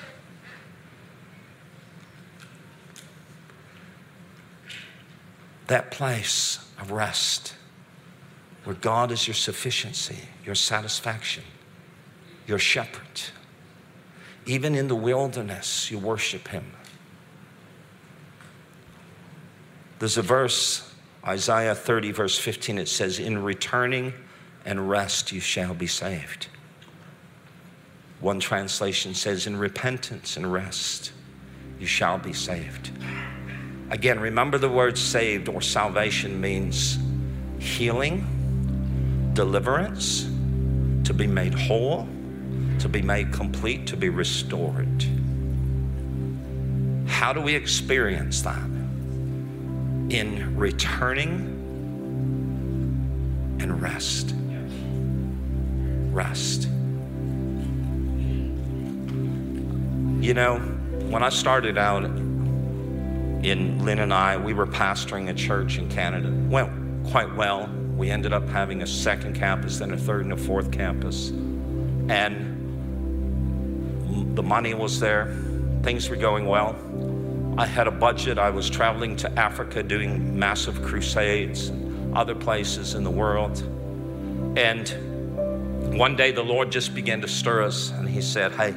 That 5.67 5.91
place 5.91 6.59
of 6.79 6.91
rest 6.91 7.55
where 8.65 8.75
God 8.75 9.11
is 9.11 9.27
your 9.27 9.35
sufficiency, 9.35 10.17
your 10.43 10.55
satisfaction, 10.55 11.43
your 12.47 12.59
shepherd. 12.59 13.21
Even 14.45 14.75
in 14.75 14.87
the 14.87 14.95
wilderness, 14.95 15.89
you 15.89 15.97
worship 15.97 16.47
Him. 16.47 16.71
There's 19.99 20.17
a 20.17 20.21
verse, 20.21 20.93
Isaiah 21.25 21.75
30, 21.75 22.11
verse 22.11 22.37
15, 22.37 22.79
it 22.79 22.87
says, 22.87 23.19
In 23.19 23.41
returning 23.41 24.13
and 24.65 24.89
rest 24.89 25.31
you 25.31 25.39
shall 25.39 25.73
be 25.73 25.87
saved. 25.87 26.47
One 28.19 28.39
translation 28.39 29.13
says, 29.13 29.47
In 29.47 29.57
repentance 29.57 30.37
and 30.37 30.51
rest 30.51 31.11
you 31.79 31.85
shall 31.85 32.17
be 32.17 32.33
saved. 32.33 32.91
Again, 33.95 34.19
remember 34.19 34.57
the 34.57 34.67
word 34.67 34.97
saved 34.97 35.47
or 35.47 35.61
salvation 35.61 36.41
means 36.41 36.99
healing, 37.59 39.31
deliverance, 39.31 40.23
to 41.05 41.13
be 41.13 41.25
made 41.27 41.53
whole, 41.53 42.05
to 42.79 42.89
be 42.89 43.01
made 43.01 43.31
complete, 43.31 43.87
to 43.87 43.95
be 43.95 44.09
restored. 44.09 45.01
How 47.07 47.31
do 47.31 47.39
we 47.39 47.55
experience 47.55 48.41
that? 48.41 48.65
In 50.09 50.57
returning 50.57 51.53
and 53.61 53.81
rest. 53.81 54.35
Rest. 56.13 56.63
You 60.21 60.33
know, 60.33 60.57
when 61.07 61.23
I 61.23 61.29
started 61.29 61.77
out 61.77 62.24
in 63.45 63.85
Lynn 63.85 63.99
and 63.99 64.11
I, 64.13 64.37
we 64.37 64.53
were 64.53 64.65
pastoring 64.65 65.29
a 65.29 65.33
church 65.33 65.77
in 65.77 65.87
Canada. 65.87 66.31
Went 66.49 66.71
quite 67.07 67.33
well. 67.35 67.69
We 67.95 68.09
ended 68.09 68.33
up 68.33 68.47
having 68.49 68.81
a 68.81 68.87
second 68.87 69.35
campus, 69.35 69.77
then 69.77 69.91
a 69.91 69.97
third 69.97 70.23
and 70.23 70.33
a 70.33 70.37
fourth 70.37 70.71
campus. 70.71 71.29
And 72.09 72.55
the 74.35 74.43
money 74.43 74.73
was 74.73 74.99
there, 74.99 75.37
things 75.83 76.09
were 76.09 76.15
going 76.15 76.47
well. 76.47 76.75
I 77.57 77.65
had 77.65 77.87
a 77.87 77.91
budget. 77.91 78.37
I 78.37 78.49
was 78.49 78.69
traveling 78.69 79.15
to 79.17 79.31
Africa 79.39 79.81
doing 79.81 80.37
massive 80.37 80.81
crusades, 80.81 81.69
and 81.69 82.17
other 82.17 82.35
places 82.35 82.95
in 82.95 83.03
the 83.03 83.11
world. 83.11 83.59
And 84.57 85.97
one 85.97 86.15
day 86.15 86.31
the 86.31 86.43
Lord 86.43 86.71
just 86.71 86.95
began 86.95 87.21
to 87.21 87.27
stir 87.27 87.63
us, 87.63 87.91
and 87.91 88.09
He 88.09 88.21
said, 88.21 88.51
Hey, 88.53 88.73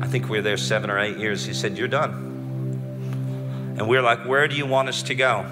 I 0.00 0.06
think 0.06 0.28
we 0.30 0.38
were 0.38 0.42
there 0.42 0.56
seven 0.56 0.88
or 0.90 0.98
eight 0.98 1.18
years. 1.18 1.44
He 1.44 1.52
said, 1.52 1.76
You're 1.76 1.88
done. 1.88 2.31
And 3.82 3.90
we 3.90 3.96
we're 3.96 4.02
like, 4.04 4.24
Where 4.24 4.46
do 4.46 4.54
you 4.54 4.64
want 4.64 4.88
us 4.88 5.02
to 5.02 5.14
go? 5.16 5.44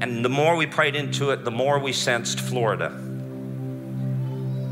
And 0.00 0.24
the 0.24 0.28
more 0.28 0.54
we 0.54 0.64
prayed 0.64 0.94
into 0.94 1.30
it, 1.30 1.44
the 1.44 1.50
more 1.50 1.76
we 1.80 1.92
sensed 1.92 2.38
Florida. 2.38 2.90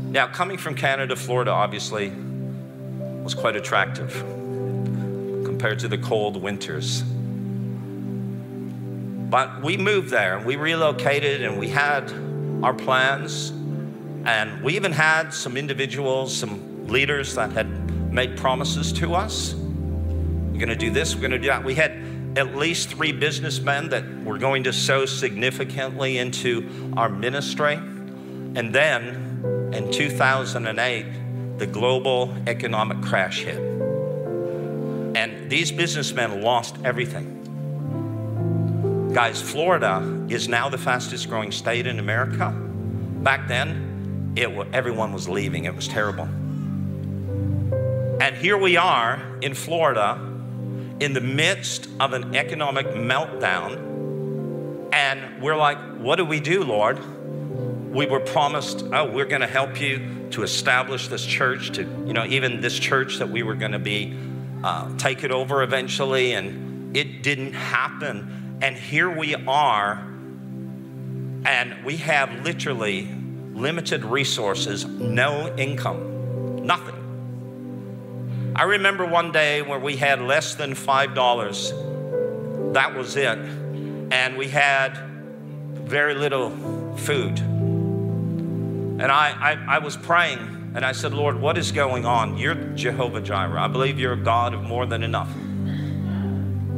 Now, 0.09 0.27
coming 0.27 0.57
from 0.57 0.73
Canada, 0.73 1.17
Florida 1.17 1.51
obviously 1.51 2.13
was 3.21 3.33
quite 3.33 3.57
attractive 3.57 4.13
compared 5.43 5.79
to 5.79 5.89
the 5.89 5.97
cold 5.97 6.41
winters. 6.41 7.03
But 9.29 9.61
we 9.61 9.75
moved 9.75 10.09
there 10.09 10.37
and 10.37 10.45
we 10.45 10.55
relocated 10.55 11.41
and 11.41 11.59
we 11.59 11.67
had 11.67 12.09
our 12.63 12.73
plans. 12.73 13.49
And 13.49 14.63
we 14.63 14.77
even 14.77 14.93
had 14.93 15.33
some 15.33 15.57
individuals, 15.57 16.33
some 16.33 16.87
leaders 16.87 17.35
that 17.35 17.51
had 17.51 18.13
made 18.13 18.37
promises 18.37 18.93
to 18.93 19.13
us. 19.13 19.53
We're 19.53 20.57
going 20.57 20.69
to 20.69 20.77
do 20.77 20.89
this, 20.89 21.15
we're 21.15 21.19
going 21.19 21.31
to 21.31 21.39
do 21.39 21.47
that. 21.47 21.65
We 21.65 21.75
had 21.75 22.04
at 22.35 22.55
least 22.55 22.89
three 22.89 23.11
businessmen 23.13 23.89
that 23.89 24.03
were 24.23 24.37
going 24.37 24.63
to 24.65 24.73
sow 24.73 25.05
significantly 25.05 26.17
into 26.17 26.93
our 26.97 27.07
ministry. 27.09 27.75
And 27.75 28.73
then 28.73 29.71
in 29.73 29.91
2008, 29.91 31.57
the 31.57 31.67
global 31.67 32.35
economic 32.47 33.01
crash 33.01 33.43
hit. 33.43 33.57
And 35.15 35.49
these 35.49 35.71
businessmen 35.71 36.41
lost 36.41 36.75
everything. 36.83 37.31
Guys, 39.13 39.41
Florida 39.41 40.27
is 40.29 40.49
now 40.49 40.67
the 40.67 40.77
fastest 40.77 41.29
growing 41.29 41.53
state 41.53 41.87
in 41.87 41.99
America. 41.99 42.51
Back 42.51 43.47
then, 43.47 44.33
it, 44.35 44.49
everyone 44.73 45.13
was 45.13 45.29
leaving. 45.29 45.63
It 45.63 45.73
was 45.73 45.87
terrible. 45.87 46.27
And 48.21 48.35
here 48.35 48.57
we 48.57 48.75
are 48.75 49.21
in 49.41 49.53
Florida 49.53 50.34
in 50.99 51.13
the 51.13 51.21
midst 51.21 51.87
of 51.99 52.13
an 52.13 52.35
economic 52.35 52.87
meltdown. 52.87 53.93
And 54.93 55.41
we're 55.41 55.57
like, 55.57 55.77
what 55.97 56.15
do 56.15 56.25
we 56.25 56.39
do, 56.39 56.63
Lord? 56.63 56.99
We 57.93 58.05
were 58.05 58.19
promised, 58.19 58.85
oh, 58.93 59.11
we're 59.11 59.25
going 59.25 59.41
to 59.41 59.47
help 59.47 59.79
you 59.79 60.27
to 60.31 60.43
establish 60.43 61.07
this 61.07 61.25
church, 61.25 61.71
to, 61.73 61.81
you 61.83 62.13
know, 62.13 62.25
even 62.25 62.61
this 62.61 62.77
church 62.77 63.17
that 63.17 63.29
we 63.29 63.43
were 63.43 63.55
going 63.55 63.71
to 63.73 63.79
be 63.79 64.17
uh, 64.63 64.97
take 64.97 65.23
it 65.23 65.31
over 65.31 65.63
eventually. 65.63 66.33
And 66.33 66.95
it 66.95 67.23
didn't 67.23 67.53
happen. 67.53 68.57
And 68.61 68.75
here 68.75 69.09
we 69.09 69.35
are, 69.35 69.95
and 71.45 71.83
we 71.83 71.97
have 71.97 72.43
literally 72.45 73.09
limited 73.53 74.05
resources, 74.05 74.85
no 74.85 75.53
income, 75.57 76.65
nothing. 76.65 77.04
I 78.55 78.63
remember 78.63 79.05
one 79.05 79.33
day 79.33 79.61
where 79.61 79.79
we 79.79 79.97
had 79.97 80.21
less 80.21 80.55
than 80.55 80.75
$5. 80.75 82.73
That 82.73 82.95
was 82.95 83.17
it. 83.17 83.37
And 83.37 84.37
we 84.37 84.47
had 84.47 84.97
very 85.73 86.15
little 86.15 86.51
food. 86.95 87.37
And 87.37 89.03
I, 89.03 89.31
I, 89.31 89.75
I, 89.75 89.79
was 89.79 89.97
praying 89.97 90.71
and 90.73 90.85
I 90.85 90.93
said, 90.93 91.13
Lord, 91.13 91.37
what 91.37 91.57
is 91.57 91.73
going 91.73 92.05
on? 92.05 92.37
You're 92.37 92.55
Jehovah 92.55 93.19
Jireh. 93.19 93.59
I 93.59 93.67
believe 93.67 93.99
you're 93.99 94.13
a 94.13 94.17
God 94.17 94.53
of 94.53 94.63
more 94.63 94.85
than 94.85 95.03
enough. 95.03 95.35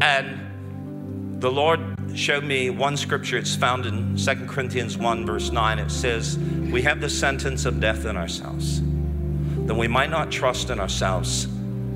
And 0.02 1.40
the 1.40 1.52
Lord 1.52 1.80
showed 2.16 2.44
me 2.44 2.72
one 2.72 2.98
scripture. 2.98 3.38
It's 3.38 3.56
found 3.56 3.86
in 3.86 4.18
2 4.18 4.48
Corinthians 4.48 4.98
1, 4.98 5.28
verse 5.28 5.52
9. 5.52 5.78
It 5.78 5.92
says, 5.92 6.40
We 6.40 6.82
have 6.82 7.02
the 7.02 7.10
sentence 7.10 7.66
of 7.66 7.80
death 7.80 8.06
in 8.06 8.18
ourselves. 8.18 8.82
Then 8.82 9.78
we 9.78 9.88
might 9.88 10.10
not 10.10 10.32
trust 10.32 10.72
in 10.72 10.80
ourselves 10.80 11.48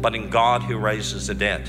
but 0.01 0.15
in 0.15 0.29
God 0.29 0.63
who 0.63 0.77
raises 0.77 1.27
the 1.27 1.35
dead. 1.35 1.67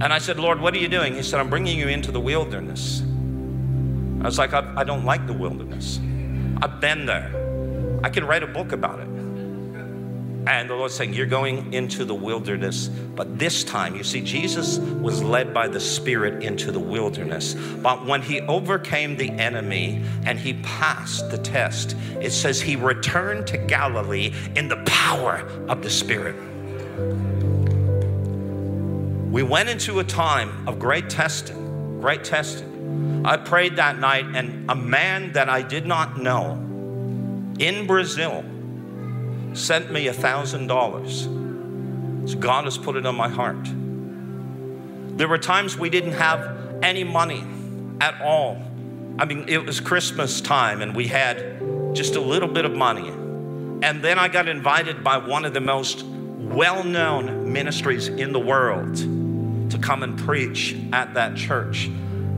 And 0.00 0.12
I 0.12 0.18
said, 0.18 0.38
Lord, 0.38 0.60
what 0.60 0.74
are 0.74 0.78
you 0.78 0.88
doing? 0.88 1.14
He 1.14 1.22
said, 1.22 1.40
I'm 1.40 1.50
bringing 1.50 1.76
you 1.76 1.88
into 1.88 2.12
the 2.12 2.20
wilderness. 2.20 3.02
I 4.20 4.24
was 4.24 4.38
like, 4.38 4.52
I, 4.52 4.72
I 4.76 4.84
don't 4.84 5.04
like 5.04 5.26
the 5.26 5.32
wilderness. 5.32 5.98
I've 6.62 6.80
been 6.80 7.04
there. 7.04 8.00
I 8.04 8.10
can 8.10 8.24
write 8.24 8.44
a 8.44 8.46
book 8.46 8.72
about 8.72 9.00
it. 9.00 9.08
And 10.48 10.70
the 10.70 10.74
Lord's 10.74 10.94
saying, 10.94 11.12
You're 11.12 11.26
going 11.26 11.74
into 11.74 12.06
the 12.06 12.14
wilderness. 12.14 12.88
But 12.88 13.38
this 13.38 13.64
time, 13.64 13.94
you 13.94 14.02
see, 14.02 14.22
Jesus 14.22 14.78
was 14.78 15.22
led 15.22 15.52
by 15.52 15.68
the 15.68 15.80
Spirit 15.80 16.42
into 16.42 16.72
the 16.72 16.80
wilderness. 16.80 17.54
But 17.54 18.06
when 18.06 18.22
he 18.22 18.40
overcame 18.42 19.16
the 19.16 19.30
enemy 19.30 20.02
and 20.24 20.38
he 20.38 20.54
passed 20.62 21.30
the 21.30 21.38
test, 21.38 21.96
it 22.20 22.30
says 22.30 22.62
he 22.62 22.76
returned 22.76 23.46
to 23.48 23.58
Galilee 23.58 24.32
in 24.56 24.68
the 24.68 24.82
power 24.86 25.40
of 25.68 25.82
the 25.82 25.90
Spirit. 25.90 26.36
We 29.30 29.42
went 29.42 29.68
into 29.68 30.00
a 30.00 30.04
time 30.04 30.66
of 30.66 30.78
great 30.78 31.08
testing, 31.10 32.00
great 32.00 32.24
testing. 32.24 33.22
I 33.24 33.36
prayed 33.36 33.76
that 33.76 33.98
night, 33.98 34.24
and 34.34 34.70
a 34.70 34.74
man 34.74 35.32
that 35.32 35.48
I 35.48 35.62
did 35.62 35.86
not 35.86 36.18
know 36.18 36.54
in 37.58 37.86
Brazil 37.86 38.44
sent 39.52 39.92
me 39.92 40.06
a 40.06 40.12
thousand 40.12 40.66
dollars. 40.66 41.22
So 42.30 42.38
God 42.38 42.64
has 42.64 42.78
put 42.78 42.96
it 42.96 43.06
on 43.06 43.16
my 43.16 43.28
heart. 43.28 43.64
There 45.16 45.28
were 45.28 45.38
times 45.38 45.76
we 45.76 45.90
didn't 45.90 46.12
have 46.12 46.80
any 46.82 47.04
money 47.04 47.44
at 48.00 48.20
all. 48.20 48.62
I 49.18 49.24
mean, 49.24 49.44
it 49.48 49.64
was 49.64 49.80
Christmas 49.80 50.40
time, 50.40 50.80
and 50.80 50.94
we 50.94 51.06
had 51.08 51.60
just 51.94 52.16
a 52.16 52.20
little 52.20 52.48
bit 52.48 52.64
of 52.64 52.72
money. 52.74 53.08
And 53.08 54.02
then 54.02 54.18
I 54.18 54.28
got 54.28 54.48
invited 54.48 55.02
by 55.02 55.18
one 55.18 55.44
of 55.44 55.54
the 55.54 55.60
most 55.60 56.04
well 56.48 56.84
known 56.84 57.52
ministries 57.52 58.08
in 58.08 58.32
the 58.32 58.40
world 58.40 58.96
to 59.70 59.78
come 59.78 60.02
and 60.02 60.18
preach 60.18 60.76
at 60.92 61.14
that 61.14 61.36
church. 61.36 61.86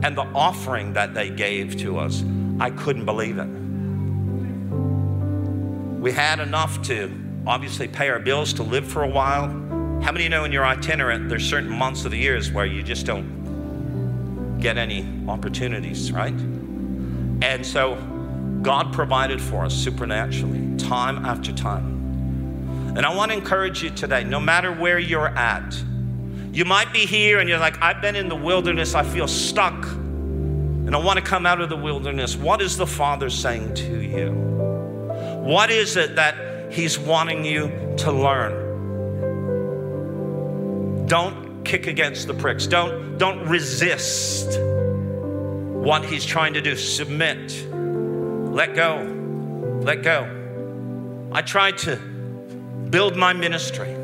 And 0.03 0.17
the 0.17 0.27
offering 0.33 0.93
that 0.93 1.13
they 1.13 1.29
gave 1.29 1.77
to 1.77 1.99
us, 1.99 2.23
I 2.59 2.71
couldn't 2.71 3.05
believe 3.05 3.37
it. 3.37 3.47
We 5.99 6.11
had 6.11 6.39
enough 6.39 6.81
to 6.83 7.11
obviously 7.45 7.87
pay 7.87 8.09
our 8.09 8.19
bills 8.19 8.53
to 8.53 8.63
live 8.63 8.87
for 8.87 9.03
a 9.03 9.07
while. 9.07 9.47
How 10.01 10.11
many 10.11 10.27
know 10.27 10.43
in 10.43 10.51
your 10.51 10.65
itinerant 10.65 11.29
there's 11.29 11.47
certain 11.47 11.69
months 11.69 12.05
of 12.05 12.11
the 12.11 12.17
years 12.17 12.51
where 12.51 12.65
you 12.65 12.81
just 12.81 13.05
don't 13.05 14.59
get 14.59 14.77
any 14.77 15.07
opportunities, 15.27 16.11
right? 16.11 16.33
And 16.33 17.65
so 17.65 17.95
God 18.61 18.93
provided 18.93 19.41
for 19.41 19.65
us 19.65 19.73
supernaturally, 19.73 20.77
time 20.77 21.25
after 21.25 21.51
time. 21.51 22.00
And 22.93 23.05
I 23.05 23.15
want 23.15 23.31
to 23.31 23.37
encourage 23.37 23.81
you 23.81 23.89
today, 23.89 24.25
no 24.25 24.39
matter 24.39 24.73
where 24.73 24.99
you're 24.99 25.29
at, 25.29 25.81
you 26.51 26.65
might 26.65 26.91
be 26.91 27.05
here 27.05 27.39
and 27.39 27.47
you're 27.47 27.57
like, 27.57 27.81
I've 27.81 28.01
been 28.01 28.17
in 28.17 28.27
the 28.27 28.35
wilderness, 28.35 28.95
I 28.95 29.03
feel 29.03 29.29
stuck, 29.29 29.85
and 29.85 30.93
I 30.93 30.97
want 30.99 31.17
to 31.17 31.23
come 31.23 31.45
out 31.45 31.61
of 31.61 31.69
the 31.69 31.77
wilderness. 31.77 32.35
What 32.35 32.61
is 32.61 32.75
the 32.75 32.85
Father 32.85 33.29
saying 33.29 33.75
to 33.75 34.01
you? 34.01 34.31
What 35.41 35.71
is 35.71 35.95
it 35.95 36.17
that 36.17 36.73
He's 36.73 36.99
wanting 36.99 37.45
you 37.45 37.95
to 37.99 38.11
learn? 38.11 38.67
Don't 41.07 41.63
kick 41.63 41.87
against 41.87 42.27
the 42.27 42.33
pricks. 42.33 42.67
Don't, 42.67 43.17
don't 43.17 43.47
resist 43.47 44.59
what 44.59 46.03
He's 46.03 46.25
trying 46.25 46.55
to 46.55 46.61
do. 46.61 46.75
Submit. 46.75 47.65
Let 47.71 48.75
go. 48.75 49.79
Let 49.81 50.03
go. 50.03 51.29
I 51.31 51.41
tried 51.41 51.77
to 51.79 52.10
build 52.91 53.15
my 53.15 53.33
ministry 53.33 53.95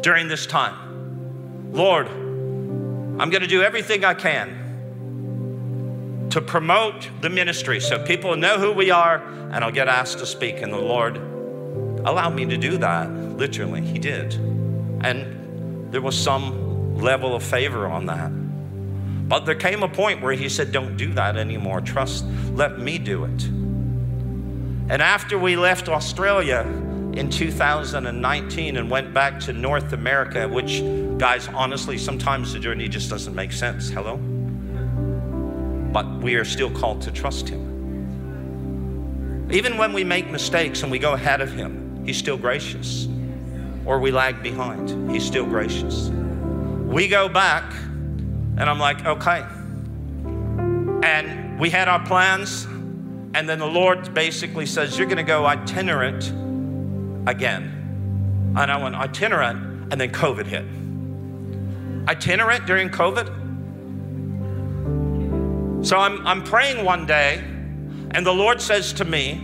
during 0.00 0.26
this 0.26 0.46
time. 0.46 1.70
Lord, 1.72 2.08
I'm 2.08 3.30
going 3.30 3.42
to 3.42 3.46
do 3.46 3.62
everything 3.62 4.04
I 4.04 4.14
can 4.14 4.58
to 6.30 6.40
promote 6.40 7.08
the 7.20 7.28
ministry 7.28 7.78
so 7.78 8.02
people 8.04 8.34
know 8.36 8.58
who 8.58 8.72
we 8.72 8.90
are 8.90 9.22
and 9.52 9.62
I'll 9.62 9.70
get 9.70 9.86
asked 9.86 10.18
to 10.20 10.26
speak. 10.26 10.62
And 10.62 10.72
the 10.72 10.78
Lord 10.78 11.18
allowed 11.18 12.34
me 12.34 12.46
to 12.46 12.56
do 12.56 12.78
that, 12.78 13.10
literally. 13.12 13.82
He 13.82 13.98
did. 13.98 14.34
And 15.04 15.92
there 15.92 16.00
was 16.00 16.16
some 16.18 16.96
level 16.96 17.36
of 17.36 17.42
favor 17.42 17.86
on 17.86 18.06
that. 18.06 18.30
But 19.28 19.44
there 19.44 19.54
came 19.54 19.82
a 19.82 19.88
point 19.88 20.22
where 20.22 20.32
He 20.32 20.48
said, 20.48 20.72
Don't 20.72 20.96
do 20.96 21.12
that 21.14 21.36
anymore. 21.36 21.82
Trust, 21.82 22.24
let 22.54 22.78
me 22.78 22.96
do 22.96 23.24
it. 23.24 23.44
And 24.88 25.02
after 25.02 25.38
we 25.38 25.56
left 25.56 25.88
Australia, 25.88 26.66
in 27.14 27.28
2019 27.28 28.76
and 28.76 28.90
went 28.90 29.12
back 29.12 29.38
to 29.40 29.52
North 29.52 29.92
America, 29.92 30.48
which, 30.48 30.82
guys, 31.18 31.46
honestly, 31.48 31.98
sometimes 31.98 32.52
the 32.52 32.58
journey 32.58 32.88
just 32.88 33.10
doesn't 33.10 33.34
make 33.34 33.52
sense. 33.52 33.90
Hello? 33.90 34.16
But 35.92 36.06
we 36.22 36.36
are 36.36 36.44
still 36.44 36.70
called 36.70 37.02
to 37.02 37.10
trust 37.10 37.48
Him. 37.48 37.68
Even 39.50 39.76
when 39.76 39.92
we 39.92 40.04
make 40.04 40.30
mistakes 40.30 40.82
and 40.82 40.90
we 40.90 40.98
go 40.98 41.12
ahead 41.12 41.42
of 41.42 41.52
Him, 41.52 42.02
He's 42.06 42.16
still 42.16 42.38
gracious. 42.38 43.06
Or 43.84 43.98
we 43.98 44.10
lag 44.10 44.42
behind, 44.42 45.10
He's 45.10 45.24
still 45.24 45.44
gracious. 45.44 46.08
We 46.08 47.08
go 47.08 47.28
back, 47.28 47.70
and 48.56 48.62
I'm 48.62 48.78
like, 48.78 49.04
okay. 49.04 49.44
And 51.06 51.60
we 51.60 51.68
had 51.68 51.88
our 51.88 52.04
plans, 52.06 52.64
and 53.34 53.46
then 53.46 53.58
the 53.58 53.66
Lord 53.66 54.14
basically 54.14 54.64
says, 54.64 54.96
You're 54.96 55.08
going 55.08 55.18
to 55.18 55.22
go 55.22 55.44
itinerant 55.44 56.32
again. 57.26 58.54
And 58.56 58.70
I 58.70 58.82
went 58.82 58.94
itinerant, 58.94 59.92
and 59.92 60.00
then 60.00 60.10
COVID 60.10 60.46
hit. 60.46 60.64
Itinerant 62.08 62.66
during 62.66 62.90
COVID? 62.90 63.40
So 65.86 65.98
I'm, 65.98 66.26
I'm 66.26 66.42
praying 66.44 66.84
one 66.84 67.06
day, 67.06 67.42
and 68.12 68.26
the 68.26 68.32
Lord 68.32 68.60
says 68.60 68.92
to 68.94 69.04
me, 69.04 69.40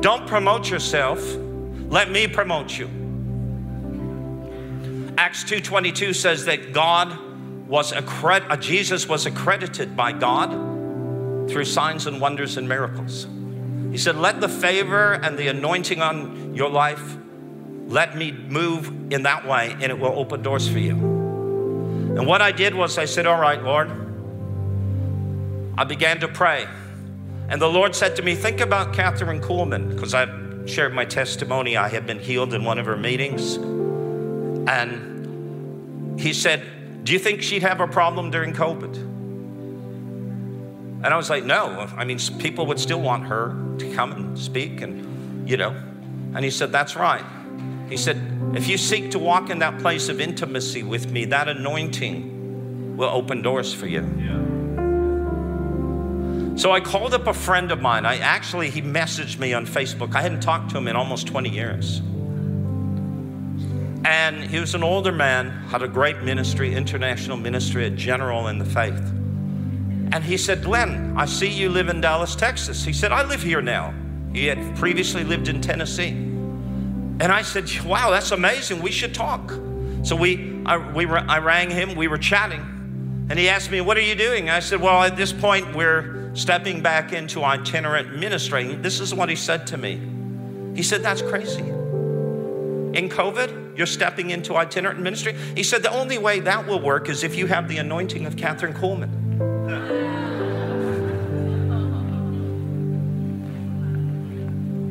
Don't 0.00 0.26
promote 0.26 0.70
yourself, 0.70 1.20
let 1.88 2.10
me 2.10 2.26
promote 2.26 2.78
you. 2.78 2.88
Acts 5.18 5.44
2:22 5.44 6.14
says 6.14 6.46
that 6.46 6.72
God 6.72 7.16
was 7.68 7.92
accred- 7.92 8.50
uh, 8.50 8.56
Jesus 8.56 9.08
was 9.08 9.26
accredited 9.26 9.96
by 9.96 10.12
God 10.12 10.50
through 11.50 11.64
signs 11.64 12.06
and 12.06 12.20
wonders 12.20 12.56
and 12.56 12.68
miracles. 12.68 13.26
He 13.92 13.98
said, 13.98 14.16
Let 14.16 14.40
the 14.40 14.48
favor 14.48 15.12
and 15.12 15.38
the 15.38 15.48
anointing 15.48 16.00
on 16.00 16.54
your 16.54 16.70
life 16.70 17.18
let 17.86 18.16
me 18.16 18.32
move 18.32 19.12
in 19.12 19.24
that 19.24 19.46
way 19.46 19.72
and 19.72 19.84
it 19.84 19.98
will 19.98 20.18
open 20.18 20.42
doors 20.42 20.66
for 20.68 20.78
you. 20.78 20.94
And 20.94 22.26
what 22.26 22.40
I 22.40 22.52
did 22.52 22.74
was 22.74 22.96
I 22.96 23.04
said, 23.04 23.26
All 23.26 23.38
right, 23.38 23.62
Lord. 23.62 23.90
I 25.76 25.84
began 25.84 26.20
to 26.20 26.28
pray. 26.28 26.66
And 27.48 27.60
the 27.60 27.68
Lord 27.68 27.94
said 27.94 28.16
to 28.16 28.22
me, 28.22 28.34
Think 28.34 28.60
about 28.60 28.94
Kathryn 28.94 29.42
Kuhlman, 29.42 29.90
because 29.90 30.14
I've 30.14 30.70
shared 30.70 30.94
my 30.94 31.04
testimony. 31.04 31.76
I 31.76 31.88
had 31.88 32.06
been 32.06 32.18
healed 32.18 32.54
in 32.54 32.64
one 32.64 32.78
of 32.78 32.86
her 32.86 32.96
meetings. 32.96 33.56
And 34.68 36.18
He 36.18 36.32
said, 36.32 36.64
Do 37.04 37.12
you 37.12 37.18
think 37.18 37.42
she'd 37.42 37.62
have 37.62 37.80
a 37.80 37.88
problem 37.88 38.30
during 38.30 38.54
COVID? 38.54 39.11
And 41.04 41.06
I 41.06 41.16
was 41.16 41.30
like, 41.30 41.44
No. 41.44 41.88
I 41.96 42.04
mean, 42.04 42.18
people 42.38 42.66
would 42.66 42.78
still 42.78 43.00
want 43.00 43.26
her 43.26 43.76
to 43.78 43.92
come 43.94 44.12
and 44.12 44.38
speak, 44.38 44.80
and, 44.80 45.48
you 45.48 45.56
know. 45.56 45.70
And 46.34 46.44
He 46.44 46.50
said, 46.50 46.72
That's 46.72 46.96
right. 46.96 47.24
He 47.88 47.96
said, 47.96 48.20
If 48.54 48.68
you 48.68 48.78
seek 48.78 49.10
to 49.12 49.18
walk 49.18 49.50
in 49.50 49.58
that 49.60 49.80
place 49.80 50.08
of 50.08 50.20
intimacy 50.20 50.82
with 50.82 51.10
me, 51.10 51.26
that 51.26 51.48
anointing 51.48 52.96
will 52.96 53.10
open 53.10 53.42
doors 53.42 53.74
for 53.74 53.86
you. 53.86 54.02
Yeah. 54.18 54.42
So 56.56 56.70
I 56.70 56.80
called 56.80 57.14
up 57.14 57.26
a 57.26 57.34
friend 57.34 57.72
of 57.72 57.80
mine. 57.80 58.04
I 58.04 58.18
actually, 58.18 58.68
he 58.70 58.82
messaged 58.82 59.38
me 59.38 59.54
on 59.54 59.66
Facebook. 59.66 60.14
I 60.14 60.20
hadn't 60.20 60.40
talked 60.40 60.70
to 60.72 60.78
him 60.78 60.86
in 60.86 60.96
almost 60.96 61.26
20 61.26 61.48
years. 61.48 62.00
And 64.04 64.44
he 64.44 64.58
was 64.58 64.74
an 64.74 64.82
older 64.82 65.12
man, 65.12 65.50
had 65.68 65.82
a 65.82 65.88
great 65.88 66.22
ministry, 66.22 66.74
international 66.74 67.36
ministry, 67.36 67.86
a 67.86 67.90
general 67.90 68.48
in 68.48 68.58
the 68.58 68.64
faith. 68.64 69.21
And 70.12 70.22
he 70.22 70.36
said, 70.36 70.62
Glenn, 70.62 71.14
I 71.16 71.24
see 71.24 71.48
you 71.48 71.70
live 71.70 71.88
in 71.88 72.02
Dallas, 72.02 72.36
Texas. 72.36 72.84
He 72.84 72.92
said, 72.92 73.12
I 73.12 73.24
live 73.24 73.42
here 73.42 73.62
now. 73.62 73.94
He 74.32 74.46
had 74.46 74.76
previously 74.76 75.24
lived 75.24 75.48
in 75.48 75.60
Tennessee. 75.60 76.10
And 76.10 77.24
I 77.24 77.42
said, 77.42 77.70
Wow, 77.84 78.10
that's 78.10 78.30
amazing. 78.30 78.82
We 78.82 78.90
should 78.90 79.14
talk. 79.14 79.50
So 80.02 80.16
we, 80.16 80.60
I, 80.66 80.76
we 80.92 81.06
were, 81.06 81.18
I 81.18 81.38
rang 81.38 81.70
him, 81.70 81.94
we 81.94 82.08
were 82.08 82.18
chatting, 82.18 82.60
and 83.30 83.38
he 83.38 83.48
asked 83.48 83.70
me, 83.70 83.80
What 83.80 83.96
are 83.96 84.02
you 84.02 84.14
doing? 84.14 84.50
I 84.50 84.60
said, 84.60 84.80
Well, 84.80 85.02
at 85.02 85.16
this 85.16 85.32
point, 85.32 85.74
we're 85.74 86.34
stepping 86.34 86.82
back 86.82 87.12
into 87.12 87.44
itinerant 87.44 88.18
ministry. 88.18 88.74
This 88.74 89.00
is 89.00 89.14
what 89.14 89.28
he 89.28 89.36
said 89.36 89.66
to 89.68 89.78
me. 89.78 90.00
He 90.74 90.82
said, 90.82 91.02
That's 91.02 91.22
crazy. 91.22 91.62
In 91.62 93.08
COVID, 93.08 93.78
you're 93.78 93.86
stepping 93.86 94.30
into 94.30 94.56
itinerant 94.56 95.00
ministry. 95.00 95.34
He 95.54 95.62
said, 95.62 95.82
The 95.82 95.92
only 95.92 96.18
way 96.18 96.40
that 96.40 96.66
will 96.66 96.80
work 96.80 97.08
is 97.08 97.22
if 97.22 97.36
you 97.36 97.46
have 97.46 97.68
the 97.68 97.78
anointing 97.78 98.26
of 98.26 98.36
Kathryn 98.36 98.74
Kuhlman. 98.74 99.21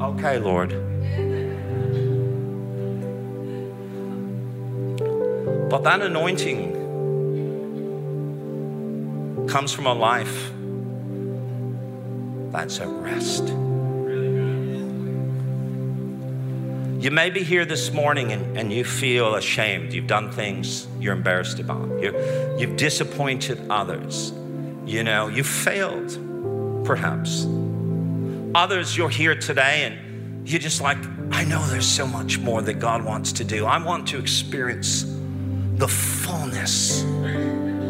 Okay, 0.02 0.40
Lord. 0.40 0.72
But 5.70 5.84
that 5.84 6.02
anointing 6.02 6.74
comes 9.48 9.72
from 9.72 9.86
a 9.86 9.94
life 9.94 10.52
that's 12.52 12.80
at 12.80 12.88
rest. 12.88 13.48
You 17.00 17.12
may 17.12 17.30
be 17.30 17.44
here 17.44 17.66
this 17.66 17.94
morning 17.94 18.32
and, 18.32 18.58
and 18.58 18.74
you 18.74 18.84
feel 18.84 19.36
ashamed. 19.36 19.94
You've 19.94 20.08
done 20.08 20.32
things 20.32 20.88
you're 21.00 21.14
embarrassed 21.14 21.60
about. 21.60 22.02
you 22.02 22.12
you've 22.58 22.76
disappointed 22.76 23.60
others. 23.70 24.34
You 24.84 25.04
know, 25.04 25.28
you 25.28 25.44
failed, 25.44 26.18
perhaps. 26.86 27.46
Others, 28.54 28.98
you're 28.98 29.10
here 29.10 29.36
today 29.36 29.86
and 29.86 30.48
you're 30.48 30.60
just 30.60 30.82
like, 30.82 30.98
I 31.32 31.46
know 31.46 31.66
there's 31.68 31.88
so 31.88 32.06
much 32.06 32.38
more 32.38 32.62
that 32.62 32.80
God 32.80 33.06
wants 33.06 33.32
to 33.34 33.46
do. 33.46 33.66
I 33.66 33.82
want 33.82 34.10
to 34.10 34.20
experience 34.20 35.06
the 35.76 35.88
fullness 35.88 37.04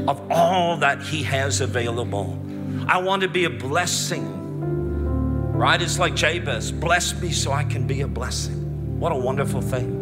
of 0.07 0.31
all 0.31 0.77
that 0.77 1.01
He 1.01 1.23
has 1.23 1.61
available. 1.61 2.39
I 2.87 2.99
want 2.99 3.23
to 3.23 3.27
be 3.27 3.45
a 3.45 3.49
blessing, 3.49 5.51
right? 5.51 5.81
It's 5.81 5.97
like 5.97 6.15
Jabez 6.15 6.71
bless 6.71 7.19
me 7.19 7.31
so 7.31 7.51
I 7.51 7.63
can 7.63 7.87
be 7.87 8.01
a 8.01 8.07
blessing. 8.07 8.99
What 8.99 9.11
a 9.11 9.15
wonderful 9.15 9.61
thing. 9.61 9.97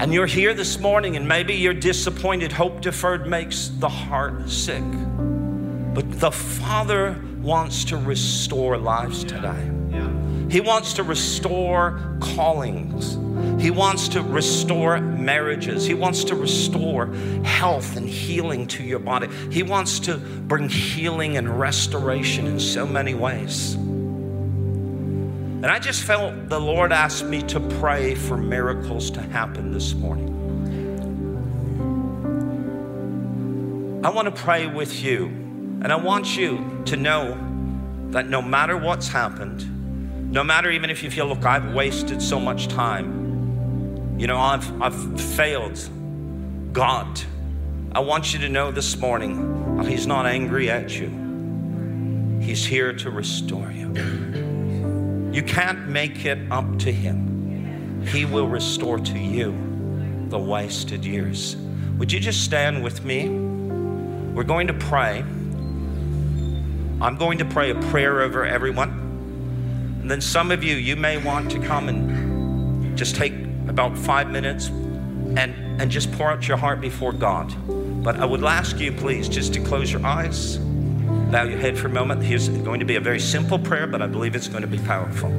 And 0.00 0.12
you're 0.12 0.26
here 0.26 0.52
this 0.52 0.78
morning, 0.78 1.16
and 1.16 1.26
maybe 1.26 1.54
you're 1.54 1.74
disappointed. 1.74 2.52
Hope 2.52 2.80
deferred 2.80 3.26
makes 3.26 3.68
the 3.68 3.88
heart 3.88 4.48
sick. 4.48 4.84
But 5.94 6.20
the 6.20 6.30
Father 6.30 7.20
wants 7.40 7.84
to 7.86 7.96
restore 7.96 8.76
lives 8.76 9.24
today. 9.24 9.70
He 10.50 10.60
wants 10.60 10.94
to 10.94 11.02
restore 11.02 12.16
callings. 12.20 13.18
He 13.62 13.70
wants 13.70 14.08
to 14.08 14.22
restore 14.22 14.98
marriages. 15.00 15.84
He 15.84 15.94
wants 15.94 16.24
to 16.24 16.34
restore 16.34 17.06
health 17.44 17.96
and 17.96 18.08
healing 18.08 18.66
to 18.68 18.82
your 18.82 18.98
body. 18.98 19.28
He 19.50 19.62
wants 19.62 20.00
to 20.00 20.16
bring 20.16 20.68
healing 20.68 21.36
and 21.36 21.60
restoration 21.60 22.46
in 22.46 22.58
so 22.60 22.86
many 22.86 23.14
ways. 23.14 23.74
And 25.58 25.66
I 25.66 25.80
just 25.80 26.04
felt 26.04 26.48
the 26.48 26.60
Lord 26.60 26.92
asked 26.92 27.24
me 27.24 27.42
to 27.42 27.60
pray 27.60 28.14
for 28.14 28.36
miracles 28.36 29.10
to 29.10 29.20
happen 29.20 29.72
this 29.72 29.92
morning. 29.92 30.34
I 34.04 34.10
want 34.10 34.26
to 34.26 34.42
pray 34.42 34.68
with 34.68 35.02
you, 35.02 35.47
and 35.80 35.92
I 35.92 35.96
want 35.96 36.36
you 36.36 36.82
to 36.86 36.96
know 36.96 37.36
that 38.10 38.28
no 38.28 38.42
matter 38.42 38.76
what's 38.76 39.08
happened, 39.08 40.32
no 40.32 40.42
matter 40.42 40.70
even 40.70 40.90
if 40.90 41.02
you 41.02 41.10
feel, 41.10 41.26
look, 41.26 41.44
I've 41.44 41.72
wasted 41.72 42.20
so 42.20 42.40
much 42.40 42.68
time, 42.68 44.16
you 44.18 44.26
know, 44.26 44.38
I've, 44.38 44.82
I've 44.82 45.20
failed 45.20 45.78
God. 46.72 47.20
I 47.92 48.00
want 48.00 48.32
you 48.32 48.40
to 48.40 48.48
know 48.48 48.70
this 48.70 48.96
morning, 48.96 49.76
that 49.76 49.86
He's 49.86 50.06
not 50.06 50.26
angry 50.26 50.70
at 50.70 50.98
you. 50.98 51.08
He's 52.40 52.64
here 52.64 52.92
to 52.92 53.10
restore 53.10 53.70
you. 53.70 53.88
You 55.32 55.42
can't 55.42 55.88
make 55.88 56.24
it 56.24 56.38
up 56.50 56.78
to 56.80 56.92
Him. 56.92 58.02
He 58.06 58.24
will 58.24 58.48
restore 58.48 58.98
to 58.98 59.18
you 59.18 59.56
the 60.28 60.38
wasted 60.38 61.04
years. 61.04 61.56
Would 61.98 62.12
you 62.12 62.20
just 62.20 62.44
stand 62.44 62.82
with 62.82 63.04
me? 63.04 63.28
We're 63.28 64.44
going 64.44 64.66
to 64.66 64.74
pray. 64.74 65.24
I'm 67.00 67.16
going 67.16 67.38
to 67.38 67.44
pray 67.44 67.70
a 67.70 67.76
prayer 67.76 68.22
over 68.22 68.44
everyone. 68.44 68.88
And 70.00 70.10
then 70.10 70.20
some 70.20 70.50
of 70.50 70.64
you, 70.64 70.74
you 70.74 70.96
may 70.96 71.16
want 71.16 71.48
to 71.52 71.60
come 71.60 71.88
and 71.88 72.98
just 72.98 73.14
take 73.14 73.32
about 73.68 73.96
five 73.96 74.30
minutes 74.30 74.66
and, 74.66 75.80
and 75.80 75.90
just 75.92 76.10
pour 76.12 76.28
out 76.32 76.48
your 76.48 76.56
heart 76.56 76.80
before 76.80 77.12
God. 77.12 77.54
But 78.02 78.18
I 78.18 78.24
would 78.24 78.42
ask 78.42 78.80
you, 78.80 78.90
please, 78.90 79.28
just 79.28 79.54
to 79.54 79.60
close 79.60 79.92
your 79.92 80.04
eyes, 80.04 80.56
bow 80.56 81.44
your 81.44 81.58
head 81.58 81.78
for 81.78 81.86
a 81.86 81.90
moment. 81.90 82.24
Here's 82.24 82.48
going 82.48 82.80
to 82.80 82.86
be 82.86 82.96
a 82.96 83.00
very 83.00 83.20
simple 83.20 83.60
prayer, 83.60 83.86
but 83.86 84.02
I 84.02 84.08
believe 84.08 84.34
it's 84.34 84.48
going 84.48 84.62
to 84.62 84.68
be 84.68 84.78
powerful. 84.78 85.30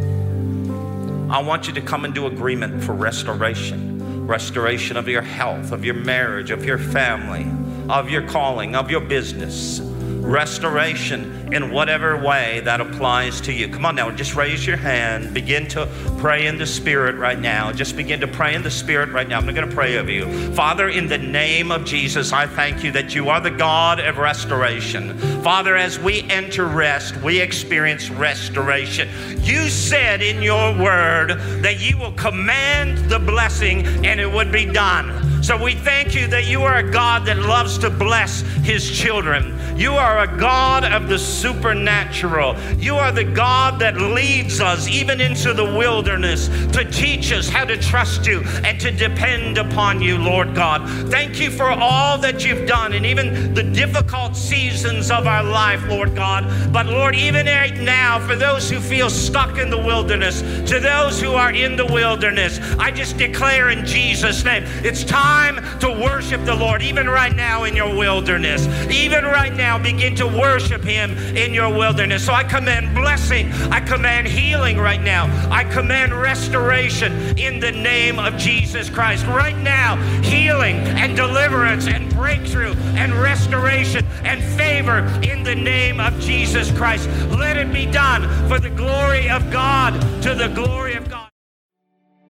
I 1.30 1.41
want 1.41 1.68
you 1.68 1.74
to 1.74 1.82
come 1.82 2.05
into 2.05 2.26
agreement 2.26 2.84
for 2.84 2.93
restoration 2.93 3.97
restoration 4.26 4.95
of 4.95 5.07
your 5.07 5.24
health, 5.24 5.72
of 5.72 5.84
your 5.84 5.95
marriage, 5.95 6.51
of 6.51 6.64
your 6.64 6.78
family, 6.78 7.47
of 7.91 8.12
your 8.12 8.22
calling, 8.28 8.76
of 8.76 8.91
your 8.91 8.99
business 8.99 9.82
restoration 10.30 11.51
in 11.51 11.71
whatever 11.71 12.15
way 12.15 12.59
that 12.59 12.80
applies 12.80 13.41
to 13.41 13.51
you. 13.51 13.67
Come 13.67 13.86
on 13.86 13.95
now, 13.95 14.11
just 14.11 14.36
raise 14.36 14.65
your 14.65 14.77
hand. 14.77 15.34
Begin 15.34 15.67
to 15.69 15.88
pray 16.19 16.45
in 16.45 16.57
the 16.57 16.67
Spirit 16.67 17.15
right 17.15 17.39
now. 17.39 17.71
Just 17.71 17.97
begin 17.97 18.19
to 18.21 18.27
pray 18.27 18.53
in 18.53 18.61
the 18.61 18.69
Spirit 18.69 19.09
right 19.09 19.27
now. 19.27 19.39
I'm 19.39 19.45
going 19.53 19.67
to 19.67 19.75
pray 19.75 19.97
over 19.97 20.11
you. 20.11 20.53
Father, 20.53 20.89
in 20.89 21.07
the 21.07 21.17
name 21.17 21.71
of 21.71 21.84
Jesus, 21.84 22.32
I 22.32 22.45
thank 22.45 22.84
you 22.84 22.91
that 22.91 23.15
you 23.15 23.30
are 23.30 23.41
the 23.41 23.49
God 23.49 23.99
of 23.99 24.19
restoration. 24.19 25.17
Father, 25.41 25.75
as 25.75 25.97
we 25.97 26.21
enter 26.30 26.67
rest, 26.67 27.17
we 27.17 27.41
experience 27.41 28.09
restoration. 28.11 29.09
You 29.41 29.67
said 29.69 30.21
in 30.21 30.43
your 30.43 30.77
word 30.77 31.39
that 31.63 31.80
you 31.80 31.97
will 31.97 32.13
command 32.13 33.09
the 33.09 33.19
blessing 33.19 33.88
and 34.05 34.19
it 34.19 34.32
would 34.32 34.51
be 34.51 34.65
done. 34.65 35.28
So 35.41 35.61
we 35.61 35.73
thank 35.73 36.15
you 36.15 36.27
that 36.27 36.47
you 36.47 36.63
are 36.63 36.77
a 36.77 36.91
God 36.91 37.25
that 37.25 37.37
loves 37.37 37.77
to 37.79 37.89
bless 37.89 38.41
his 38.63 38.89
children. 38.91 39.57
You 39.77 39.93
are 39.93 40.19
a 40.19 40.37
God 40.37 40.83
of 40.83 41.07
the 41.07 41.17
supernatural. 41.17 42.59
You 42.77 42.95
are 42.95 43.13
the 43.13 43.23
God 43.23 43.79
that 43.79 43.95
leads 43.95 44.59
us 44.59 44.87
even 44.87 45.21
into 45.21 45.53
the 45.53 45.63
wilderness 45.63 46.49
to 46.73 46.83
teach 46.91 47.31
us 47.31 47.47
how 47.47 47.63
to 47.63 47.77
trust 47.77 48.27
you 48.27 48.41
and 48.65 48.79
to 48.81 48.91
depend 48.91 49.57
upon 49.57 50.01
you, 50.01 50.17
Lord 50.17 50.53
God. 50.53 50.87
Thank 51.09 51.39
you 51.39 51.49
for 51.49 51.69
all 51.69 52.17
that 52.17 52.43
you've 52.45 52.67
done 52.67 52.91
and 52.91 53.05
even 53.05 53.53
the 53.53 53.63
difficult 53.63 54.35
seasons 54.35 55.09
of 55.09 55.25
our 55.25 55.43
life, 55.43 55.87
Lord 55.87 56.15
God. 56.15 56.73
But 56.73 56.87
Lord, 56.87 57.15
even 57.15 57.45
right 57.45 57.77
now, 57.77 58.19
for 58.19 58.35
those 58.35 58.69
who 58.69 58.79
feel 58.79 59.09
stuck 59.09 59.57
in 59.57 59.69
the 59.69 59.77
wilderness, 59.77 60.41
to 60.69 60.79
those 60.79 61.21
who 61.21 61.33
are 61.33 61.53
in 61.53 61.77
the 61.77 61.85
wilderness, 61.85 62.59
I 62.77 62.91
just 62.91 63.17
declare 63.17 63.69
in 63.69 63.85
Jesus' 63.85 64.43
name, 64.43 64.63
it's 64.83 65.05
time 65.05 65.28
time 65.30 65.80
to 65.80 65.89
worship 65.89 66.43
the 66.45 66.55
Lord, 66.55 66.82
even 66.82 67.07
right 67.07 67.36
now 67.36 67.63
in 67.63 67.75
your 67.75 67.95
wilderness. 67.95 68.67
Even 68.91 69.23
right 69.23 69.53
now, 69.53 69.77
begin 69.77 70.15
to 70.15 70.27
worship 70.27 70.84
Him 70.84 71.11
in 71.36 71.53
your 71.53 71.69
wilderness. 71.69 72.25
So 72.25 72.34
I 72.34 72.43
command 72.43 72.95
blessing, 72.95 73.51
I 73.71 73.80
command 73.80 74.27
healing 74.27 74.77
right 74.77 75.01
now, 75.01 75.23
I 75.51 75.63
command 75.63 76.13
restoration 76.13 77.38
in 77.38 77.59
the 77.59 77.71
name 77.71 78.17
of 78.17 78.38
Jesus 78.38 78.89
Christ. 78.89 79.25
Right 79.27 79.57
now, 79.57 79.97
healing 80.21 80.77
and 81.01 81.15
deliverance 81.15 81.88
and 81.88 82.09
breakthrough 82.13 82.73
and 83.01 83.13
restoration 83.13 84.05
and 84.23 84.41
favor 84.57 84.99
in 85.21 85.43
the 85.43 85.55
name 85.55 85.99
of 85.99 86.19
Jesus 86.19 86.71
Christ. 86.71 87.07
Let 87.30 87.57
it 87.57 87.71
be 87.71 87.86
done 87.86 88.23
for 88.49 88.59
the 88.59 88.71
glory 88.71 89.30
of 89.30 89.51
God, 89.51 89.93
to 90.23 90.34
the 90.34 90.49
glory 90.49 90.95
of 90.95 91.09
God. 91.09 91.28